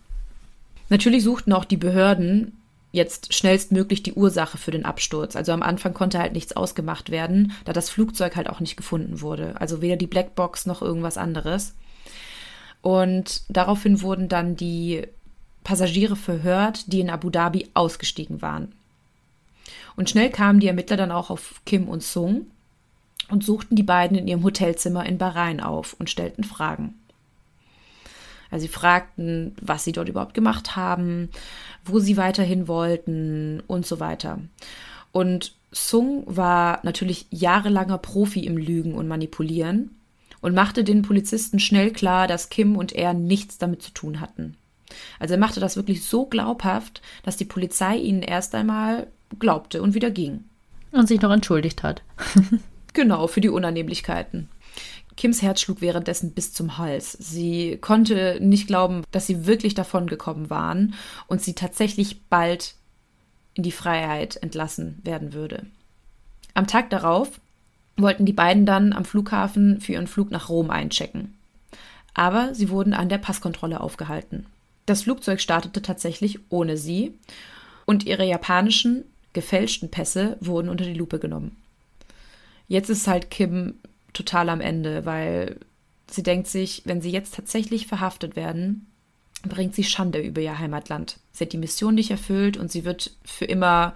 Natürlich 0.88 1.24
suchten 1.24 1.52
auch 1.52 1.64
die 1.64 1.76
Behörden 1.76 2.52
jetzt 2.92 3.34
schnellstmöglich 3.34 4.04
die 4.04 4.12
Ursache 4.12 4.56
für 4.56 4.70
den 4.70 4.84
Absturz. 4.84 5.34
Also 5.34 5.50
am 5.50 5.62
Anfang 5.62 5.94
konnte 5.94 6.20
halt 6.20 6.32
nichts 6.32 6.54
ausgemacht 6.54 7.10
werden, 7.10 7.52
da 7.64 7.72
das 7.72 7.90
Flugzeug 7.90 8.36
halt 8.36 8.48
auch 8.48 8.60
nicht 8.60 8.76
gefunden 8.76 9.20
wurde. 9.20 9.60
Also 9.60 9.82
weder 9.82 9.96
die 9.96 10.06
Blackbox 10.06 10.66
noch 10.66 10.80
irgendwas 10.80 11.18
anderes. 11.18 11.74
Und 12.82 13.42
daraufhin 13.48 14.00
wurden 14.00 14.28
dann 14.28 14.54
die 14.54 15.02
Passagiere 15.64 16.14
verhört, 16.14 16.92
die 16.92 17.00
in 17.00 17.10
Abu 17.10 17.30
Dhabi 17.30 17.68
ausgestiegen 17.74 18.42
waren. 18.42 18.72
Und 19.96 20.10
schnell 20.10 20.30
kamen 20.30 20.60
die 20.60 20.68
Ermittler 20.68 20.96
dann 20.96 21.10
auch 21.10 21.30
auf 21.30 21.62
Kim 21.64 21.88
und 21.88 22.02
Sung 22.02 22.46
und 23.28 23.44
suchten 23.44 23.76
die 23.76 23.82
beiden 23.82 24.16
in 24.16 24.28
ihrem 24.28 24.44
Hotelzimmer 24.44 25.06
in 25.06 25.18
Bahrain 25.18 25.60
auf 25.60 25.94
und 25.98 26.10
stellten 26.10 26.44
Fragen. 26.44 26.94
Also 28.50 28.66
sie 28.66 28.72
fragten, 28.72 29.56
was 29.60 29.84
sie 29.84 29.92
dort 29.92 30.08
überhaupt 30.08 30.34
gemacht 30.34 30.76
haben, 30.76 31.30
wo 31.84 31.98
sie 31.98 32.16
weiterhin 32.16 32.68
wollten 32.68 33.62
und 33.66 33.84
so 33.84 33.98
weiter. 33.98 34.38
Und 35.10 35.54
Sung 35.72 36.22
war 36.26 36.78
natürlich 36.84 37.26
jahrelanger 37.30 37.98
Profi 37.98 38.40
im 38.40 38.56
Lügen 38.56 38.94
und 38.94 39.08
Manipulieren 39.08 39.96
und 40.40 40.54
machte 40.54 40.84
den 40.84 41.02
Polizisten 41.02 41.58
schnell 41.58 41.90
klar, 41.90 42.28
dass 42.28 42.48
Kim 42.48 42.76
und 42.76 42.92
er 42.92 43.12
nichts 43.12 43.58
damit 43.58 43.82
zu 43.82 43.90
tun 43.90 44.20
hatten. 44.20 44.56
Also 45.18 45.34
er 45.34 45.40
machte 45.40 45.58
das 45.58 45.76
wirklich 45.76 46.04
so 46.04 46.26
glaubhaft, 46.26 47.02
dass 47.24 47.36
die 47.36 47.44
Polizei 47.44 47.96
ihnen 47.96 48.22
erst 48.22 48.54
einmal 48.54 49.08
glaubte 49.38 49.82
und 49.82 49.94
wieder 49.94 50.10
ging. 50.10 50.44
Und 50.92 51.08
sich 51.08 51.20
noch 51.20 51.32
entschuldigt 51.32 51.82
hat. 51.82 52.02
genau, 52.94 53.26
für 53.26 53.40
die 53.40 53.48
Unannehmlichkeiten. 53.48 54.48
Kims 55.16 55.42
Herz 55.42 55.60
schlug 55.60 55.80
währenddessen 55.80 56.32
bis 56.32 56.52
zum 56.52 56.78
Hals. 56.78 57.12
Sie 57.12 57.78
konnte 57.80 58.38
nicht 58.40 58.66
glauben, 58.66 59.04
dass 59.12 59.26
sie 59.26 59.46
wirklich 59.46 59.74
davongekommen 59.74 60.50
waren 60.50 60.94
und 61.26 61.40
sie 61.40 61.54
tatsächlich 61.54 62.22
bald 62.28 62.74
in 63.54 63.62
die 63.62 63.72
Freiheit 63.72 64.36
entlassen 64.36 65.00
werden 65.04 65.32
würde. 65.32 65.66
Am 66.54 66.66
Tag 66.66 66.90
darauf 66.90 67.40
wollten 67.96 68.26
die 68.26 68.32
beiden 68.32 68.66
dann 68.66 68.92
am 68.92 69.04
Flughafen 69.04 69.80
für 69.80 69.92
ihren 69.92 70.08
Flug 70.08 70.30
nach 70.30 70.48
Rom 70.48 70.70
einchecken. 70.70 71.34
Aber 72.12 72.54
sie 72.54 72.70
wurden 72.70 72.92
an 72.92 73.08
der 73.08 73.18
Passkontrolle 73.18 73.80
aufgehalten. 73.80 74.46
Das 74.86 75.02
Flugzeug 75.02 75.40
startete 75.40 75.82
tatsächlich 75.82 76.40
ohne 76.48 76.76
sie 76.76 77.14
und 77.86 78.04
ihre 78.04 78.24
japanischen 78.24 79.04
gefälschten 79.32 79.90
Pässe 79.90 80.36
wurden 80.40 80.68
unter 80.68 80.84
die 80.84 80.94
Lupe 80.94 81.18
genommen. 81.18 81.56
Jetzt 82.68 82.90
ist 82.90 83.06
halt 83.06 83.30
Kim 83.30 83.74
total 84.12 84.48
am 84.48 84.60
Ende, 84.60 85.04
weil 85.04 85.58
sie 86.10 86.22
denkt 86.22 86.46
sich, 86.46 86.82
wenn 86.84 87.00
sie 87.00 87.10
jetzt 87.10 87.34
tatsächlich 87.34 87.86
verhaftet 87.86 88.36
werden, 88.36 88.86
bringt 89.42 89.74
sie 89.74 89.84
Schande 89.84 90.20
über 90.20 90.40
ihr 90.40 90.58
Heimatland. 90.58 91.18
Sie 91.32 91.44
hat 91.44 91.52
die 91.52 91.58
Mission 91.58 91.94
nicht 91.94 92.10
erfüllt 92.10 92.56
und 92.56 92.70
sie 92.70 92.84
wird 92.84 93.12
für 93.24 93.44
immer 93.44 93.94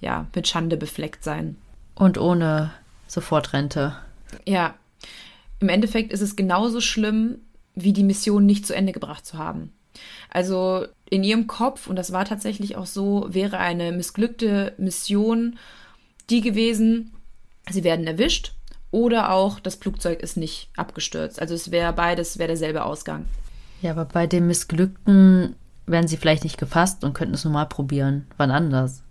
ja, 0.00 0.26
mit 0.34 0.46
Schande 0.46 0.76
befleckt 0.76 1.24
sein. 1.24 1.56
Und 1.94 2.18
ohne 2.18 2.72
Sofortrente. 3.08 3.96
Ja. 4.44 4.74
Im 5.60 5.68
Endeffekt 5.68 6.12
ist 6.12 6.20
es 6.20 6.36
genauso 6.36 6.80
schlimm, 6.80 7.38
wie 7.74 7.92
die 7.92 8.02
Mission 8.02 8.44
nicht 8.44 8.66
zu 8.66 8.74
Ende 8.74 8.92
gebracht 8.92 9.24
zu 9.24 9.38
haben. 9.38 9.72
Also 10.28 10.86
in 11.08 11.24
ihrem 11.24 11.46
Kopf, 11.46 11.86
und 11.86 11.96
das 11.96 12.12
war 12.12 12.24
tatsächlich 12.24 12.76
auch 12.76 12.86
so, 12.86 13.26
wäre 13.28 13.58
eine 13.58 13.92
missglückte 13.92 14.74
Mission 14.78 15.58
die 16.30 16.40
gewesen, 16.40 17.12
sie 17.70 17.84
werden 17.84 18.06
erwischt 18.06 18.54
oder 18.90 19.32
auch 19.32 19.58
das 19.58 19.74
Flugzeug 19.74 20.20
ist 20.20 20.36
nicht 20.36 20.68
abgestürzt. 20.76 21.40
Also 21.40 21.54
es 21.54 21.70
wäre 21.70 21.92
beides, 21.92 22.38
wäre 22.38 22.48
derselbe 22.48 22.84
Ausgang. 22.84 23.26
Ja, 23.82 23.90
aber 23.90 24.04
bei 24.04 24.26
dem 24.26 24.46
Missglückten 24.46 25.56
werden 25.86 26.08
sie 26.08 26.16
vielleicht 26.16 26.44
nicht 26.44 26.58
gefasst 26.58 27.04
und 27.04 27.12
könnten 27.12 27.34
es 27.34 27.44
nochmal 27.44 27.66
probieren. 27.66 28.26
Wann 28.36 28.50
anders. 28.50 29.02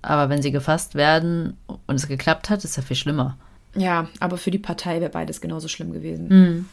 Aber 0.00 0.28
wenn 0.28 0.42
sie 0.42 0.52
gefasst 0.52 0.94
werden 0.94 1.56
und 1.66 1.94
es 1.96 2.08
geklappt 2.08 2.50
hat, 2.50 2.64
ist 2.64 2.76
ja 2.76 2.82
viel 2.82 2.96
schlimmer. 2.96 3.36
Ja, 3.74 4.08
aber 4.20 4.36
für 4.36 4.50
die 4.50 4.58
Partei 4.58 5.00
wäre 5.00 5.10
beides 5.10 5.40
genauso 5.40 5.68
schlimm 5.68 5.92
gewesen. 5.92 6.28
Mhm. 6.28 6.68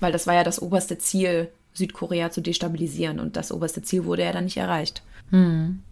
Weil 0.00 0.12
das 0.12 0.26
war 0.26 0.34
ja 0.34 0.44
das 0.44 0.60
oberste 0.60 0.98
Ziel, 0.98 1.50
Südkorea 1.72 2.30
zu 2.30 2.40
destabilisieren. 2.40 3.20
Und 3.20 3.36
das 3.36 3.52
oberste 3.52 3.82
Ziel 3.82 4.04
wurde 4.04 4.24
ja 4.24 4.32
dann 4.32 4.44
nicht 4.44 4.56
erreicht. 4.56 5.02
Mhm. 5.30 5.82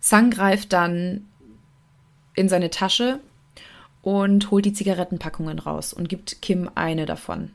Sang 0.00 0.30
greift 0.30 0.72
dann 0.72 1.24
in 2.34 2.48
seine 2.48 2.70
Tasche 2.70 3.20
und 4.06 4.52
holt 4.52 4.64
die 4.64 4.72
Zigarettenpackungen 4.72 5.58
raus 5.58 5.92
und 5.92 6.08
gibt 6.08 6.40
Kim 6.40 6.70
eine 6.76 7.06
davon 7.06 7.50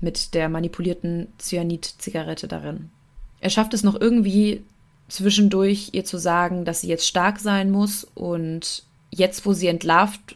mit 0.00 0.34
der 0.34 0.48
manipulierten 0.48 1.28
Cyanid-Zigarette 1.38 2.48
darin. 2.48 2.90
Er 3.38 3.48
schafft 3.48 3.74
es 3.74 3.84
noch 3.84 4.00
irgendwie 4.00 4.64
zwischendurch 5.06 5.90
ihr 5.92 6.04
zu 6.04 6.18
sagen, 6.18 6.64
dass 6.64 6.80
sie 6.80 6.88
jetzt 6.88 7.06
stark 7.06 7.38
sein 7.38 7.70
muss 7.70 8.02
und 8.12 8.82
jetzt, 9.12 9.46
wo 9.46 9.52
sie 9.52 9.68
entlarvt 9.68 10.34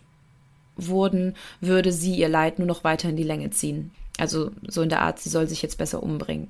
wurden, 0.77 1.35
würde 1.61 1.91
sie 1.91 2.15
ihr 2.15 2.29
Leid 2.29 2.61
nur 2.61 2.69
noch 2.69 2.85
weiter 2.85 3.09
in 3.09 3.17
die 3.17 3.25
Länge 3.25 3.51
ziehen. 3.51 3.91
Also 4.17 4.53
so 4.65 4.83
in 4.83 4.91
der 4.91 5.03
Art, 5.03 5.19
sie 5.19 5.29
soll 5.29 5.49
sich 5.49 5.61
jetzt 5.61 5.77
besser 5.77 6.05
umbringen. 6.05 6.47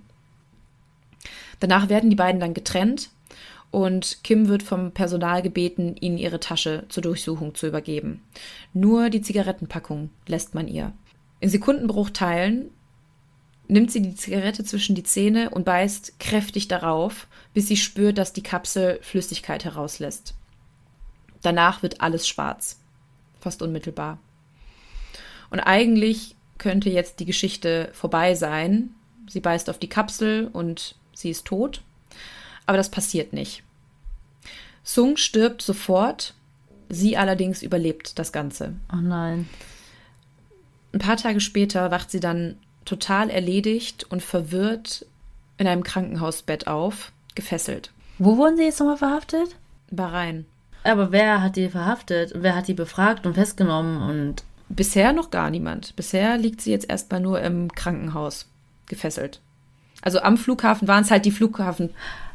Danach 1.61 1.89
werden 1.89 2.11
die 2.11 2.17
beiden 2.17 2.43
dann 2.43 2.53
getrennt 2.53 3.09
und 3.71 4.25
Kim 4.25 4.49
wird 4.49 4.63
vom 4.63 4.93
Personal 4.93 5.43
gebeten, 5.43 5.97
ihnen 5.97 6.19
ihre 6.19 6.41
Tasche 6.41 6.85
zur 6.89 7.03
Durchsuchung 7.03 7.55
zu 7.55 7.67
übergeben. 7.67 8.23
Nur 8.73 9.11
die 9.11 9.21
Zigarettenpackung 9.21 10.11
lässt 10.27 10.55
man 10.55 10.69
ihr. 10.69 10.93
In 11.41 11.51
Sekundenbruchteilen 11.51 12.71
nimmt 13.69 13.91
sie 13.91 14.01
die 14.01 14.15
Zigarette 14.15 14.65
zwischen 14.65 14.95
die 14.95 15.03
Zähne 15.03 15.51
und 15.51 15.65
beißt 15.65 16.19
kräftig 16.19 16.69
darauf, 16.69 17.27
bis 17.53 17.69
sie 17.69 17.77
spürt, 17.77 18.17
dass 18.17 18.33
die 18.33 18.43
Kapsel 18.43 18.99
Flüssigkeit 19.03 19.65
herauslässt. 19.65 20.35
Danach 21.43 21.83
wird 21.83 22.01
alles 22.01 22.27
schwarz. 22.27 22.81
Fast 23.41 23.61
unmittelbar. 23.63 24.19
Und 25.51 25.61
eigentlich 25.61 26.35
könnte 26.57 26.91
jetzt 26.91 27.21
die 27.21 27.27
Geschichte 27.27 27.91
vorbei 27.93 28.35
sein. 28.35 28.95
Sie 29.29 29.41
beißt 29.41 29.71
auf 29.71 29.79
die 29.79 29.89
Kapsel 29.89 30.49
und 30.53 30.97
sie 31.13 31.31
ist 31.31 31.45
tot 31.45 31.83
aber 32.69 32.77
das 32.77 32.91
passiert 32.91 33.33
nicht. 33.33 33.63
Sung 34.85 35.17
stirbt 35.17 35.63
sofort, 35.63 36.35
sie 36.91 37.17
allerdings 37.17 37.63
überlebt 37.63 38.19
das 38.19 38.31
Ganze. 38.31 38.75
Oh 38.93 39.01
nein. 39.01 39.49
Ein 40.93 40.99
paar 40.99 41.17
Tage 41.17 41.41
später 41.41 41.91
wacht 41.91 42.11
sie 42.11 42.21
dann 42.21 42.59
total 42.85 43.31
erledigt 43.31 44.05
und 44.11 44.23
verwirrt 44.23 45.07
in 45.57 45.67
einem 45.67 45.83
Krankenhausbett 45.83 46.67
auf, 46.67 47.11
gefesselt. 47.35 47.91
Wo 48.19 48.37
wurden 48.37 48.59
sie 48.59 48.65
jetzt 48.65 48.81
nochmal 48.81 48.99
verhaftet? 48.99 49.57
Bahrain. 49.91 50.45
Aber 50.85 51.11
wer 51.11 51.43
hat 51.43 51.57
die 51.57 51.71
verhaftet? 51.71 52.33
Wer 52.35 52.55
hat 52.55 52.69
die 52.69 52.75
befragt 52.75 53.27
und 53.27 53.35
festgenommen 53.35 54.03
und. 54.03 54.45
Bisher 54.69 55.15
noch 55.15 55.31
gar 55.31 55.49
niemand. 55.49 55.97
Bisher 55.97 56.37
liegt 56.37 56.61
sie 56.61 56.71
jetzt 56.71 56.91
erstmal 56.91 57.21
nur 57.21 57.41
im 57.41 57.73
Krankenhaus 57.73 58.47
gefesselt. 58.87 59.41
Also 60.03 60.21
am 60.21 60.37
Flughafen 60.37 60.87
waren 60.87 61.05
es 61.05 61.11
halt 61.11 61.25
die 61.25 61.31
Flughafen. 61.31 61.91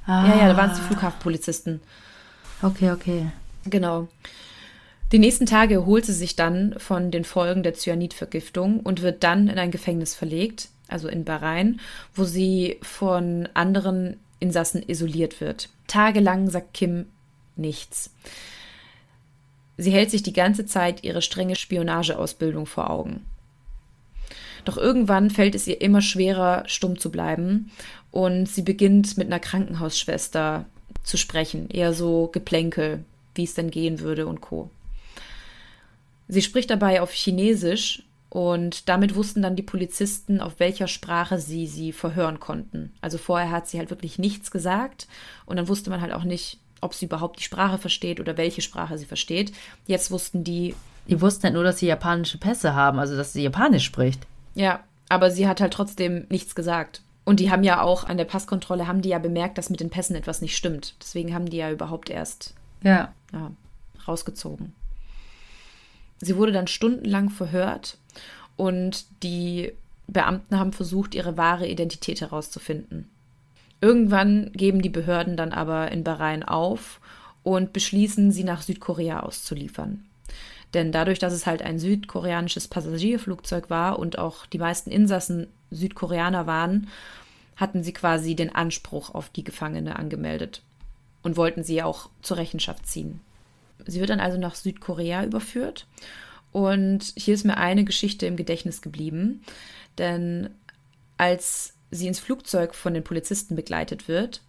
Ah. 0.05 0.27
Ja, 0.27 0.37
ja, 0.37 0.47
da 0.49 0.57
waren 0.57 0.71
es 0.71 0.77
die 0.77 0.83
Flughafenpolizisten. 0.83 1.81
Okay, 2.61 2.91
okay. 2.91 3.31
Genau. 3.65 4.07
Die 5.11 5.19
nächsten 5.19 5.45
Tage 5.45 5.75
erholt 5.75 6.05
sie 6.05 6.13
sich 6.13 6.35
dann 6.35 6.75
von 6.77 7.11
den 7.11 7.23
Folgen 7.23 7.63
der 7.63 7.75
Cyanidvergiftung 7.75 8.79
und 8.79 9.01
wird 9.01 9.23
dann 9.23 9.47
in 9.47 9.59
ein 9.59 9.71
Gefängnis 9.71 10.15
verlegt, 10.15 10.69
also 10.87 11.07
in 11.07 11.23
Bahrain, 11.23 11.79
wo 12.15 12.23
sie 12.23 12.79
von 12.81 13.47
anderen 13.53 14.17
Insassen 14.39 14.81
isoliert 14.81 15.39
wird. 15.39 15.69
Tagelang 15.87 16.49
sagt 16.49 16.73
Kim 16.73 17.05
nichts. 17.55 18.09
Sie 19.77 19.91
hält 19.91 20.11
sich 20.11 20.23
die 20.23 20.33
ganze 20.33 20.65
Zeit 20.65 21.03
ihre 21.03 21.21
strenge 21.21 21.55
Spionageausbildung 21.55 22.65
vor 22.65 22.89
Augen. 22.89 23.25
Doch 24.65 24.77
irgendwann 24.77 25.29
fällt 25.29 25.55
es 25.55 25.67
ihr 25.67 25.81
immer 25.81 26.01
schwerer, 26.01 26.63
stumm 26.67 26.97
zu 26.97 27.11
bleiben 27.11 27.71
und 28.13 28.45
sie 28.45 28.61
beginnt 28.61 29.17
mit 29.17 29.25
einer 29.25 29.39
Krankenhausschwester 29.39 30.65
zu 31.03 31.17
sprechen, 31.17 31.67
eher 31.69 31.93
so 31.93 32.29
Geplänkel, 32.31 33.03
wie 33.33 33.43
es 33.43 33.55
denn 33.55 33.71
gehen 33.71 33.99
würde 34.01 34.27
und 34.27 34.39
co. 34.39 34.69
Sie 36.27 36.43
spricht 36.43 36.69
dabei 36.69 37.01
auf 37.01 37.11
Chinesisch 37.11 38.03
und 38.29 38.87
damit 38.87 39.15
wussten 39.15 39.41
dann 39.41 39.55
die 39.55 39.63
Polizisten, 39.63 40.41
auf 40.41 40.59
welcher 40.59 40.87
Sprache 40.87 41.39
sie 41.39 41.65
sie 41.65 41.91
verhören 41.91 42.39
konnten. 42.39 42.93
Also 43.01 43.17
vorher 43.17 43.49
hat 43.49 43.67
sie 43.67 43.79
halt 43.79 43.89
wirklich 43.89 44.19
nichts 44.19 44.51
gesagt 44.51 45.07
und 45.47 45.57
dann 45.57 45.67
wusste 45.67 45.89
man 45.89 45.99
halt 45.99 46.13
auch 46.13 46.23
nicht, 46.23 46.59
ob 46.81 46.93
sie 46.93 47.07
überhaupt 47.07 47.39
die 47.39 47.43
Sprache 47.43 47.79
versteht 47.79 48.19
oder 48.19 48.37
welche 48.37 48.61
Sprache 48.61 48.99
sie 48.99 49.05
versteht. 49.05 49.53
Jetzt 49.87 50.11
wussten 50.11 50.43
die. 50.43 50.75
Die 51.07 51.19
wussten 51.19 51.45
halt 51.45 51.55
nur, 51.55 51.63
dass 51.63 51.79
sie 51.79 51.87
japanische 51.87 52.37
Pässe 52.37 52.75
haben, 52.75 52.99
also 52.99 53.17
dass 53.17 53.33
sie 53.33 53.41
Japanisch 53.41 53.85
spricht. 53.85 54.21
Ja, 54.53 54.83
aber 55.09 55.31
sie 55.31 55.47
hat 55.47 55.61
halt 55.61 55.73
trotzdem 55.73 56.27
nichts 56.29 56.53
gesagt. 56.53 57.01
Und 57.25 57.39
die 57.39 57.49
haben 57.49 57.63
ja 57.63 57.81
auch 57.81 58.03
an 58.03 58.17
der 58.17 58.25
Passkontrolle, 58.25 58.87
haben 58.87 59.01
die 59.01 59.09
ja 59.09 59.19
bemerkt, 59.19 59.57
dass 59.57 59.69
mit 59.69 59.79
den 59.79 59.89
Pässen 59.89 60.15
etwas 60.15 60.41
nicht 60.41 60.57
stimmt. 60.57 60.95
Deswegen 61.01 61.33
haben 61.33 61.49
die 61.49 61.57
ja 61.57 61.71
überhaupt 61.71 62.09
erst 62.09 62.53
ja. 62.83 63.13
Ja, 63.31 63.51
rausgezogen. 64.07 64.73
Sie 66.19 66.35
wurde 66.35 66.51
dann 66.51 66.67
stundenlang 66.67 67.29
verhört 67.29 67.97
und 68.55 69.05
die 69.23 69.71
Beamten 70.07 70.59
haben 70.59 70.73
versucht, 70.73 71.15
ihre 71.15 71.37
wahre 71.37 71.67
Identität 71.67 72.21
herauszufinden. 72.21 73.09
Irgendwann 73.81 74.51
geben 74.53 74.81
die 74.81 74.89
Behörden 74.89 75.35
dann 75.35 75.51
aber 75.51 75.91
in 75.91 76.03
Bahrain 76.03 76.43
auf 76.43 77.01
und 77.43 77.73
beschließen, 77.73 78.31
sie 78.31 78.43
nach 78.43 78.61
Südkorea 78.61 79.21
auszuliefern. 79.21 80.05
Denn 80.73 80.91
dadurch, 80.91 81.19
dass 81.19 81.33
es 81.33 81.45
halt 81.45 81.61
ein 81.61 81.79
südkoreanisches 81.79 82.67
Passagierflugzeug 82.67 83.69
war 83.69 83.99
und 83.99 84.17
auch 84.17 84.45
die 84.47 84.57
meisten 84.57 84.89
Insassen 84.89 85.47
Südkoreaner 85.71 86.47
waren, 86.47 86.87
hatten 87.55 87.83
sie 87.83 87.93
quasi 87.93 88.35
den 88.35 88.53
Anspruch 88.53 89.13
auf 89.13 89.29
die 89.29 89.43
Gefangene 89.43 89.97
angemeldet 89.97 90.61
und 91.21 91.37
wollten 91.37 91.63
sie 91.63 91.83
auch 91.83 92.09
zur 92.21 92.37
Rechenschaft 92.37 92.87
ziehen. 92.87 93.21
Sie 93.85 93.99
wird 93.99 94.09
dann 94.09 94.19
also 94.19 94.39
nach 94.39 94.55
Südkorea 94.55 95.23
überführt 95.23 95.87
und 96.51 97.13
hier 97.15 97.33
ist 97.33 97.45
mir 97.45 97.57
eine 97.57 97.83
Geschichte 97.83 98.25
im 98.25 98.37
Gedächtnis 98.37 98.81
geblieben, 98.81 99.41
denn 99.97 100.49
als 101.17 101.73
sie 101.91 102.07
ins 102.07 102.19
Flugzeug 102.19 102.73
von 102.73 102.93
den 102.93 103.03
Polizisten 103.03 103.55
begleitet 103.55 104.07
wird, 104.07 104.41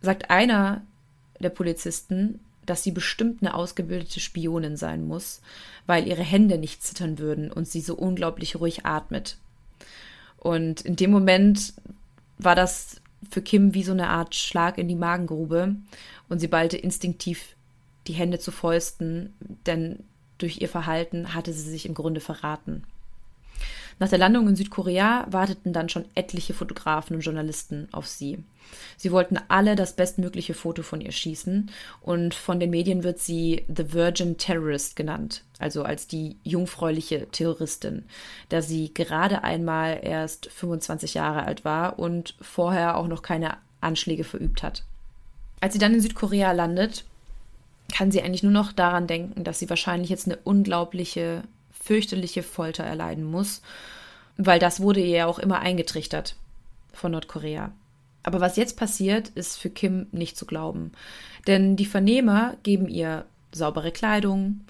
sagt 0.00 0.30
einer 0.30 0.82
der 1.40 1.50
Polizisten, 1.50 2.40
dass 2.68 2.82
sie 2.82 2.92
bestimmt 2.92 3.42
eine 3.42 3.54
ausgebildete 3.54 4.20
Spionin 4.20 4.76
sein 4.76 5.06
muss, 5.06 5.40
weil 5.86 6.06
ihre 6.06 6.22
Hände 6.22 6.58
nicht 6.58 6.82
zittern 6.82 7.18
würden 7.18 7.50
und 7.50 7.66
sie 7.66 7.80
so 7.80 7.94
unglaublich 7.94 8.56
ruhig 8.56 8.84
atmet. 8.84 9.38
Und 10.36 10.82
in 10.82 10.96
dem 10.96 11.10
Moment 11.10 11.74
war 12.38 12.54
das 12.54 13.00
für 13.30 13.42
Kim 13.42 13.74
wie 13.74 13.82
so 13.82 13.92
eine 13.92 14.08
Art 14.08 14.34
Schlag 14.34 14.78
in 14.78 14.88
die 14.88 14.94
Magengrube 14.94 15.74
und 16.28 16.38
sie 16.38 16.48
ballte 16.48 16.76
instinktiv 16.76 17.56
die 18.06 18.12
Hände 18.12 18.38
zu 18.38 18.50
Fäusten, 18.50 19.34
denn 19.66 20.04
durch 20.38 20.60
ihr 20.60 20.68
Verhalten 20.68 21.34
hatte 21.34 21.52
sie 21.52 21.68
sich 21.68 21.86
im 21.86 21.94
Grunde 21.94 22.20
verraten. 22.20 22.84
Nach 23.98 24.08
der 24.08 24.18
Landung 24.18 24.48
in 24.48 24.56
Südkorea 24.56 25.26
warteten 25.30 25.72
dann 25.72 25.88
schon 25.88 26.04
etliche 26.14 26.54
Fotografen 26.54 27.16
und 27.16 27.22
Journalisten 27.22 27.88
auf 27.92 28.06
sie. 28.06 28.38
Sie 28.96 29.12
wollten 29.12 29.38
alle 29.48 29.76
das 29.76 29.94
bestmögliche 29.94 30.54
Foto 30.54 30.82
von 30.82 31.00
ihr 31.00 31.12
schießen 31.12 31.70
und 32.02 32.34
von 32.34 32.60
den 32.60 32.70
Medien 32.70 33.02
wird 33.02 33.18
sie 33.18 33.64
The 33.74 33.92
Virgin 33.92 34.36
Terrorist 34.36 34.94
genannt, 34.94 35.42
also 35.58 35.82
als 35.82 36.06
die 36.06 36.36
jungfräuliche 36.44 37.28
Terroristin, 37.30 38.04
da 38.50 38.62
sie 38.62 38.92
gerade 38.92 39.42
einmal 39.42 40.00
erst 40.02 40.50
25 40.50 41.14
Jahre 41.14 41.44
alt 41.44 41.64
war 41.64 41.98
und 41.98 42.34
vorher 42.40 42.96
auch 42.96 43.08
noch 43.08 43.22
keine 43.22 43.56
Anschläge 43.80 44.24
verübt 44.24 44.62
hat. 44.62 44.84
Als 45.60 45.72
sie 45.72 45.78
dann 45.78 45.94
in 45.94 46.00
Südkorea 46.00 46.52
landet, 46.52 47.04
kann 47.92 48.10
sie 48.10 48.22
eigentlich 48.22 48.42
nur 48.42 48.52
noch 48.52 48.72
daran 48.72 49.06
denken, 49.06 49.44
dass 49.44 49.58
sie 49.58 49.70
wahrscheinlich 49.70 50.10
jetzt 50.10 50.26
eine 50.26 50.36
unglaubliche, 50.44 51.42
fürchterliche 51.88 52.42
Folter 52.42 52.84
erleiden 52.84 53.24
muss, 53.24 53.62
weil 54.36 54.58
das 54.58 54.80
wurde 54.80 55.00
ihr 55.00 55.16
ja 55.16 55.26
auch 55.26 55.38
immer 55.38 55.58
eingetrichtert 55.58 56.36
von 56.92 57.12
Nordkorea. 57.12 57.72
Aber 58.22 58.40
was 58.40 58.56
jetzt 58.56 58.76
passiert, 58.76 59.30
ist 59.30 59.56
für 59.58 59.70
Kim 59.70 60.06
nicht 60.12 60.36
zu 60.36 60.46
glauben. 60.46 60.92
Denn 61.46 61.76
die 61.76 61.86
Vernehmer 61.86 62.56
geben 62.62 62.88
ihr 62.88 63.24
saubere 63.52 63.90
Kleidung, 63.90 64.60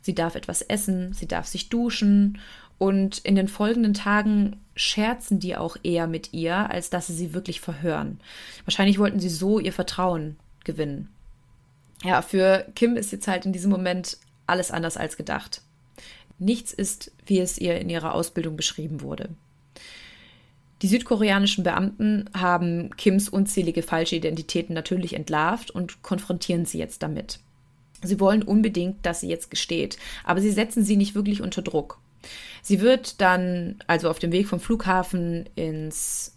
sie 0.00 0.14
darf 0.14 0.34
etwas 0.34 0.62
essen, 0.62 1.12
sie 1.12 1.28
darf 1.28 1.46
sich 1.46 1.68
duschen 1.68 2.38
und 2.78 3.18
in 3.18 3.36
den 3.36 3.48
folgenden 3.48 3.94
Tagen 3.94 4.60
scherzen 4.74 5.38
die 5.38 5.56
auch 5.56 5.76
eher 5.82 6.06
mit 6.06 6.32
ihr, 6.32 6.70
als 6.70 6.90
dass 6.90 7.06
sie 7.06 7.14
sie 7.14 7.34
wirklich 7.34 7.60
verhören. 7.60 8.20
Wahrscheinlich 8.64 8.98
wollten 8.98 9.20
sie 9.20 9.28
so 9.28 9.60
ihr 9.60 9.72
Vertrauen 9.72 10.36
gewinnen 10.64 11.08
ja, 12.04 12.22
für 12.22 12.66
Kim 12.74 12.96
ist 12.96 13.12
jetzt 13.12 13.28
halt 13.28 13.46
in 13.46 13.52
diesem 13.52 13.70
Moment 13.70 14.18
alles 14.46 14.70
anders 14.70 14.96
als 14.96 15.16
gedacht. 15.16 15.62
Nichts 16.38 16.72
ist, 16.72 17.12
wie 17.26 17.38
es 17.38 17.58
ihr 17.58 17.80
in 17.80 17.88
ihrer 17.88 18.14
Ausbildung 18.14 18.56
beschrieben 18.56 19.00
wurde. 19.00 19.30
Die 20.82 20.88
südkoreanischen 20.88 21.62
Beamten 21.62 22.28
haben 22.36 22.90
Kims 22.96 23.28
unzählige 23.28 23.82
falsche 23.82 24.16
Identitäten 24.16 24.74
natürlich 24.74 25.14
entlarvt 25.14 25.70
und 25.70 26.02
konfrontieren 26.02 26.66
sie 26.66 26.78
jetzt 26.78 27.02
damit. 27.04 27.38
Sie 28.02 28.18
wollen 28.18 28.42
unbedingt, 28.42 29.06
dass 29.06 29.20
sie 29.20 29.28
jetzt 29.28 29.48
gesteht, 29.48 29.96
aber 30.24 30.40
sie 30.40 30.50
setzen 30.50 30.84
sie 30.84 30.96
nicht 30.96 31.14
wirklich 31.14 31.40
unter 31.40 31.62
Druck. 31.62 32.00
Sie 32.62 32.80
wird 32.80 33.20
dann 33.20 33.76
also 33.86 34.10
auf 34.10 34.18
dem 34.18 34.32
Weg 34.32 34.48
vom 34.48 34.60
Flughafen 34.60 35.48
ins 35.54 36.31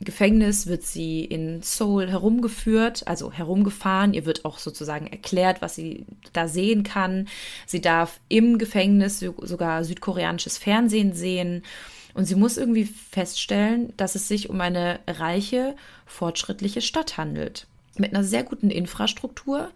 Gefängnis 0.00 0.68
wird 0.68 0.84
sie 0.84 1.24
in 1.24 1.60
Seoul 1.62 2.08
herumgeführt, 2.08 3.06
also 3.08 3.32
herumgefahren. 3.32 4.14
Ihr 4.14 4.26
wird 4.26 4.44
auch 4.44 4.58
sozusagen 4.58 5.08
erklärt, 5.08 5.60
was 5.60 5.74
sie 5.74 6.06
da 6.32 6.46
sehen 6.46 6.84
kann. 6.84 7.28
Sie 7.66 7.80
darf 7.80 8.20
im 8.28 8.58
Gefängnis 8.58 9.18
sogar 9.18 9.82
südkoreanisches 9.82 10.56
Fernsehen 10.56 11.14
sehen. 11.14 11.62
Und 12.14 12.26
sie 12.26 12.36
muss 12.36 12.56
irgendwie 12.56 12.84
feststellen, 12.84 13.92
dass 13.96 14.14
es 14.14 14.28
sich 14.28 14.50
um 14.50 14.60
eine 14.60 15.00
reiche, 15.06 15.74
fortschrittliche 16.06 16.80
Stadt 16.80 17.16
handelt. 17.16 17.66
Mit 17.96 18.14
einer 18.14 18.24
sehr 18.24 18.44
guten 18.44 18.70
Infrastruktur, 18.70 19.70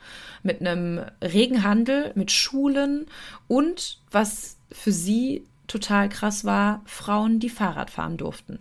mit 0.44 0.60
einem 0.60 1.00
regen 1.20 1.64
Handel, 1.64 2.12
mit 2.14 2.30
Schulen 2.30 3.06
und, 3.48 3.98
was 4.12 4.56
für 4.70 4.92
sie 4.92 5.44
total 5.66 6.08
krass 6.08 6.44
war, 6.44 6.82
Frauen, 6.84 7.40
die 7.40 7.50
Fahrrad 7.50 7.90
fahren 7.90 8.16
durften. 8.16 8.60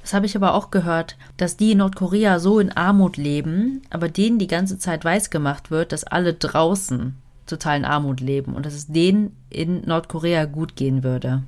Das 0.00 0.14
habe 0.14 0.26
ich 0.26 0.34
aber 0.34 0.54
auch 0.54 0.70
gehört, 0.70 1.16
dass 1.36 1.56
die 1.56 1.72
in 1.72 1.78
Nordkorea 1.78 2.38
so 2.38 2.58
in 2.58 2.72
Armut 2.72 3.16
leben, 3.16 3.82
aber 3.90 4.08
denen 4.08 4.38
die 4.38 4.46
ganze 4.46 4.78
Zeit 4.78 5.04
weiß 5.04 5.30
gemacht 5.30 5.70
wird, 5.70 5.92
dass 5.92 6.04
alle 6.04 6.34
draußen 6.34 7.16
total 7.46 7.78
in 7.78 7.84
Armut 7.84 8.20
leben 8.20 8.54
und 8.54 8.66
dass 8.66 8.74
es 8.74 8.86
denen 8.86 9.36
in 9.50 9.82
Nordkorea 9.82 10.46
gut 10.46 10.76
gehen 10.76 11.04
würde. 11.04 11.42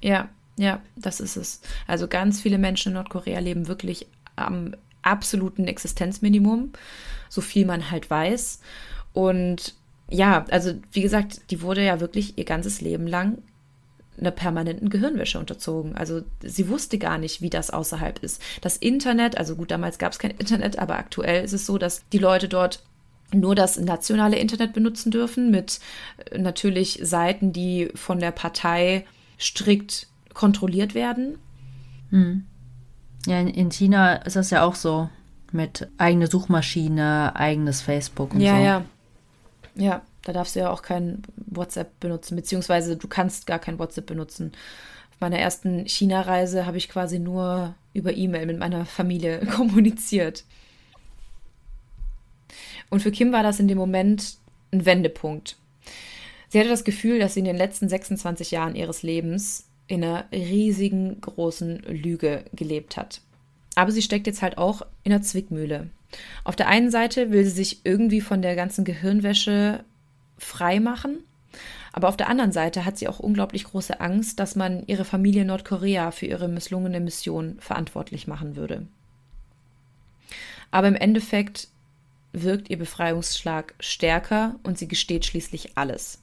Ja, 0.00 0.28
ja, 0.56 0.80
das 0.96 1.20
ist 1.20 1.36
es. 1.36 1.60
Also 1.86 2.08
ganz 2.08 2.40
viele 2.40 2.58
Menschen 2.58 2.88
in 2.90 2.94
Nordkorea 2.94 3.38
leben 3.38 3.68
wirklich 3.68 4.06
am 4.36 4.74
absoluten 5.02 5.66
Existenzminimum, 5.66 6.72
so 7.28 7.40
viel 7.40 7.66
man 7.66 7.90
halt 7.90 8.10
weiß. 8.10 8.60
Und 9.12 9.74
ja, 10.08 10.44
also 10.50 10.74
wie 10.92 11.02
gesagt, 11.02 11.50
die 11.50 11.62
wurde 11.62 11.84
ja 11.84 12.00
wirklich 12.00 12.36
ihr 12.36 12.44
ganzes 12.44 12.80
Leben 12.80 13.06
lang 13.06 13.38
einer 14.18 14.30
permanenten 14.30 14.90
Gehirnwäsche 14.90 15.38
unterzogen. 15.38 15.96
Also 15.96 16.22
sie 16.42 16.68
wusste 16.68 16.98
gar 16.98 17.18
nicht, 17.18 17.40
wie 17.40 17.50
das 17.50 17.70
außerhalb 17.70 18.18
ist. 18.20 18.42
Das 18.60 18.76
Internet, 18.76 19.38
also 19.38 19.56
gut, 19.56 19.70
damals 19.70 19.98
gab 19.98 20.12
es 20.12 20.18
kein 20.18 20.32
Internet, 20.32 20.78
aber 20.78 20.98
aktuell 20.98 21.44
ist 21.44 21.52
es 21.52 21.66
so, 21.66 21.78
dass 21.78 22.02
die 22.10 22.18
Leute 22.18 22.48
dort 22.48 22.82
nur 23.34 23.54
das 23.54 23.78
nationale 23.78 24.36
Internet 24.36 24.74
benutzen 24.74 25.10
dürfen, 25.10 25.50
mit 25.50 25.80
äh, 26.30 26.38
natürlich 26.38 27.00
Seiten, 27.02 27.52
die 27.52 27.90
von 27.94 28.18
der 28.18 28.30
Partei 28.30 29.06
strikt 29.38 30.06
kontrolliert 30.34 30.94
werden. 30.94 31.38
Hm. 32.10 32.44
Ja, 33.26 33.40
in 33.40 33.70
China 33.70 34.16
ist 34.16 34.36
das 34.36 34.50
ja 34.50 34.64
auch 34.64 34.74
so. 34.74 35.08
Mit 35.54 35.88
eigene 35.98 36.28
Suchmaschine, 36.28 37.36
eigenes 37.36 37.82
Facebook 37.82 38.34
und 38.34 38.40
ja, 38.40 38.56
so. 38.56 38.56
Ja, 38.56 38.64
ja. 38.64 38.84
Ja, 39.74 40.02
da 40.22 40.32
darfst 40.32 40.54
du 40.54 40.60
ja 40.60 40.70
auch 40.70 40.82
kein 40.82 41.22
WhatsApp 41.36 41.98
benutzen, 42.00 42.36
beziehungsweise 42.36 42.96
du 42.96 43.08
kannst 43.08 43.46
gar 43.46 43.58
kein 43.58 43.78
WhatsApp 43.78 44.06
benutzen. 44.06 44.52
Auf 45.12 45.20
meiner 45.20 45.38
ersten 45.38 45.86
China-Reise 45.86 46.66
habe 46.66 46.76
ich 46.76 46.88
quasi 46.88 47.18
nur 47.18 47.74
über 47.92 48.14
E-Mail 48.14 48.46
mit 48.46 48.58
meiner 48.58 48.84
Familie 48.84 49.44
kommuniziert. 49.56 50.44
Und 52.90 53.00
für 53.00 53.10
Kim 53.10 53.32
war 53.32 53.42
das 53.42 53.58
in 53.58 53.68
dem 53.68 53.78
Moment 53.78 54.36
ein 54.72 54.84
Wendepunkt. 54.84 55.56
Sie 56.48 56.58
hatte 56.58 56.68
das 56.68 56.84
Gefühl, 56.84 57.18
dass 57.18 57.34
sie 57.34 57.40
in 57.40 57.46
den 57.46 57.56
letzten 57.56 57.88
26 57.88 58.50
Jahren 58.50 58.76
ihres 58.76 59.02
Lebens 59.02 59.66
in 59.86 60.04
einer 60.04 60.26
riesigen 60.30 61.20
großen 61.20 61.78
Lüge 61.88 62.44
gelebt 62.52 62.96
hat. 62.96 63.22
Aber 63.74 63.90
sie 63.90 64.02
steckt 64.02 64.26
jetzt 64.26 64.42
halt 64.42 64.58
auch 64.58 64.82
in 65.02 65.12
einer 65.12 65.22
Zwickmühle. 65.22 65.88
Auf 66.44 66.56
der 66.56 66.68
einen 66.68 66.90
Seite 66.90 67.30
will 67.30 67.44
sie 67.44 67.50
sich 67.50 67.80
irgendwie 67.84 68.20
von 68.20 68.42
der 68.42 68.54
ganzen 68.54 68.84
Gehirnwäsche 68.84 69.84
frei 70.42 70.80
machen. 70.80 71.18
Aber 71.92 72.08
auf 72.08 72.16
der 72.16 72.28
anderen 72.28 72.52
Seite 72.52 72.84
hat 72.84 72.96
sie 72.96 73.08
auch 73.08 73.18
unglaublich 73.18 73.64
große 73.64 74.00
Angst, 74.00 74.40
dass 74.40 74.56
man 74.56 74.86
ihre 74.86 75.04
Familie 75.04 75.44
Nordkorea 75.44 76.10
für 76.10 76.26
ihre 76.26 76.48
misslungene 76.48 77.00
Mission 77.00 77.56
verantwortlich 77.60 78.26
machen 78.26 78.56
würde. 78.56 78.86
Aber 80.70 80.88
im 80.88 80.94
Endeffekt 80.94 81.68
wirkt 82.32 82.70
ihr 82.70 82.78
Befreiungsschlag 82.78 83.74
stärker 83.78 84.56
und 84.62 84.78
sie 84.78 84.88
gesteht 84.88 85.26
schließlich 85.26 85.76
alles. 85.76 86.22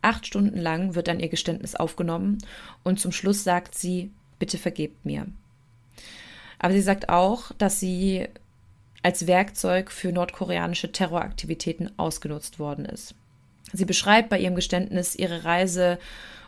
Acht 0.00 0.26
Stunden 0.26 0.58
lang 0.58 0.94
wird 0.94 1.08
dann 1.08 1.20
ihr 1.20 1.28
Geständnis 1.28 1.74
aufgenommen 1.74 2.38
und 2.82 2.98
zum 2.98 3.12
Schluss 3.12 3.44
sagt 3.44 3.74
sie, 3.74 4.10
bitte 4.38 4.56
vergebt 4.56 5.04
mir. 5.04 5.26
Aber 6.58 6.72
sie 6.72 6.80
sagt 6.80 7.10
auch, 7.10 7.52
dass 7.58 7.80
sie 7.80 8.28
als 9.02 9.26
Werkzeug 9.26 9.90
für 9.90 10.10
nordkoreanische 10.10 10.90
Terroraktivitäten 10.90 11.96
ausgenutzt 11.98 12.58
worden 12.58 12.86
ist. 12.86 13.14
Sie 13.76 13.84
beschreibt 13.84 14.28
bei 14.30 14.38
ihrem 14.38 14.54
Geständnis 14.54 15.14
ihre 15.14 15.44
Reise 15.44 15.98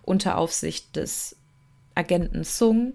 unter 0.03 0.39
Aufsicht 0.39 0.97
des 0.97 1.37
Agenten 1.95 2.45
Sung 2.45 2.95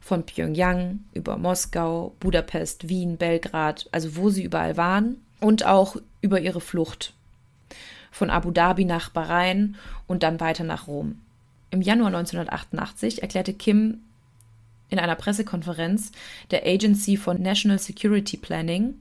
von 0.00 0.24
Pyongyang 0.24 1.00
über 1.12 1.36
Moskau, 1.36 2.14
Budapest, 2.20 2.88
Wien, 2.88 3.16
Belgrad, 3.16 3.88
also 3.92 4.16
wo 4.16 4.30
sie 4.30 4.44
überall 4.44 4.76
waren 4.76 5.16
und 5.40 5.66
auch 5.66 5.96
über 6.20 6.40
ihre 6.40 6.60
Flucht 6.60 7.12
von 8.10 8.30
Abu 8.30 8.50
Dhabi 8.50 8.84
nach 8.84 9.10
Bahrain 9.10 9.76
und 10.06 10.22
dann 10.22 10.40
weiter 10.40 10.64
nach 10.64 10.86
Rom. 10.86 11.20
Im 11.70 11.82
Januar 11.82 12.08
1988 12.08 13.20
erklärte 13.20 13.52
Kim 13.52 14.00
in 14.88 14.98
einer 14.98 15.16
Pressekonferenz 15.16 16.12
der 16.50 16.64
Agency 16.64 17.16
for 17.16 17.34
National 17.34 17.78
Security 17.78 18.36
Planning 18.36 18.94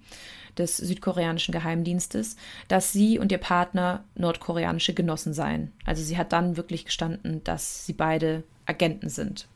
des 0.57 0.77
südkoreanischen 0.77 1.51
Geheimdienstes, 1.51 2.35
dass 2.67 2.91
sie 2.91 3.19
und 3.19 3.31
ihr 3.31 3.37
Partner 3.37 4.03
nordkoreanische 4.15 4.93
Genossen 4.93 5.33
seien. 5.33 5.71
Also 5.85 6.03
sie 6.03 6.17
hat 6.17 6.33
dann 6.33 6.57
wirklich 6.57 6.85
gestanden, 6.85 7.43
dass 7.43 7.85
sie 7.85 7.93
beide 7.93 8.43
Agenten 8.65 9.09
sind. 9.09 9.47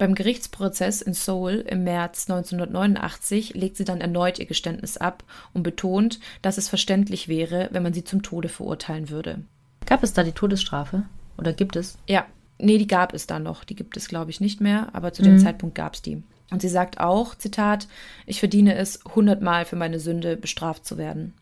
Beim 0.00 0.14
Gerichtsprozess 0.14 1.02
in 1.02 1.12
Seoul 1.12 1.62
im 1.68 1.84
März 1.84 2.30
1989 2.30 3.52
legt 3.52 3.76
sie 3.76 3.84
dann 3.84 4.00
erneut 4.00 4.38
ihr 4.38 4.46
Geständnis 4.46 4.96
ab 4.96 5.24
und 5.52 5.62
betont, 5.62 6.20
dass 6.40 6.56
es 6.56 6.70
verständlich 6.70 7.28
wäre, 7.28 7.68
wenn 7.70 7.82
man 7.82 7.92
sie 7.92 8.02
zum 8.02 8.22
Tode 8.22 8.48
verurteilen 8.48 9.10
würde. 9.10 9.40
Gab 9.84 10.02
es 10.02 10.14
da 10.14 10.22
die 10.22 10.32
Todesstrafe? 10.32 11.02
Oder 11.36 11.52
gibt 11.52 11.76
es? 11.76 11.98
Ja, 12.08 12.24
nee, 12.56 12.78
die 12.78 12.86
gab 12.86 13.12
es 13.12 13.26
dann 13.26 13.42
noch. 13.42 13.62
Die 13.62 13.74
gibt 13.76 13.94
es, 13.98 14.08
glaube 14.08 14.30
ich, 14.30 14.40
nicht 14.40 14.62
mehr, 14.62 14.88
aber 14.94 15.12
zu 15.12 15.20
dem 15.20 15.34
mhm. 15.34 15.40
Zeitpunkt 15.40 15.74
gab 15.74 15.92
es 15.92 16.00
die. 16.00 16.22
Und 16.50 16.62
sie 16.62 16.68
sagt 16.68 16.98
auch, 16.98 17.34
Zitat, 17.36 17.86
ich 18.26 18.40
verdiene 18.40 18.74
es, 18.74 19.00
hundertmal 19.14 19.64
für 19.64 19.76
meine 19.76 20.00
Sünde 20.00 20.36
bestraft 20.36 20.84
zu 20.84 20.98
werden. 20.98 21.34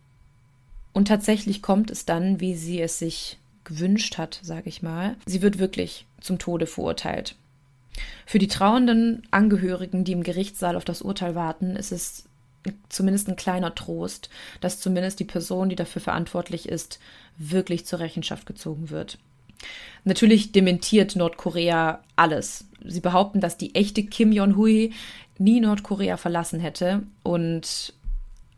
Und 0.92 1.08
tatsächlich 1.08 1.62
kommt 1.62 1.90
es 1.90 2.04
dann, 2.04 2.40
wie 2.40 2.54
sie 2.54 2.80
es 2.80 2.98
sich 2.98 3.38
gewünscht 3.64 4.18
hat, 4.18 4.40
sage 4.42 4.68
ich 4.68 4.82
mal. 4.82 5.16
Sie 5.26 5.42
wird 5.42 5.58
wirklich 5.58 6.06
zum 6.20 6.38
Tode 6.38 6.66
verurteilt. 6.66 7.36
Für 8.26 8.38
die 8.38 8.48
trauernden 8.48 9.26
Angehörigen, 9.30 10.04
die 10.04 10.12
im 10.12 10.22
Gerichtssaal 10.22 10.76
auf 10.76 10.84
das 10.84 11.02
Urteil 11.02 11.34
warten, 11.34 11.76
ist 11.76 11.92
es 11.92 12.24
zumindest 12.88 13.28
ein 13.28 13.36
kleiner 13.36 13.74
Trost, 13.74 14.28
dass 14.60 14.80
zumindest 14.80 15.20
die 15.20 15.24
Person, 15.24 15.68
die 15.68 15.76
dafür 15.76 16.02
verantwortlich 16.02 16.68
ist, 16.68 16.98
wirklich 17.36 17.86
zur 17.86 18.00
Rechenschaft 18.00 18.46
gezogen 18.46 18.90
wird. 18.90 19.18
Natürlich 20.04 20.52
dementiert 20.52 21.16
Nordkorea 21.16 22.02
alles. 22.16 22.67
Sie 22.88 23.00
behaupten, 23.00 23.40
dass 23.40 23.56
die 23.56 23.74
echte 23.74 24.02
Kim 24.02 24.32
Jong-hui 24.32 24.92
nie 25.38 25.60
Nordkorea 25.60 26.16
verlassen 26.16 26.60
hätte 26.60 27.02
und 27.22 27.92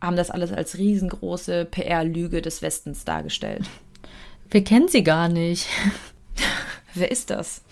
haben 0.01 0.17
das 0.17 0.31
alles 0.31 0.53
als 0.53 0.79
riesengroße 0.79 1.67
PR-Lüge 1.67 2.41
des 2.41 2.63
Westens 2.63 3.05
dargestellt. 3.05 3.69
Wir 4.51 4.65
kennen 4.65 4.89
sie 4.89 5.05
gar 5.05 5.29
nicht. 5.29 5.67
Wer 6.95 7.11
ist 7.11 7.31
das? 7.31 7.63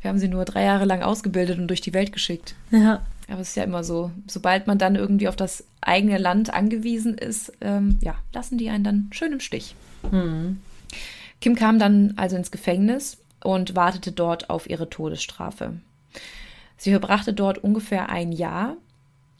Wir 0.00 0.10
haben 0.10 0.18
sie 0.18 0.28
nur 0.28 0.44
drei 0.44 0.62
Jahre 0.64 0.84
lang 0.84 1.02
ausgebildet 1.02 1.58
und 1.58 1.66
durch 1.66 1.80
die 1.80 1.92
Welt 1.92 2.12
geschickt. 2.12 2.54
Ja. 2.70 3.04
Aber 3.28 3.40
es 3.40 3.48
ist 3.48 3.56
ja 3.56 3.64
immer 3.64 3.82
so, 3.82 4.12
sobald 4.28 4.68
man 4.68 4.78
dann 4.78 4.94
irgendwie 4.94 5.26
auf 5.26 5.34
das 5.34 5.64
eigene 5.80 6.18
Land 6.18 6.54
angewiesen 6.54 7.18
ist, 7.18 7.52
ähm, 7.60 7.98
ja, 8.00 8.14
lassen 8.32 8.56
die 8.56 8.70
einen 8.70 8.84
dann 8.84 9.08
schön 9.10 9.32
im 9.32 9.40
Stich. 9.40 9.74
Mhm. 10.12 10.60
Kim 11.40 11.56
kam 11.56 11.78
dann 11.78 12.14
also 12.16 12.36
ins 12.36 12.52
Gefängnis 12.52 13.18
und 13.46 13.76
wartete 13.76 14.10
dort 14.10 14.50
auf 14.50 14.68
ihre 14.68 14.90
Todesstrafe. 14.90 15.80
Sie 16.76 16.90
verbrachte 16.90 17.32
dort 17.32 17.58
ungefähr 17.58 18.08
ein 18.08 18.32
Jahr 18.32 18.76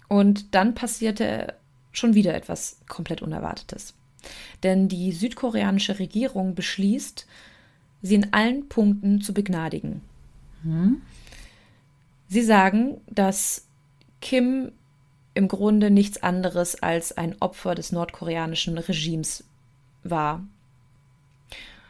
und 0.07 0.55
dann 0.55 0.75
passierte 0.75 1.55
schon 1.91 2.15
wieder 2.15 2.33
etwas 2.35 2.79
komplett 2.89 3.21
Unerwartetes. 3.21 3.95
Denn 4.63 4.89
die 4.89 5.11
südkoreanische 5.11 5.99
Regierung 5.99 6.55
beschließt, 6.55 7.27
sie 8.03 8.15
in 8.15 8.33
allen 8.33 8.69
Punkten 8.69 9.21
zu 9.21 9.35
begnadigen. 9.35 10.03
Hm? 10.63 11.03
Sie 12.29 12.43
sagen, 12.43 13.01
dass 13.09 13.67
Kim 14.21 14.71
im 15.35 15.49
Grunde 15.49 15.91
nichts 15.91 16.23
anderes 16.23 16.81
als 16.81 17.17
ein 17.17 17.35
Opfer 17.41 17.75
des 17.75 17.91
nordkoreanischen 17.91 18.79
Regimes 18.79 19.43
war 20.05 20.45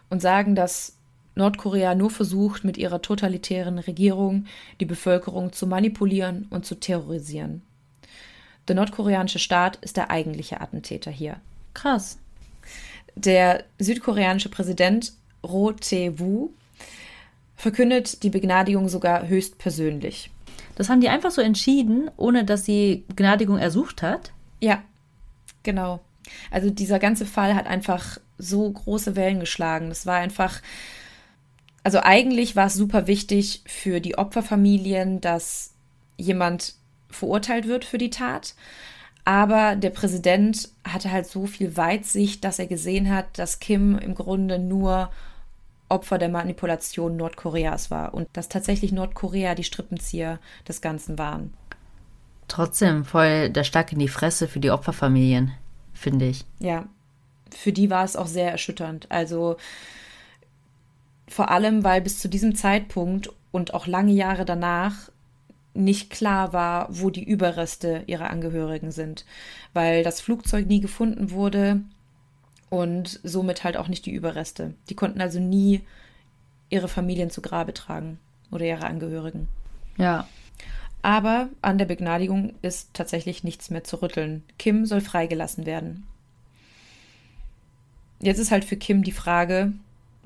und 0.08 0.22
sagen, 0.22 0.54
dass 0.54 0.95
Nordkorea 1.36 1.94
nur 1.94 2.10
versucht, 2.10 2.64
mit 2.64 2.76
ihrer 2.76 3.02
totalitären 3.02 3.78
Regierung 3.78 4.46
die 4.80 4.86
Bevölkerung 4.86 5.52
zu 5.52 5.66
manipulieren 5.66 6.46
und 6.50 6.66
zu 6.66 6.74
terrorisieren. 6.74 7.62
Der 8.68 8.74
nordkoreanische 8.74 9.38
Staat 9.38 9.76
ist 9.76 9.96
der 9.96 10.10
eigentliche 10.10 10.60
Attentäter 10.60 11.10
hier. 11.10 11.36
Krass. 11.74 12.18
Der 13.14 13.64
südkoreanische 13.78 14.48
Präsident 14.48 15.12
Roh 15.44 15.72
Tae-woo 15.72 16.50
verkündet 17.54 18.22
die 18.22 18.30
Begnadigung 18.30 18.88
sogar 18.88 19.28
höchstpersönlich. 19.28 20.30
Das 20.74 20.88
haben 20.88 21.00
die 21.00 21.08
einfach 21.08 21.30
so 21.30 21.40
entschieden, 21.40 22.10
ohne 22.16 22.44
dass 22.44 22.64
sie 22.64 23.04
Begnadigung 23.08 23.58
ersucht 23.58 24.02
hat? 24.02 24.32
Ja, 24.60 24.82
genau. 25.62 26.00
Also 26.50 26.70
dieser 26.70 26.98
ganze 26.98 27.24
Fall 27.24 27.54
hat 27.54 27.66
einfach 27.66 28.18
so 28.36 28.70
große 28.70 29.16
Wellen 29.16 29.40
geschlagen. 29.40 29.88
Das 29.88 30.06
war 30.06 30.16
einfach, 30.16 30.60
also 31.86 32.00
eigentlich 32.02 32.56
war 32.56 32.66
es 32.66 32.74
super 32.74 33.06
wichtig 33.06 33.62
für 33.64 34.00
die 34.00 34.18
Opferfamilien, 34.18 35.20
dass 35.20 35.70
jemand 36.16 36.74
verurteilt 37.08 37.68
wird 37.68 37.84
für 37.84 37.96
die 37.96 38.10
Tat. 38.10 38.56
Aber 39.24 39.76
der 39.76 39.90
Präsident 39.90 40.68
hatte 40.82 41.12
halt 41.12 41.28
so 41.28 41.46
viel 41.46 41.76
Weitsicht, 41.76 42.42
dass 42.42 42.58
er 42.58 42.66
gesehen 42.66 43.14
hat, 43.14 43.38
dass 43.38 43.60
Kim 43.60 43.96
im 43.98 44.16
Grunde 44.16 44.58
nur 44.58 45.12
Opfer 45.88 46.18
der 46.18 46.28
Manipulation 46.28 47.16
Nordkoreas 47.16 47.88
war 47.88 48.14
und 48.14 48.26
dass 48.32 48.48
tatsächlich 48.48 48.90
Nordkorea 48.90 49.54
die 49.54 49.62
Strippenzieher 49.62 50.40
des 50.66 50.80
Ganzen 50.80 51.18
waren. 51.18 51.54
Trotzdem 52.48 53.04
voll 53.04 53.48
der 53.48 53.62
Stark 53.62 53.92
in 53.92 54.00
die 54.00 54.08
Fresse 54.08 54.48
für 54.48 54.58
die 54.58 54.72
Opferfamilien, 54.72 55.52
finde 55.94 56.26
ich. 56.26 56.44
Ja, 56.58 56.86
für 57.56 57.72
die 57.72 57.90
war 57.90 58.04
es 58.04 58.16
auch 58.16 58.26
sehr 58.26 58.50
erschütternd. 58.50 59.06
Also 59.08 59.56
vor 61.28 61.50
allem, 61.50 61.84
weil 61.84 62.00
bis 62.00 62.18
zu 62.18 62.28
diesem 62.28 62.54
Zeitpunkt 62.54 63.30
und 63.50 63.74
auch 63.74 63.86
lange 63.86 64.12
Jahre 64.12 64.44
danach 64.44 65.10
nicht 65.74 66.10
klar 66.10 66.52
war, 66.52 66.88
wo 66.90 67.10
die 67.10 67.24
Überreste 67.24 68.02
ihrer 68.06 68.30
Angehörigen 68.30 68.92
sind, 68.92 69.24
weil 69.74 70.02
das 70.02 70.20
Flugzeug 70.20 70.66
nie 70.66 70.80
gefunden 70.80 71.30
wurde 71.30 71.80
und 72.70 73.20
somit 73.22 73.64
halt 73.64 73.76
auch 73.76 73.88
nicht 73.88 74.06
die 74.06 74.12
Überreste. 74.12 74.74
Die 74.88 74.94
konnten 74.94 75.20
also 75.20 75.38
nie 75.38 75.82
ihre 76.70 76.88
Familien 76.88 77.30
zu 77.30 77.42
Grabe 77.42 77.74
tragen 77.74 78.18
oder 78.50 78.64
ihre 78.64 78.86
Angehörigen. 78.86 79.48
Ja. 79.98 80.26
Aber 81.02 81.48
an 81.62 81.78
der 81.78 81.84
Begnadigung 81.84 82.54
ist 82.62 82.94
tatsächlich 82.94 83.44
nichts 83.44 83.70
mehr 83.70 83.84
zu 83.84 84.02
rütteln. 84.02 84.42
Kim 84.58 84.86
soll 84.86 85.00
freigelassen 85.00 85.66
werden. 85.66 86.06
Jetzt 88.20 88.38
ist 88.38 88.50
halt 88.50 88.64
für 88.64 88.76
Kim 88.76 89.04
die 89.04 89.12
Frage, 89.12 89.72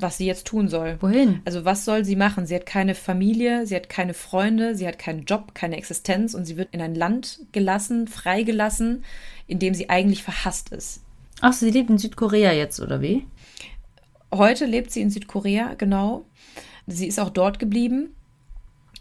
was 0.02 0.18
sie 0.18 0.26
jetzt 0.26 0.46
tun 0.46 0.68
soll. 0.68 0.96
Wohin? 1.00 1.40
Also 1.44 1.64
was 1.64 1.84
soll 1.84 2.04
sie 2.04 2.16
machen? 2.16 2.46
Sie 2.46 2.54
hat 2.54 2.66
keine 2.66 2.94
Familie, 2.94 3.66
sie 3.66 3.76
hat 3.76 3.88
keine 3.88 4.14
Freunde, 4.14 4.74
sie 4.74 4.86
hat 4.86 4.98
keinen 4.98 5.24
Job, 5.24 5.54
keine 5.54 5.76
Existenz 5.76 6.34
und 6.34 6.44
sie 6.44 6.56
wird 6.56 6.68
in 6.72 6.80
ein 6.80 6.94
Land 6.94 7.40
gelassen, 7.52 8.08
freigelassen, 8.08 9.04
in 9.46 9.58
dem 9.58 9.74
sie 9.74 9.90
eigentlich 9.90 10.22
verhasst 10.22 10.70
ist. 10.70 11.02
Ach, 11.40 11.52
sie 11.52 11.70
lebt 11.70 11.90
in 11.90 11.98
Südkorea 11.98 12.52
jetzt, 12.52 12.80
oder 12.80 13.00
wie? 13.00 13.26
Heute 14.32 14.66
lebt 14.66 14.90
sie 14.90 15.00
in 15.00 15.10
Südkorea, 15.10 15.74
genau. 15.74 16.24
Sie 16.86 17.06
ist 17.06 17.18
auch 17.18 17.30
dort 17.30 17.58
geblieben 17.58 18.14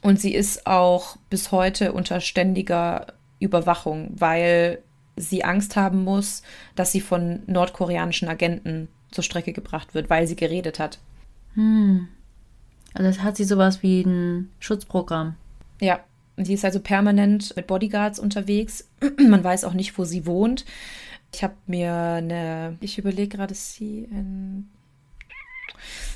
und 0.01 0.19
sie 0.19 0.33
ist 0.33 0.65
auch 0.65 1.17
bis 1.29 1.51
heute 1.51 1.93
unter 1.93 2.21
ständiger 2.21 3.07
Überwachung, 3.39 4.11
weil 4.15 4.83
sie 5.15 5.43
Angst 5.43 5.75
haben 5.75 6.03
muss, 6.03 6.43
dass 6.75 6.91
sie 6.91 7.01
von 7.01 7.41
nordkoreanischen 7.45 8.29
Agenten 8.29 8.87
zur 9.11 9.23
Strecke 9.23 9.53
gebracht 9.53 9.93
wird, 9.93 10.09
weil 10.09 10.27
sie 10.27 10.35
geredet 10.35 10.79
hat. 10.79 10.99
Hm. 11.55 12.07
Also 12.93 13.21
hat 13.21 13.37
sie 13.37 13.43
sowas 13.43 13.83
wie 13.83 14.01
ein 14.01 14.49
Schutzprogramm. 14.59 15.35
Ja, 15.79 15.99
sie 16.37 16.53
ist 16.53 16.65
also 16.65 16.79
permanent 16.79 17.55
mit 17.55 17.67
Bodyguards 17.67 18.19
unterwegs. 18.19 18.89
Man 19.17 19.43
weiß 19.43 19.63
auch 19.63 19.73
nicht, 19.73 19.97
wo 19.97 20.05
sie 20.05 20.25
wohnt. 20.25 20.65
Ich 21.33 21.43
habe 21.43 21.55
mir 21.67 21.93
eine, 21.93 22.77
ich 22.81 22.97
überlege 22.97 23.37
gerade, 23.37 23.53
sie 23.53 24.07
in 24.11 24.69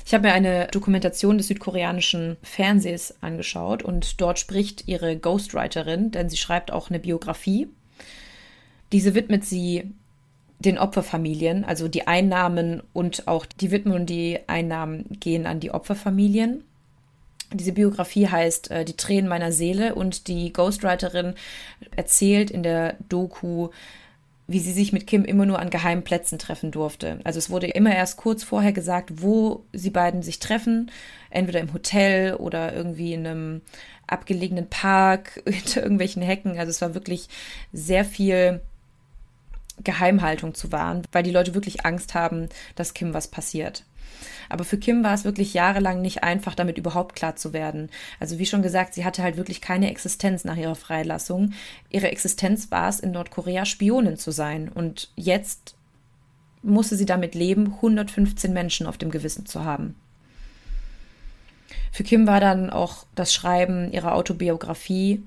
ich 0.04 0.12
habe 0.12 0.26
mir 0.26 0.34
eine 0.34 0.66
Dokumentation 0.66 1.38
des 1.38 1.46
südkoreanischen 1.46 2.36
Fernsehs 2.42 3.14
angeschaut 3.22 3.82
und 3.82 4.20
dort 4.20 4.38
spricht 4.38 4.86
ihre 4.86 5.16
Ghostwriterin, 5.16 6.10
denn 6.10 6.28
sie 6.28 6.36
schreibt 6.36 6.70
auch 6.70 6.90
eine 6.90 6.98
Biografie 6.98 7.68
diese 8.94 9.16
widmet 9.16 9.44
sie 9.44 9.92
den 10.64 10.78
Opferfamilien, 10.78 11.64
also 11.64 11.88
die 11.88 12.06
Einnahmen 12.06 12.82
und 12.92 13.28
auch 13.28 13.46
die 13.46 13.70
Widmung 13.70 14.06
die 14.06 14.38
Einnahmen 14.46 15.04
gehen 15.20 15.46
an 15.46 15.60
die 15.60 15.70
Opferfamilien. 15.70 16.64
Diese 17.52 17.72
Biografie 17.72 18.28
heißt 18.28 18.70
äh, 18.70 18.84
Die 18.84 18.96
Tränen 18.96 19.28
meiner 19.28 19.52
Seele 19.52 19.94
und 19.94 20.28
die 20.28 20.52
Ghostwriterin 20.52 21.34
erzählt 21.94 22.50
in 22.50 22.62
der 22.62 22.96
Doku, 23.08 23.68
wie 24.46 24.58
sie 24.58 24.72
sich 24.72 24.92
mit 24.92 25.06
Kim 25.06 25.24
immer 25.24 25.46
nur 25.46 25.58
an 25.58 25.70
geheimen 25.70 26.04
Plätzen 26.04 26.38
treffen 26.38 26.70
durfte. 26.70 27.20
Also 27.24 27.38
es 27.38 27.50
wurde 27.50 27.66
immer 27.66 27.94
erst 27.94 28.18
kurz 28.18 28.44
vorher 28.44 28.72
gesagt, 28.72 29.22
wo 29.22 29.64
sie 29.72 29.90
beiden 29.90 30.22
sich 30.22 30.38
treffen, 30.38 30.90
entweder 31.30 31.60
im 31.60 31.72
Hotel 31.72 32.34
oder 32.34 32.74
irgendwie 32.74 33.14
in 33.14 33.26
einem 33.26 33.62
abgelegenen 34.06 34.68
Park, 34.68 35.42
hinter 35.48 35.82
irgendwelchen 35.82 36.22
Hecken. 36.22 36.58
Also 36.58 36.70
es 36.70 36.82
war 36.82 36.94
wirklich 36.94 37.28
sehr 37.72 38.04
viel 38.04 38.60
Geheimhaltung 39.84 40.54
zu 40.54 40.72
wahren, 40.72 41.02
weil 41.12 41.22
die 41.22 41.30
Leute 41.30 41.54
wirklich 41.54 41.84
Angst 41.84 42.14
haben, 42.14 42.48
dass 42.74 42.94
Kim 42.94 43.14
was 43.14 43.28
passiert. 43.28 43.84
Aber 44.48 44.64
für 44.64 44.78
Kim 44.78 45.02
war 45.02 45.14
es 45.14 45.24
wirklich 45.24 45.54
jahrelang 45.54 46.00
nicht 46.00 46.22
einfach, 46.22 46.54
damit 46.54 46.78
überhaupt 46.78 47.16
klar 47.16 47.36
zu 47.36 47.52
werden. 47.52 47.90
Also 48.20 48.38
wie 48.38 48.46
schon 48.46 48.62
gesagt, 48.62 48.94
sie 48.94 49.04
hatte 49.04 49.22
halt 49.22 49.36
wirklich 49.36 49.60
keine 49.60 49.90
Existenz 49.90 50.44
nach 50.44 50.56
ihrer 50.56 50.74
Freilassung. 50.74 51.52
Ihre 51.90 52.10
Existenz 52.10 52.70
war 52.70 52.88
es, 52.88 53.00
in 53.00 53.10
Nordkorea 53.12 53.64
Spionin 53.64 54.16
zu 54.16 54.30
sein. 54.30 54.68
Und 54.68 55.10
jetzt 55.16 55.74
musste 56.62 56.96
sie 56.96 57.06
damit 57.06 57.34
leben, 57.34 57.74
115 57.76 58.52
Menschen 58.52 58.86
auf 58.86 58.98
dem 58.98 59.10
Gewissen 59.10 59.46
zu 59.46 59.64
haben. 59.64 59.94
Für 61.92 62.02
Kim 62.02 62.26
war 62.26 62.40
dann 62.40 62.70
auch 62.70 63.06
das 63.14 63.32
Schreiben 63.32 63.92
ihrer 63.92 64.14
Autobiografie 64.14 65.22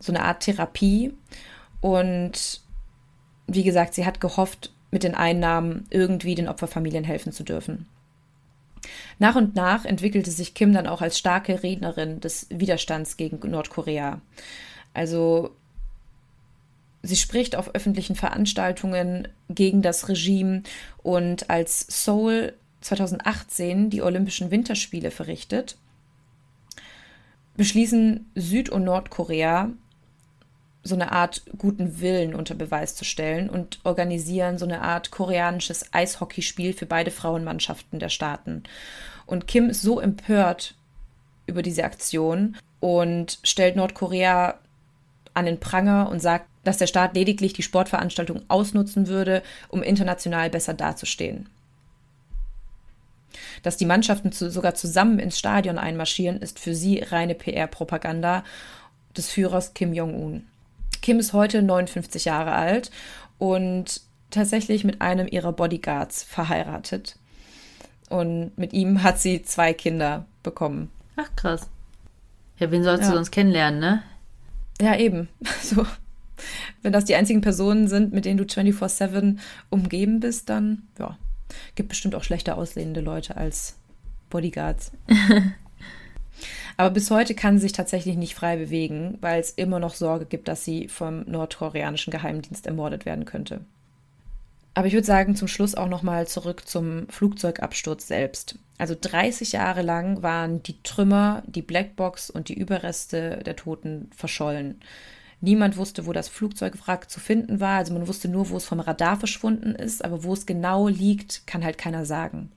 so 0.00 0.12
eine 0.12 0.24
Art 0.24 0.40
Therapie. 0.40 1.12
Und 1.80 2.61
wie 3.46 3.62
gesagt, 3.62 3.94
sie 3.94 4.06
hat 4.06 4.20
gehofft, 4.20 4.72
mit 4.90 5.04
den 5.04 5.14
Einnahmen 5.14 5.86
irgendwie 5.90 6.34
den 6.34 6.48
Opferfamilien 6.48 7.04
helfen 7.04 7.32
zu 7.32 7.42
dürfen. 7.42 7.86
Nach 9.18 9.36
und 9.36 9.54
nach 9.54 9.84
entwickelte 9.84 10.30
sich 10.30 10.54
Kim 10.54 10.72
dann 10.72 10.86
auch 10.86 11.00
als 11.00 11.18
starke 11.18 11.62
Rednerin 11.62 12.20
des 12.20 12.46
Widerstands 12.50 13.16
gegen 13.16 13.38
Nordkorea. 13.48 14.20
Also 14.92 15.56
sie 17.02 17.16
spricht 17.16 17.56
auf 17.56 17.74
öffentlichen 17.74 18.16
Veranstaltungen 18.16 19.28
gegen 19.48 19.82
das 19.82 20.08
Regime 20.08 20.62
und 21.02 21.50
als 21.50 21.86
Seoul 21.88 22.54
2018 22.80 23.90
die 23.90 24.02
Olympischen 24.02 24.50
Winterspiele 24.50 25.10
verrichtet, 25.10 25.76
beschließen 27.56 28.30
Süd- 28.34 28.70
und 28.70 28.84
Nordkorea 28.84 29.70
so 30.82 30.94
eine 30.94 31.12
Art 31.12 31.42
guten 31.56 32.00
Willen 32.00 32.34
unter 32.34 32.54
Beweis 32.54 32.96
zu 32.96 33.04
stellen 33.04 33.48
und 33.48 33.78
organisieren 33.84 34.58
so 34.58 34.64
eine 34.64 34.82
Art 34.82 35.10
koreanisches 35.10 35.92
Eishockeyspiel 35.92 36.72
für 36.72 36.86
beide 36.86 37.10
Frauenmannschaften 37.10 37.98
der 37.98 38.08
Staaten. 38.08 38.64
Und 39.26 39.46
Kim 39.46 39.70
ist 39.70 39.82
so 39.82 40.00
empört 40.00 40.74
über 41.46 41.62
diese 41.62 41.84
Aktion 41.84 42.56
und 42.80 43.38
stellt 43.44 43.76
Nordkorea 43.76 44.58
an 45.34 45.46
den 45.46 45.60
Pranger 45.60 46.08
und 46.10 46.20
sagt, 46.20 46.46
dass 46.64 46.78
der 46.78 46.86
Staat 46.86 47.14
lediglich 47.14 47.52
die 47.52 47.62
Sportveranstaltung 47.62 48.42
ausnutzen 48.48 49.06
würde, 49.06 49.42
um 49.68 49.82
international 49.82 50.50
besser 50.50 50.74
dazustehen. 50.74 51.48
Dass 53.62 53.76
die 53.76 53.86
Mannschaften 53.86 54.32
zu, 54.32 54.50
sogar 54.50 54.74
zusammen 54.74 55.18
ins 55.18 55.38
Stadion 55.38 55.78
einmarschieren, 55.78 56.40
ist 56.40 56.58
für 56.58 56.74
sie 56.74 56.98
reine 56.98 57.34
PR-Propaganda 57.34 58.44
des 59.16 59.30
Führers 59.30 59.74
Kim 59.74 59.92
Jong-un. 59.92 60.46
Kim 61.02 61.18
ist 61.18 61.32
heute 61.32 61.62
59 61.62 62.24
Jahre 62.24 62.52
alt 62.52 62.90
und 63.38 64.00
tatsächlich 64.30 64.84
mit 64.84 65.00
einem 65.00 65.26
ihrer 65.28 65.52
Bodyguards 65.52 66.22
verheiratet. 66.22 67.16
Und 68.08 68.56
mit 68.56 68.72
ihm 68.72 69.02
hat 69.02 69.18
sie 69.20 69.42
zwei 69.42 69.72
Kinder 69.72 70.26
bekommen. 70.42 70.90
Ach, 71.16 71.30
krass. 71.36 71.68
Ja, 72.58 72.70
wen 72.70 72.84
sollst 72.84 73.04
ja. 73.04 73.10
du 73.10 73.14
sonst 73.16 73.30
kennenlernen, 73.30 73.80
ne? 73.80 74.02
Ja, 74.80 74.96
eben. 74.96 75.28
So. 75.62 75.86
Wenn 76.82 76.92
das 76.92 77.04
die 77.04 77.14
einzigen 77.14 77.40
Personen 77.40 77.86
sind, 77.86 78.12
mit 78.12 78.24
denen 78.24 78.38
du 78.38 78.44
24-7 78.44 79.38
umgeben 79.70 80.18
bist, 80.18 80.48
dann, 80.48 80.82
ja, 80.98 81.16
gibt 81.76 81.90
bestimmt 81.90 82.16
auch 82.16 82.24
schlechter 82.24 82.56
aussehende 82.58 83.00
Leute 83.00 83.36
als 83.36 83.76
Bodyguards. 84.28 84.90
Aber 86.76 86.90
bis 86.90 87.10
heute 87.10 87.34
kann 87.34 87.58
sie 87.58 87.62
sich 87.62 87.72
tatsächlich 87.72 88.16
nicht 88.16 88.34
frei 88.34 88.56
bewegen, 88.56 89.18
weil 89.20 89.40
es 89.40 89.50
immer 89.50 89.78
noch 89.78 89.94
Sorge 89.94 90.26
gibt, 90.26 90.48
dass 90.48 90.64
sie 90.64 90.88
vom 90.88 91.22
nordkoreanischen 91.30 92.10
Geheimdienst 92.10 92.66
ermordet 92.66 93.04
werden 93.04 93.24
könnte. 93.24 93.60
Aber 94.74 94.86
ich 94.86 94.94
würde 94.94 95.06
sagen, 95.06 95.36
zum 95.36 95.48
Schluss 95.48 95.74
auch 95.74 95.88
nochmal 95.88 96.26
zurück 96.26 96.66
zum 96.66 97.06
Flugzeugabsturz 97.08 98.06
selbst. 98.06 98.58
Also 98.78 98.96
30 98.98 99.52
Jahre 99.52 99.82
lang 99.82 100.22
waren 100.22 100.62
die 100.62 100.82
Trümmer, 100.82 101.42
die 101.46 101.62
Blackbox 101.62 102.30
und 102.30 102.48
die 102.48 102.58
Überreste 102.58 103.40
der 103.44 103.56
Toten 103.56 104.10
verschollen. 104.16 104.80
Niemand 105.42 105.76
wusste, 105.76 106.06
wo 106.06 106.12
das 106.12 106.28
Flugzeugwrack 106.28 107.10
zu 107.10 107.20
finden 107.20 107.60
war. 107.60 107.78
Also 107.78 107.92
man 107.92 108.08
wusste 108.08 108.28
nur, 108.28 108.48
wo 108.48 108.56
es 108.56 108.64
vom 108.64 108.80
Radar 108.80 109.18
verschwunden 109.18 109.74
ist, 109.74 110.04
aber 110.04 110.24
wo 110.24 110.32
es 110.32 110.46
genau 110.46 110.88
liegt, 110.88 111.46
kann 111.46 111.64
halt 111.64 111.78
keiner 111.78 112.06
sagen. 112.06 112.50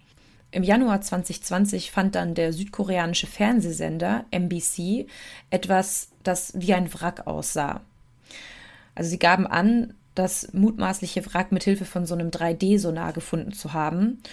Im 0.56 0.64
Januar 0.64 1.02
2020 1.02 1.92
fand 1.92 2.16
dann 2.16 2.34
der 2.34 2.54
südkoreanische 2.54 3.28
Fernsehsender 3.28 4.24
MBC 4.32 5.06
etwas, 5.50 6.12
das 6.24 6.54
wie 6.56 6.74
ein 6.74 6.94
Wrack 6.94 7.28
aussah. 7.28 7.82
Also 8.96 9.10
sie 9.10 9.20
gaben 9.20 9.48
an, 9.48 9.96
das 10.16 10.54
mutmaßliche 10.54 11.26
Wrack 11.26 11.52
mit 11.52 11.66
Hilfe 11.66 11.84
von 11.84 12.06
so 12.06 12.14
einem 12.14 12.30
3D-Sonar 12.30 13.12
gefunden 13.12 13.52
zu 13.52 13.74
haben 13.74 14.24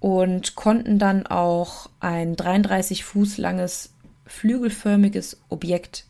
und 0.00 0.54
konnten 0.54 0.98
dann 0.98 1.26
auch 1.26 1.90
ein 2.00 2.34
33 2.34 3.04
Fuß 3.04 3.36
langes 3.36 3.92
flügelförmiges 4.24 5.38
Objekt 5.50 6.06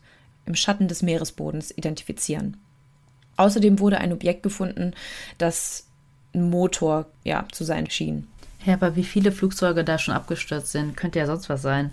im 0.47 0.55
Schatten 0.55 0.87
des 0.87 1.03
Meeresbodens 1.03 1.77
identifizieren. 1.77 2.59
Außerdem 3.37 3.81
wurde 3.81 3.99
ein 3.99 4.13
Objekt 4.13 4.45
gefunden, 4.45 4.93
das 5.37 5.89
ein 6.33 6.49
Motor 6.49 7.07
ja, 7.25 7.45
zu 7.51 7.65
sein 7.65 7.91
schien. 7.91 8.29
Ja, 8.65 8.75
aber 8.75 8.97
wie 8.97 9.05
viele 9.05 9.33
Flugzeuge 9.33 9.85
da 9.85 9.99
schon 9.99 10.15
abgestürzt 10.15 10.73
sind, 10.73 10.97
könnte 10.97 11.19
ja 11.19 11.27
sonst 11.27 11.49
was 11.49 11.63
sein. 11.63 11.91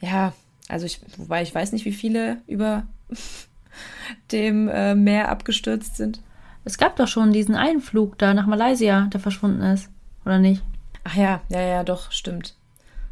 Ja, 0.00 0.32
also 0.68 0.86
ich, 0.86 1.00
wobei 1.16 1.42
ich 1.42 1.54
weiß 1.54 1.72
nicht, 1.72 1.84
wie 1.84 1.92
viele 1.92 2.38
über 2.46 2.84
dem 4.32 4.68
äh, 4.68 4.94
Meer 4.94 5.28
abgestürzt 5.28 5.96
sind. 5.96 6.20
Es 6.64 6.78
gab 6.78 6.96
doch 6.96 7.08
schon 7.08 7.32
diesen 7.32 7.54
einen 7.54 7.80
Flug 7.80 8.18
da 8.18 8.34
nach 8.34 8.46
Malaysia, 8.46 9.08
der 9.12 9.20
verschwunden 9.20 9.62
ist, 9.62 9.88
oder 10.24 10.38
nicht? 10.38 10.62
Ach 11.04 11.14
ja, 11.14 11.40
ja, 11.48 11.60
ja, 11.60 11.84
doch, 11.84 12.12
stimmt. 12.12 12.54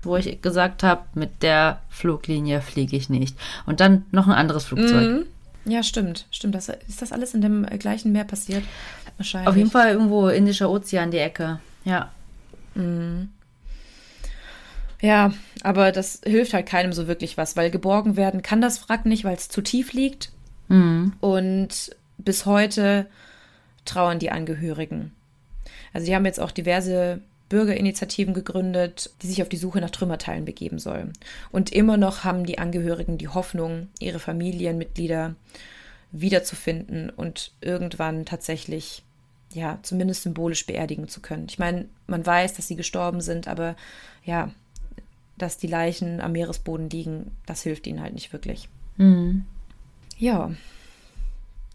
Wo 0.03 0.17
ich 0.17 0.41
gesagt 0.43 0.83
habe, 0.83 1.03
mit 1.15 1.43
der 1.43 1.81
Fluglinie 1.89 2.61
fliege 2.61 2.97
ich 2.97 3.09
nicht. 3.09 3.37
Und 3.65 3.81
dann 3.81 4.05
noch 4.13 4.27
ein 4.27 4.35
anderes 4.35 4.65
Flugzeug. 4.67 5.09
Mhm. 5.09 5.27
Ja, 5.65 5.83
stimmt, 5.83 6.27
stimmt. 6.31 6.55
Das, 6.55 6.69
ist 6.69 7.03
das 7.03 7.13
alles 7.13 7.35
in 7.35 7.41
dem 7.41 7.67
gleichen 7.79 8.13
Meer 8.13 8.25
passiert? 8.25 8.63
Wahrscheinlich. 9.17 9.49
Auf 9.49 9.57
jeden 9.57 9.71
Fall 9.71 9.91
irgendwo 9.91 10.29
Indischer 10.29 10.71
Ozean, 10.71 11.11
die 11.11 11.19
Ecke. 11.19 11.59
Ja. 11.85 12.11
Mhm. 12.77 13.31
Ja, 15.01 15.33
aber 15.63 15.93
das 15.93 16.21
hilft 16.25 16.55
halt 16.55 16.67
keinem 16.67 16.93
so 16.93 17.07
wirklich 17.07 17.37
was, 17.37 17.57
weil 17.57 17.71
geborgen 17.71 18.17
werden 18.17 18.43
kann 18.43 18.61
das 18.61 18.89
Wrack 18.89 19.05
nicht, 19.05 19.25
weil 19.25 19.37
es 19.37 19.49
zu 19.49 19.61
tief 19.61 19.93
liegt. 19.93 20.33
Mhm. 20.69 21.13
Und 21.21 21.91
bis 22.19 22.47
heute 22.47 23.07
trauern 23.85 24.19
die 24.19 24.31
Angehörigen. 24.31 25.13
Also 25.93 26.07
die 26.07 26.15
haben 26.15 26.25
jetzt 26.25 26.41
auch 26.41 26.51
diverse 26.51 27.21
Bürgerinitiativen 27.49 28.35
gegründet, 28.35 29.11
die 29.23 29.29
sich 29.29 29.43
auf 29.43 29.49
die 29.49 29.57
Suche 29.57 29.81
nach 29.81 29.91
Trümmerteilen 29.91 30.45
begeben 30.45 30.79
sollen. 30.79 31.13
Und 31.53 31.73
immer 31.73 31.97
noch 31.97 32.25
haben 32.25 32.45
die 32.45 32.59
Angehörigen 32.59 33.19
die 33.19 33.29
Hoffnung, 33.29 33.89
ihre 34.01 34.19
Familienmitglieder 34.19 35.37
wiederzufinden 36.11 37.11
und 37.11 37.53
irgendwann 37.61 38.25
tatsächlich 38.25 39.05
ja, 39.57 39.79
zumindest 39.83 40.23
symbolisch 40.23 40.67
beerdigen 40.67 41.09
zu 41.09 41.21
können. 41.21 41.47
Ich 41.49 41.59
meine, 41.59 41.87
man 42.07 42.25
weiß, 42.25 42.55
dass 42.55 42.69
sie 42.69 42.77
gestorben 42.77 43.23
sind, 43.23 43.49
aber 43.49 43.75
ja, 44.23 44.51
dass 45.39 45.57
die 45.57 45.67
Leichen 45.67 46.21
am 46.21 46.33
Meeresboden 46.33 46.91
liegen, 46.91 47.33
das 47.47 47.63
hilft 47.63 47.87
ihnen 47.87 48.03
halt 48.03 48.13
nicht 48.13 48.33
wirklich. 48.33 48.69
Mhm. 48.99 49.47
Ja, 50.19 50.51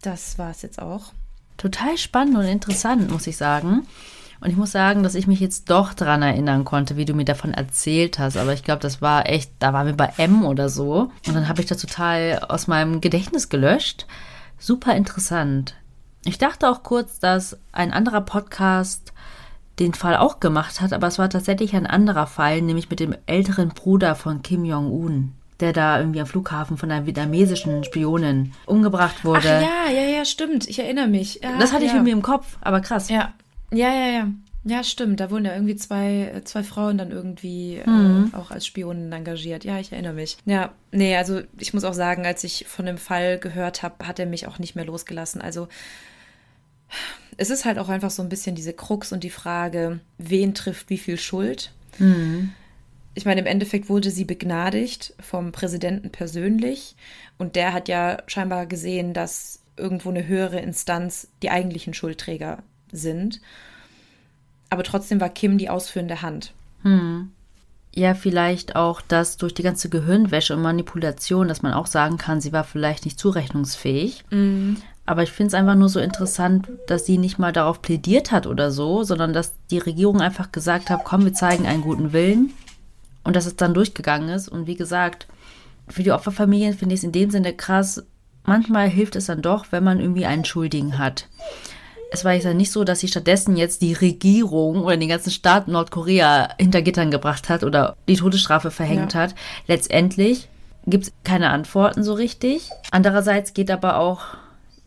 das 0.00 0.38
war 0.38 0.50
es 0.50 0.62
jetzt 0.62 0.80
auch. 0.80 1.12
Total 1.56 1.98
spannend 1.98 2.36
und 2.36 2.44
interessant, 2.44 3.10
muss 3.10 3.26
ich 3.26 3.36
sagen. 3.36 3.86
Und 4.40 4.50
ich 4.50 4.56
muss 4.56 4.72
sagen, 4.72 5.02
dass 5.02 5.14
ich 5.14 5.28
mich 5.28 5.38
jetzt 5.38 5.70
doch 5.70 5.94
daran 5.94 6.22
erinnern 6.22 6.64
konnte, 6.64 6.96
wie 6.96 7.04
du 7.04 7.14
mir 7.14 7.24
davon 7.24 7.54
erzählt 7.54 8.18
hast. 8.18 8.36
Aber 8.36 8.52
ich 8.52 8.64
glaube, 8.64 8.80
das 8.80 9.00
war 9.00 9.28
echt, 9.28 9.52
da 9.60 9.72
waren 9.72 9.86
wir 9.86 9.96
bei 9.96 10.12
M 10.16 10.44
oder 10.44 10.68
so. 10.68 11.10
Und 11.26 11.34
dann 11.34 11.48
habe 11.48 11.60
ich 11.60 11.66
das 11.66 11.78
total 11.78 12.40
aus 12.48 12.66
meinem 12.66 13.00
Gedächtnis 13.00 13.48
gelöscht. 13.48 14.06
Super 14.58 14.96
interessant. 14.96 15.76
Ich 16.24 16.38
dachte 16.38 16.68
auch 16.68 16.82
kurz, 16.82 17.18
dass 17.18 17.58
ein 17.72 17.92
anderer 17.92 18.20
Podcast 18.20 19.12
den 19.78 19.94
Fall 19.94 20.16
auch 20.16 20.38
gemacht 20.38 20.80
hat, 20.80 20.92
aber 20.92 21.06
es 21.06 21.18
war 21.18 21.30
tatsächlich 21.30 21.74
ein 21.74 21.86
anderer 21.86 22.26
Fall, 22.26 22.60
nämlich 22.60 22.90
mit 22.90 23.00
dem 23.00 23.14
älteren 23.26 23.70
Bruder 23.70 24.14
von 24.14 24.42
Kim 24.42 24.64
Jong-un, 24.64 25.32
der 25.60 25.72
da 25.72 25.98
irgendwie 25.98 26.20
am 26.20 26.26
Flughafen 26.26 26.76
von 26.76 26.90
einer 26.90 27.06
vietnamesischen 27.06 27.82
Spionin 27.82 28.52
umgebracht 28.66 29.24
wurde. 29.24 29.48
Ach 29.48 29.62
ja, 29.62 29.92
ja, 29.92 30.08
ja, 30.08 30.24
stimmt. 30.24 30.68
Ich 30.68 30.78
erinnere 30.78 31.08
mich. 31.08 31.40
Ja, 31.42 31.58
das 31.58 31.72
hatte 31.72 31.84
ja. 31.84 31.88
ich 31.88 31.94
irgendwie 31.94 32.12
im 32.12 32.22
Kopf, 32.22 32.58
aber 32.60 32.80
krass. 32.80 33.08
Ja, 33.08 33.32
ja, 33.72 33.92
ja, 33.92 34.06
ja. 34.06 34.28
Ja, 34.64 34.84
stimmt. 34.84 35.18
Da 35.18 35.30
wurden 35.30 35.44
ja 35.44 35.54
irgendwie 35.54 35.74
zwei, 35.74 36.40
zwei 36.44 36.62
Frauen 36.62 36.96
dann 36.96 37.10
irgendwie 37.10 37.82
mhm. 37.84 38.30
äh, 38.32 38.36
auch 38.36 38.52
als 38.52 38.64
Spionen 38.64 39.10
engagiert. 39.10 39.64
Ja, 39.64 39.78
ich 39.78 39.90
erinnere 39.90 40.12
mich. 40.12 40.36
Ja, 40.44 40.70
nee, 40.92 41.16
also 41.16 41.40
ich 41.58 41.74
muss 41.74 41.82
auch 41.82 41.94
sagen, 41.94 42.24
als 42.26 42.44
ich 42.44 42.66
von 42.68 42.86
dem 42.86 42.98
Fall 42.98 43.38
gehört 43.38 43.82
habe, 43.82 44.06
hat 44.06 44.20
er 44.20 44.26
mich 44.26 44.46
auch 44.46 44.60
nicht 44.60 44.76
mehr 44.76 44.84
losgelassen. 44.84 45.42
Also 45.42 45.66
es 47.36 47.50
ist 47.50 47.64
halt 47.64 47.78
auch 47.78 47.88
einfach 47.88 48.10
so 48.10 48.22
ein 48.22 48.28
bisschen 48.28 48.54
diese 48.54 48.72
Krux 48.72 49.12
und 49.12 49.24
die 49.24 49.30
Frage, 49.30 50.00
wen 50.18 50.54
trifft 50.54 50.90
wie 50.90 50.98
viel 50.98 51.18
Schuld. 51.18 51.72
Mhm. 51.98 52.52
Ich 53.14 53.26
meine, 53.26 53.40
im 53.40 53.46
Endeffekt 53.46 53.88
wurde 53.88 54.10
sie 54.10 54.24
begnadigt 54.24 55.14
vom 55.20 55.52
Präsidenten 55.52 56.10
persönlich 56.10 56.96
und 57.38 57.56
der 57.56 57.72
hat 57.72 57.88
ja 57.88 58.22
scheinbar 58.26 58.66
gesehen, 58.66 59.12
dass 59.12 59.60
irgendwo 59.76 60.10
eine 60.10 60.26
höhere 60.26 60.60
Instanz 60.60 61.28
die 61.42 61.50
eigentlichen 61.50 61.94
Schuldträger 61.94 62.62
sind. 62.90 63.40
Aber 64.70 64.82
trotzdem 64.82 65.20
war 65.20 65.28
Kim 65.28 65.58
die 65.58 65.68
ausführende 65.68 66.22
Hand. 66.22 66.52
Hm. 66.82 67.32
Ja, 67.94 68.14
vielleicht 68.14 68.74
auch, 68.74 69.02
dass 69.02 69.36
durch 69.36 69.52
die 69.52 69.62
ganze 69.62 69.90
Gehirnwäsche 69.90 70.56
und 70.56 70.62
Manipulation, 70.62 71.48
dass 71.48 71.60
man 71.60 71.74
auch 71.74 71.86
sagen 71.86 72.16
kann, 72.16 72.40
sie 72.40 72.52
war 72.52 72.64
vielleicht 72.64 73.04
nicht 73.04 73.18
zurechnungsfähig. 73.18 74.24
Mhm. 74.30 74.78
Aber 75.04 75.22
ich 75.22 75.32
finde 75.32 75.48
es 75.48 75.54
einfach 75.54 75.74
nur 75.74 75.88
so 75.88 75.98
interessant, 75.98 76.68
dass 76.86 77.06
sie 77.06 77.18
nicht 77.18 77.38
mal 77.38 77.52
darauf 77.52 77.82
plädiert 77.82 78.30
hat 78.30 78.46
oder 78.46 78.70
so, 78.70 79.02
sondern 79.02 79.32
dass 79.32 79.54
die 79.70 79.78
Regierung 79.78 80.20
einfach 80.20 80.52
gesagt 80.52 80.90
hat, 80.90 81.04
komm, 81.04 81.24
wir 81.24 81.34
zeigen 81.34 81.66
einen 81.66 81.82
guten 81.82 82.12
Willen 82.12 82.52
und 83.24 83.34
dass 83.34 83.46
es 83.46 83.56
dann 83.56 83.74
durchgegangen 83.74 84.28
ist. 84.28 84.48
Und 84.48 84.66
wie 84.66 84.76
gesagt, 84.76 85.26
für 85.88 86.04
die 86.04 86.12
Opferfamilien 86.12 86.74
finde 86.74 86.94
ich 86.94 87.00
es 87.00 87.04
in 87.04 87.12
dem 87.12 87.30
Sinne 87.30 87.52
krass. 87.52 88.04
Manchmal 88.44 88.88
hilft 88.88 89.16
es 89.16 89.26
dann 89.26 89.42
doch, 89.42 89.66
wenn 89.70 89.84
man 89.84 90.00
irgendwie 90.00 90.26
einen 90.26 90.44
Schuldigen 90.44 90.98
hat. 90.98 91.28
Es 92.12 92.24
war 92.24 92.34
jetzt 92.34 92.46
nicht 92.46 92.70
so, 92.70 92.84
dass 92.84 93.00
sie 93.00 93.08
stattdessen 93.08 93.56
jetzt 93.56 93.80
die 93.82 93.94
Regierung 93.94 94.84
oder 94.84 94.96
den 94.96 95.08
ganzen 95.08 95.30
Staat 95.30 95.66
Nordkorea 95.66 96.50
hinter 96.58 96.82
Gittern 96.82 97.10
gebracht 97.10 97.48
hat 97.48 97.64
oder 97.64 97.96
die 98.06 98.16
Todesstrafe 98.16 98.70
verhängt 98.70 99.14
ja. 99.14 99.20
hat. 99.20 99.34
Letztendlich 99.66 100.48
gibt 100.86 101.04
es 101.04 101.12
keine 101.24 101.50
Antworten 101.50 102.02
so 102.02 102.12
richtig. 102.12 102.70
Andererseits 102.90 103.54
geht 103.54 103.70
aber 103.70 103.96
auch 103.96 104.20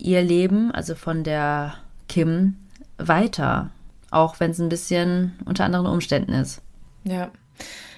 ihr 0.05 0.21
Leben, 0.21 0.71
also 0.71 0.95
von 0.95 1.23
der 1.23 1.75
Kim, 2.07 2.57
weiter. 2.97 3.71
Auch 4.11 4.39
wenn 4.39 4.51
es 4.51 4.59
ein 4.59 4.69
bisschen 4.69 5.33
unter 5.45 5.65
anderen 5.65 5.87
Umständen 5.87 6.33
ist. 6.33 6.61
Ja. 7.03 7.31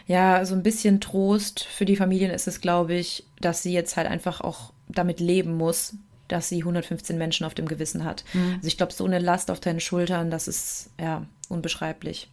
Ja, 0.08 0.46
so 0.46 0.56
ein 0.56 0.64
bisschen 0.64 1.02
Trost 1.02 1.66
für 1.66 1.84
die 1.86 1.98
Familien 1.98 2.32
ist 2.32 2.48
es, 2.48 2.62
glaube 2.62 2.94
ich, 2.94 3.26
dass 3.42 3.62
sie 3.62 3.74
jetzt 3.74 3.98
halt 3.98 4.08
einfach 4.08 4.40
auch 4.40 4.72
damit 4.88 5.20
leben 5.20 5.58
muss, 5.58 5.96
dass 6.30 6.48
sie 6.48 6.60
115 6.60 7.18
Menschen 7.18 7.46
auf 7.46 7.54
dem 7.54 7.68
Gewissen 7.68 8.06
hat. 8.06 8.24
Mhm. 8.34 8.54
Also 8.56 8.68
ich 8.68 8.78
glaube, 8.78 8.94
so 8.94 9.06
eine 9.06 9.20
Last 9.20 9.52
auf 9.52 9.60
deinen 9.60 9.82
Schultern, 9.82 10.32
das 10.32 10.48
ist 10.48 10.92
ja 11.00 11.26
unbeschreiblich. 11.50 12.30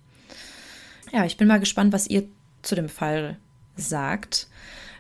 Ja, 1.13 1.25
ich 1.25 1.37
bin 1.37 1.49
mal 1.49 1.61
gespannt, 1.61 1.93
was 1.93 2.07
ihr 2.07 2.25
zu 2.63 2.77
dem 2.77 2.89
Fall 2.89 3.37
sagt. 3.77 4.47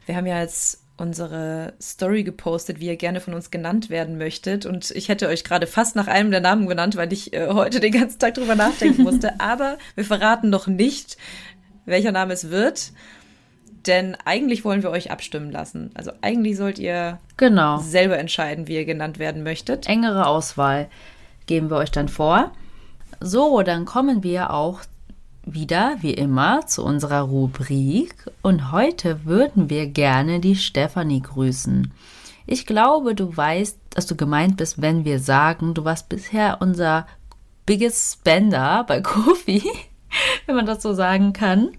Wir 0.07 0.17
haben 0.17 0.27
ja 0.27 0.41
jetzt 0.41 0.84
unsere 0.97 1.73
Story 1.81 2.23
gepostet, 2.23 2.79
wie 2.81 2.87
ihr 2.87 2.97
gerne 2.97 3.21
von 3.21 3.35
uns 3.35 3.51
genannt 3.51 3.91
werden 3.91 4.17
möchtet. 4.17 4.65
Und 4.65 4.91
ich 4.93 5.09
hätte 5.09 5.29
euch 5.29 5.43
gerade 5.43 5.67
fast 5.67 5.97
nach 5.97 6.07
einem 6.07 6.31
der 6.31 6.41
Namen 6.41 6.69
genannt, 6.69 6.97
weil 6.97 7.13
ich 7.13 7.33
äh, 7.33 7.49
heute 7.49 7.81
den 7.81 7.93
ganzen 7.93 8.19
Tag 8.19 8.35
drüber 8.35 8.55
nachdenken 8.55 9.03
musste. 9.05 9.41
Aber 9.41 9.79
wir 9.97 10.05
verraten 10.05 10.51
noch 10.51 10.67
nicht, 10.67 11.17
welcher 11.85 12.13
Name 12.13 12.33
es 12.33 12.51
wird. 12.51 12.93
Denn 13.87 14.17
eigentlich 14.25 14.65
wollen 14.65 14.83
wir 14.83 14.91
euch 14.91 15.11
abstimmen 15.11 15.51
lassen. 15.51 15.91
Also 15.95 16.13
eigentlich 16.23 16.57
sollt 16.57 16.79
ihr 16.79 17.19
genau. 17.37 17.79
selber 17.79 18.19
entscheiden, 18.19 18.69
wie 18.69 18.77
ihr 18.77 18.85
genannt 18.85 19.19
werden 19.19 19.43
möchtet. 19.43 19.89
Engere 19.89 20.27
Auswahl 20.27 20.89
geben 21.47 21.71
wir 21.71 21.77
euch 21.77 21.91
dann 21.91 22.09
vor. 22.09 22.53
So, 23.21 23.63
dann 23.63 23.85
kommen 23.85 24.23
wir 24.23 24.53
auch 24.53 24.81
wieder, 25.47 25.97
wie 26.01 26.15
immer, 26.15 26.67
zu 26.67 26.85
unserer 26.85 27.21
Rubrik. 27.23 28.15
Und 28.43 28.73
heute 28.73 29.25
würden 29.25 29.71
wir 29.71 29.87
gerne 29.87 30.41
die 30.41 30.57
Stefanie 30.57 31.23
grüßen. 31.23 31.93
Ich 32.47 32.67
glaube, 32.67 33.15
du 33.15 33.37
weißt, 33.37 33.79
dass 33.91 34.07
du 34.07 34.17
gemeint 34.17 34.57
bist, 34.59 34.83
wenn 34.83 35.05
wir 35.05 35.19
sagen, 35.19 35.75
du 35.75 35.85
warst 35.85 36.09
bisher 36.09 36.59
unser 36.61 37.07
biggest 37.67 38.13
spender 38.13 38.85
bei 38.87 39.01
Kofi, 39.01 39.63
wenn 40.47 40.57
man 40.57 40.67
das 40.67 40.83
so 40.83 40.93
sagen 40.93 41.33
kann. 41.33 41.71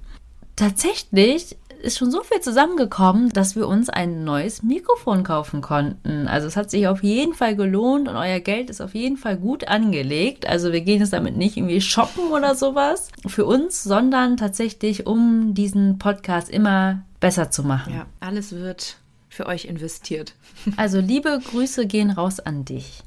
Tatsächlich 0.56 1.58
ist 1.82 1.98
schon 1.98 2.12
so 2.12 2.24
viel 2.24 2.42
zusammengekommen, 2.42 3.30
dass 3.30 3.56
wir 3.56 3.68
uns 3.68 3.90
ein 3.90 4.24
neues 4.24 4.64
Mikrofon 4.64 5.24
kaufen 5.24 5.62
konnten. 5.62 6.28
Also 6.28 6.48
es 6.48 6.56
hat 6.56 6.70
sich 6.72 6.88
auf 6.88 7.04
jeden 7.04 7.34
Fall 7.34 7.56
gelohnt 7.56 8.08
und 8.08 8.16
euer 8.16 8.40
Geld 8.40 8.70
ist 8.70 8.82
auf 8.82 8.96
jeden 8.96 9.18
Fall 9.18 9.38
gut 9.38 9.68
angelegt. 9.68 10.48
Also 10.48 10.72
wir 10.72 10.82
gehen 10.82 11.00
jetzt 11.00 11.14
damit 11.14 11.38
nicht 11.38 11.58
irgendwie 11.58 11.82
shoppen 11.82 12.32
oder 12.32 12.56
sowas 12.56 13.10
für 13.28 13.46
uns, 13.46 13.84
sondern 13.84 14.38
tatsächlich, 14.38 15.06
um 15.06 15.54
diesen 15.54 16.00
Podcast 16.00 16.50
immer 16.50 17.04
besser 17.20 17.52
zu 17.52 17.64
machen. 17.64 17.94
Ja, 17.94 18.06
alles 18.20 18.52
wird 18.52 18.98
für 19.30 19.46
euch 19.46 19.66
investiert. 19.66 20.34
Also 20.78 21.00
liebe 21.00 21.40
Grüße 21.52 21.86
gehen 21.86 22.10
raus 22.10 22.40
an 22.40 22.66
dich, 22.66 23.04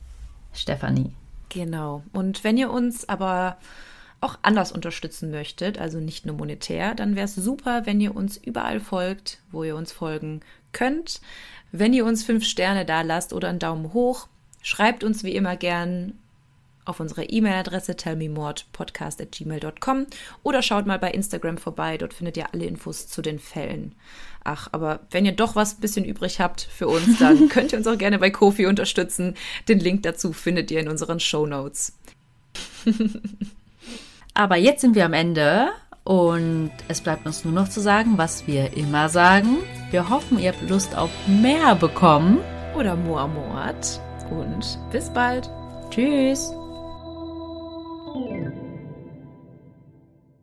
Stefanie. 0.52 1.12
Genau. 1.48 2.02
Und 2.12 2.44
wenn 2.44 2.56
ihr 2.56 2.70
uns 2.70 3.08
aber 3.08 3.56
auch 4.20 4.38
anders 4.42 4.72
unterstützen 4.72 5.30
möchtet, 5.30 5.78
also 5.78 5.98
nicht 5.98 6.26
nur 6.26 6.36
monetär, 6.36 6.94
dann 6.94 7.14
wäre 7.14 7.26
es 7.26 7.34
super, 7.34 7.86
wenn 7.86 8.00
ihr 8.00 8.16
uns 8.16 8.36
überall 8.36 8.80
folgt, 8.80 9.38
wo 9.50 9.62
ihr 9.62 9.76
uns 9.76 9.92
folgen 9.92 10.40
könnt. 10.72 11.20
Wenn 11.70 11.92
ihr 11.92 12.04
uns 12.04 12.24
fünf 12.24 12.44
Sterne 12.44 12.84
da 12.84 13.02
lasst 13.02 13.32
oder 13.32 13.48
einen 13.48 13.60
Daumen 13.60 13.92
hoch, 13.92 14.26
schreibt 14.62 15.04
uns 15.04 15.22
wie 15.22 15.36
immer 15.36 15.56
gern 15.56 16.14
auf 16.84 16.98
unsere 17.00 17.24
E-Mail-Adresse 17.24 17.96
tellmemordpodcast.gmail.com 17.96 20.06
oder 20.42 20.62
schaut 20.62 20.86
mal 20.86 20.98
bei 20.98 21.10
Instagram 21.10 21.58
vorbei, 21.58 21.98
dort 21.98 22.14
findet 22.14 22.38
ihr 22.38 22.54
alle 22.54 22.64
Infos 22.64 23.08
zu 23.08 23.20
den 23.20 23.38
Fällen. 23.38 23.94
Ach, 24.42 24.68
aber 24.72 25.00
wenn 25.10 25.26
ihr 25.26 25.32
doch 25.32 25.54
was 25.54 25.74
ein 25.74 25.80
bisschen 25.80 26.06
übrig 26.06 26.40
habt 26.40 26.62
für 26.62 26.88
uns, 26.88 27.18
dann 27.18 27.48
könnt 27.50 27.72
ihr 27.72 27.78
uns 27.78 27.86
auch 27.86 27.98
gerne 27.98 28.18
bei 28.18 28.30
Kofi 28.30 28.64
unterstützen. 28.66 29.34
Den 29.68 29.80
Link 29.80 30.02
dazu 30.04 30.32
findet 30.32 30.70
ihr 30.70 30.80
in 30.80 30.88
unseren 30.88 31.20
Show 31.20 31.46
Notes. 31.46 31.92
Aber 34.38 34.56
jetzt 34.56 34.82
sind 34.82 34.94
wir 34.94 35.04
am 35.04 35.14
Ende 35.14 35.70
und 36.04 36.70
es 36.86 37.00
bleibt 37.00 37.26
uns 37.26 37.44
nur 37.44 37.52
noch 37.52 37.68
zu 37.68 37.80
sagen, 37.80 38.12
was 38.18 38.46
wir 38.46 38.76
immer 38.76 39.08
sagen. 39.08 39.58
Wir 39.90 40.08
hoffen, 40.08 40.38
ihr 40.38 40.52
habt 40.52 40.70
Lust 40.70 40.96
auf 40.96 41.10
mehr 41.26 41.74
bekommen. 41.74 42.38
Oder 42.76 42.94
Moor 42.94 43.26
Mord. 43.26 44.00
Und 44.30 44.78
bis 44.92 45.10
bald. 45.10 45.50
Tschüss. 45.90 46.52